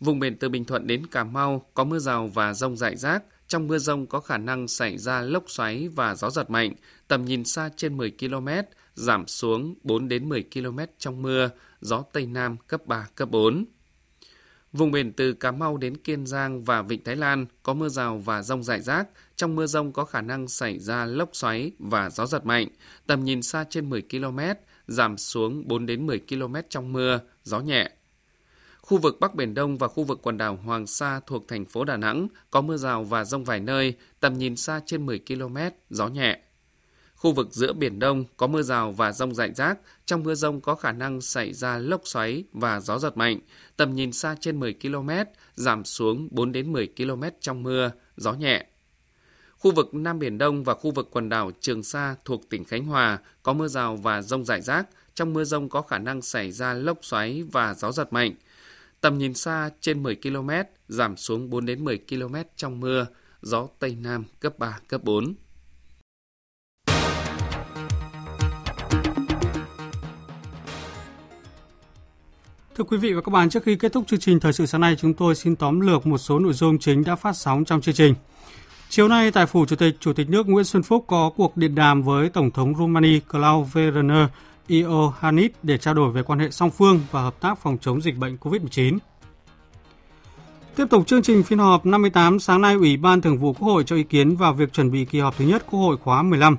Vùng 0.00 0.18
biển 0.18 0.36
từ 0.36 0.48
Bình 0.48 0.64
Thuận 0.64 0.86
đến 0.86 1.06
Cà 1.06 1.24
Mau 1.24 1.66
có 1.74 1.84
mưa 1.84 1.98
rào 1.98 2.26
và 2.26 2.54
rông 2.54 2.76
rải 2.76 2.96
rác, 2.96 3.22
trong 3.48 3.66
mưa 3.66 3.78
rông 3.78 4.06
có 4.06 4.20
khả 4.20 4.38
năng 4.38 4.68
xảy 4.68 4.98
ra 4.98 5.20
lốc 5.20 5.44
xoáy 5.50 5.88
và 5.88 6.14
gió 6.14 6.30
giật 6.30 6.50
mạnh, 6.50 6.74
tầm 7.08 7.24
nhìn 7.24 7.44
xa 7.44 7.70
trên 7.76 7.96
10 7.96 8.10
km, 8.10 8.48
giảm 8.94 9.26
xuống 9.26 9.74
4 9.82 10.08
đến 10.08 10.28
10 10.28 10.44
km 10.54 10.78
trong 10.98 11.22
mưa, 11.22 11.50
gió 11.80 12.04
Tây 12.12 12.26
Nam 12.26 12.56
cấp 12.66 12.86
3, 12.86 13.08
cấp 13.14 13.30
4. 13.30 13.64
Vùng 14.72 14.90
biển 14.90 15.12
từ 15.12 15.32
Cà 15.32 15.52
Mau 15.52 15.76
đến 15.76 15.96
Kiên 15.96 16.26
Giang 16.26 16.64
và 16.64 16.82
Vịnh 16.82 17.04
Thái 17.04 17.16
Lan 17.16 17.46
có 17.62 17.74
mưa 17.74 17.88
rào 17.88 18.18
và 18.18 18.42
rông 18.42 18.62
rải 18.62 18.80
rác. 18.80 19.08
Trong 19.36 19.56
mưa 19.56 19.66
rông 19.66 19.92
có 19.92 20.04
khả 20.04 20.20
năng 20.20 20.48
xảy 20.48 20.78
ra 20.78 21.04
lốc 21.04 21.30
xoáy 21.32 21.72
và 21.78 22.10
gió 22.10 22.26
giật 22.26 22.46
mạnh. 22.46 22.68
Tầm 23.06 23.24
nhìn 23.24 23.42
xa 23.42 23.64
trên 23.70 23.90
10 23.90 24.02
km, 24.02 24.38
giảm 24.86 25.16
xuống 25.18 25.68
4 25.68 25.86
đến 25.86 26.06
10 26.06 26.20
km 26.28 26.54
trong 26.68 26.92
mưa, 26.92 27.20
gió 27.42 27.60
nhẹ. 27.60 27.90
Khu 28.86 28.98
vực 28.98 29.20
Bắc 29.20 29.34
Biển 29.34 29.54
Đông 29.54 29.78
và 29.78 29.88
khu 29.88 30.04
vực 30.04 30.18
quần 30.22 30.38
đảo 30.38 30.58
Hoàng 30.64 30.86
Sa 30.86 31.20
thuộc 31.26 31.48
thành 31.48 31.64
phố 31.64 31.84
Đà 31.84 31.96
Nẵng 31.96 32.28
có 32.50 32.60
mưa 32.60 32.76
rào 32.76 33.04
và 33.04 33.24
rông 33.24 33.44
vài 33.44 33.60
nơi, 33.60 33.94
tầm 34.20 34.38
nhìn 34.38 34.56
xa 34.56 34.80
trên 34.86 35.06
10 35.06 35.20
km, 35.28 35.56
gió 35.90 36.08
nhẹ. 36.08 36.38
Khu 37.16 37.32
vực 37.32 37.48
giữa 37.50 37.72
Biển 37.72 37.98
Đông 37.98 38.24
có 38.36 38.46
mưa 38.46 38.62
rào 38.62 38.92
và 38.92 39.12
rông 39.12 39.34
rải 39.34 39.54
rác. 39.54 39.78
Trong 40.06 40.22
mưa 40.22 40.34
rông 40.34 40.60
có 40.60 40.74
khả 40.74 40.92
năng 40.92 41.20
xảy 41.20 41.52
ra 41.52 41.78
lốc 41.78 42.00
xoáy 42.04 42.44
và 42.52 42.80
gió 42.80 42.98
giật 42.98 43.16
mạnh. 43.16 43.38
Tầm 43.76 43.94
nhìn 43.94 44.12
xa 44.12 44.36
trên 44.40 44.60
10 44.60 44.74
km, 44.82 45.10
giảm 45.54 45.84
xuống 45.84 46.28
4 46.30 46.52
đến 46.52 46.72
10 46.72 46.88
km 46.96 47.22
trong 47.40 47.62
mưa, 47.62 47.90
gió 48.16 48.32
nhẹ. 48.32 48.66
Khu 49.58 49.72
vực 49.72 49.94
Nam 49.94 50.18
Biển 50.18 50.38
Đông 50.38 50.64
và 50.64 50.74
khu 50.74 50.90
vực 50.90 51.08
quần 51.10 51.28
đảo 51.28 51.50
Trường 51.60 51.82
Sa 51.82 52.16
thuộc 52.24 52.48
tỉnh 52.48 52.64
Khánh 52.64 52.84
Hòa 52.84 53.18
có 53.42 53.52
mưa 53.52 53.68
rào 53.68 53.96
và 53.96 54.22
rông 54.22 54.44
rải 54.44 54.60
rác. 54.60 54.86
Trong 55.14 55.32
mưa 55.32 55.44
rông 55.44 55.68
có 55.68 55.82
khả 55.82 55.98
năng 55.98 56.22
xảy 56.22 56.52
ra 56.52 56.74
lốc 56.74 56.98
xoáy 57.02 57.42
và 57.52 57.74
gió 57.74 57.92
giật 57.92 58.12
mạnh. 58.12 58.34
Tầm 59.00 59.18
nhìn 59.18 59.34
xa 59.34 59.70
trên 59.80 60.02
10 60.02 60.16
km, 60.16 60.50
giảm 60.88 61.16
xuống 61.16 61.50
4 61.50 61.66
đến 61.66 61.84
10 61.84 61.98
km 61.98 62.34
trong 62.56 62.80
mưa, 62.80 63.06
gió 63.42 63.68
Tây 63.78 63.96
Nam 64.00 64.24
cấp 64.40 64.58
3, 64.58 64.78
cấp 64.88 65.04
4. 65.04 65.34
Thưa 72.76 72.84
quý 72.84 72.96
vị 72.96 73.12
và 73.12 73.20
các 73.20 73.30
bạn, 73.30 73.50
trước 73.50 73.62
khi 73.62 73.76
kết 73.76 73.92
thúc 73.92 74.06
chương 74.06 74.20
trình 74.20 74.40
Thời 74.40 74.52
sự 74.52 74.66
sáng 74.66 74.80
nay, 74.80 74.96
chúng 74.98 75.14
tôi 75.14 75.34
xin 75.34 75.56
tóm 75.56 75.80
lược 75.80 76.06
một 76.06 76.18
số 76.18 76.38
nội 76.38 76.52
dung 76.52 76.78
chính 76.78 77.04
đã 77.04 77.16
phát 77.16 77.36
sóng 77.36 77.64
trong 77.64 77.80
chương 77.80 77.94
trình. 77.94 78.14
Chiều 78.88 79.08
nay, 79.08 79.30
tại 79.30 79.46
Phủ 79.46 79.66
Chủ 79.66 79.76
tịch, 79.76 79.96
Chủ 80.00 80.12
tịch 80.12 80.30
nước 80.30 80.48
Nguyễn 80.48 80.64
Xuân 80.64 80.82
Phúc 80.82 81.04
có 81.06 81.30
cuộc 81.36 81.56
điện 81.56 81.74
đàm 81.74 82.02
với 82.02 82.28
Tổng 82.28 82.50
thống 82.50 82.74
Romania 82.78 83.20
Klaus 83.20 83.76
Werner 83.76 84.26
Iohannis 84.66 85.50
để 85.62 85.78
trao 85.78 85.94
đổi 85.94 86.12
về 86.12 86.22
quan 86.22 86.38
hệ 86.38 86.50
song 86.50 86.70
phương 86.70 87.00
và 87.10 87.22
hợp 87.22 87.40
tác 87.40 87.58
phòng 87.62 87.78
chống 87.80 88.00
dịch 88.00 88.16
bệnh 88.16 88.36
COVID-19. 88.36 88.98
Tiếp 90.76 90.86
tục 90.90 91.06
chương 91.06 91.22
trình 91.22 91.42
phiên 91.42 91.58
họp 91.58 91.86
58 91.86 92.38
sáng 92.38 92.60
nay, 92.60 92.74
Ủy 92.74 92.96
ban 92.96 93.20
Thường 93.20 93.38
vụ 93.38 93.52
Quốc 93.52 93.68
hội 93.68 93.84
cho 93.84 93.96
ý 93.96 94.02
kiến 94.02 94.36
vào 94.36 94.52
việc 94.52 94.72
chuẩn 94.72 94.90
bị 94.90 95.04
kỳ 95.04 95.20
họp 95.20 95.36
thứ 95.38 95.44
nhất 95.44 95.66
Quốc 95.70 95.80
hội 95.80 95.96
khóa 95.96 96.22
15. 96.22 96.56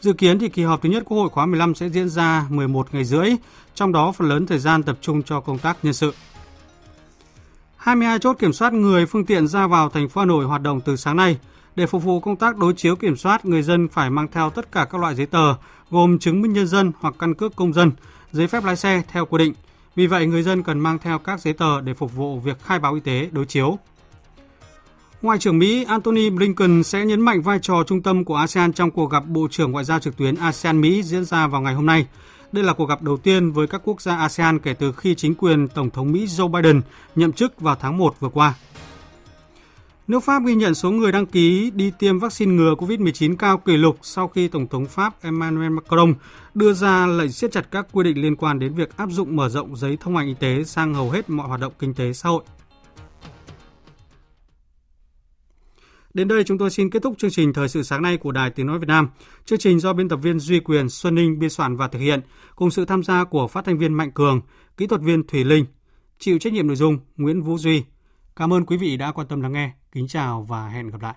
Dự 0.00 0.12
kiến 0.12 0.38
thì 0.38 0.48
kỳ 0.48 0.62
họp 0.62 0.82
thứ 0.82 0.88
nhất 0.88 1.02
Quốc 1.06 1.18
hội 1.18 1.28
khóa 1.28 1.46
15 1.46 1.74
sẽ 1.74 1.88
diễn 1.88 2.08
ra 2.08 2.46
11 2.50 2.94
ngày 2.94 3.04
rưỡi, 3.04 3.30
trong 3.74 3.92
đó 3.92 4.12
phần 4.12 4.28
lớn 4.28 4.46
thời 4.46 4.58
gian 4.58 4.82
tập 4.82 4.98
trung 5.00 5.22
cho 5.22 5.40
công 5.40 5.58
tác 5.58 5.76
nhân 5.82 5.94
sự. 5.94 6.14
22 7.76 8.18
chốt 8.18 8.36
kiểm 8.38 8.52
soát 8.52 8.72
người 8.72 9.06
phương 9.06 9.26
tiện 9.26 9.48
ra 9.48 9.66
vào 9.66 9.88
thành 9.88 10.08
phố 10.08 10.20
Hà 10.20 10.24
Nội 10.24 10.44
hoạt 10.44 10.62
động 10.62 10.80
từ 10.80 10.96
sáng 10.96 11.16
nay. 11.16 11.38
Để 11.76 11.86
phục 11.86 12.02
vụ 12.02 12.20
công 12.20 12.36
tác 12.36 12.56
đối 12.56 12.74
chiếu 12.74 12.96
kiểm 12.96 13.16
soát, 13.16 13.44
người 13.44 13.62
dân 13.62 13.88
phải 13.88 14.10
mang 14.10 14.28
theo 14.32 14.50
tất 14.50 14.72
cả 14.72 14.86
các 14.90 15.00
loại 15.00 15.14
giấy 15.14 15.26
tờ 15.26 15.54
gồm 15.90 16.18
chứng 16.18 16.42
minh 16.42 16.52
nhân 16.52 16.66
dân 16.66 16.92
hoặc 17.00 17.14
căn 17.18 17.34
cước 17.34 17.56
công 17.56 17.72
dân, 17.72 17.92
giấy 18.32 18.46
phép 18.46 18.64
lái 18.64 18.76
xe 18.76 19.02
theo 19.12 19.26
quy 19.26 19.38
định. 19.38 19.52
Vì 19.96 20.06
vậy, 20.06 20.26
người 20.26 20.42
dân 20.42 20.62
cần 20.62 20.80
mang 20.80 20.98
theo 20.98 21.18
các 21.18 21.40
giấy 21.40 21.54
tờ 21.54 21.80
để 21.80 21.94
phục 21.94 22.14
vụ 22.14 22.38
việc 22.38 22.62
khai 22.62 22.78
báo 22.78 22.94
y 22.94 23.00
tế 23.00 23.28
đối 23.32 23.44
chiếu. 23.46 23.78
Ngoại 25.22 25.38
trưởng 25.38 25.58
Mỹ 25.58 25.84
Antony 25.88 26.30
Blinken 26.30 26.82
sẽ 26.82 27.04
nhấn 27.04 27.20
mạnh 27.20 27.42
vai 27.42 27.58
trò 27.62 27.84
trung 27.86 28.02
tâm 28.02 28.24
của 28.24 28.36
ASEAN 28.36 28.72
trong 28.72 28.90
cuộc 28.90 29.10
gặp 29.10 29.22
Bộ 29.26 29.48
trưởng 29.50 29.72
Ngoại 29.72 29.84
giao 29.84 29.98
trực 29.98 30.16
tuyến 30.16 30.34
ASEAN-Mỹ 30.34 31.02
diễn 31.02 31.24
ra 31.24 31.46
vào 31.46 31.60
ngày 31.60 31.74
hôm 31.74 31.86
nay. 31.86 32.06
Đây 32.52 32.64
là 32.64 32.72
cuộc 32.72 32.88
gặp 32.88 33.02
đầu 33.02 33.16
tiên 33.16 33.52
với 33.52 33.66
các 33.66 33.80
quốc 33.84 34.00
gia 34.00 34.16
ASEAN 34.16 34.58
kể 34.58 34.74
từ 34.74 34.92
khi 34.92 35.14
chính 35.14 35.34
quyền 35.34 35.68
Tổng 35.68 35.90
thống 35.90 36.12
Mỹ 36.12 36.26
Joe 36.26 36.48
Biden 36.48 36.80
nhậm 37.14 37.32
chức 37.32 37.60
vào 37.60 37.76
tháng 37.80 37.98
1 37.98 38.20
vừa 38.20 38.28
qua. 38.28 38.54
Nước 40.08 40.24
Pháp 40.24 40.42
ghi 40.46 40.54
nhận 40.54 40.74
số 40.74 40.90
người 40.90 41.12
đăng 41.12 41.26
ký 41.26 41.70
đi 41.70 41.92
tiêm 41.98 42.18
vaccine 42.18 42.52
ngừa 42.52 42.74
COVID-19 42.74 43.36
cao 43.36 43.58
kỷ 43.58 43.76
lục 43.76 43.98
sau 44.02 44.28
khi 44.28 44.48
Tổng 44.48 44.66
thống 44.66 44.86
Pháp 44.86 45.22
Emmanuel 45.22 45.70
Macron 45.70 46.14
đưa 46.54 46.72
ra 46.72 47.06
lệnh 47.06 47.32
siết 47.32 47.52
chặt 47.52 47.68
các 47.70 47.86
quy 47.92 48.04
định 48.04 48.22
liên 48.22 48.36
quan 48.36 48.58
đến 48.58 48.74
việc 48.74 48.96
áp 48.96 49.10
dụng 49.10 49.36
mở 49.36 49.48
rộng 49.48 49.76
giấy 49.76 49.98
thông 50.00 50.16
hành 50.16 50.26
y 50.26 50.34
tế 50.34 50.64
sang 50.64 50.94
hầu 50.94 51.10
hết 51.10 51.30
mọi 51.30 51.48
hoạt 51.48 51.60
động 51.60 51.72
kinh 51.78 51.94
tế 51.94 52.12
xã 52.12 52.28
hội. 52.28 52.42
Đến 56.14 56.28
đây 56.28 56.44
chúng 56.44 56.58
tôi 56.58 56.70
xin 56.70 56.90
kết 56.90 57.02
thúc 57.02 57.14
chương 57.18 57.30
trình 57.30 57.52
Thời 57.52 57.68
sự 57.68 57.82
sáng 57.82 58.02
nay 58.02 58.16
của 58.16 58.32
Đài 58.32 58.50
Tiếng 58.50 58.66
Nói 58.66 58.78
Việt 58.78 58.88
Nam. 58.88 59.08
Chương 59.44 59.58
trình 59.58 59.80
do 59.80 59.92
biên 59.92 60.08
tập 60.08 60.16
viên 60.16 60.38
Duy 60.38 60.60
Quyền, 60.60 60.88
Xuân 60.88 61.14
Ninh 61.14 61.38
biên 61.38 61.50
soạn 61.50 61.76
và 61.76 61.88
thực 61.88 61.98
hiện, 61.98 62.20
cùng 62.56 62.70
sự 62.70 62.84
tham 62.84 63.02
gia 63.02 63.24
của 63.24 63.48
phát 63.48 63.64
thanh 63.64 63.78
viên 63.78 63.94
Mạnh 63.94 64.10
Cường, 64.10 64.40
kỹ 64.76 64.86
thuật 64.86 65.00
viên 65.00 65.26
Thủy 65.26 65.44
Linh, 65.44 65.64
chịu 66.18 66.38
trách 66.38 66.52
nhiệm 66.52 66.66
nội 66.66 66.76
dung 66.76 66.98
Nguyễn 67.16 67.42
Vũ 67.42 67.58
Duy. 67.58 67.84
Cảm 68.36 68.52
ơn 68.52 68.66
quý 68.66 68.76
vị 68.76 68.96
đã 68.96 69.12
quan 69.12 69.28
tâm 69.28 69.40
lắng 69.40 69.52
nghe. 69.52 69.72
Kính 69.96 70.08
chào 70.08 70.42
và 70.42 70.68
hẹn 70.68 70.90
gặp 70.90 71.00
lại. 71.00 71.14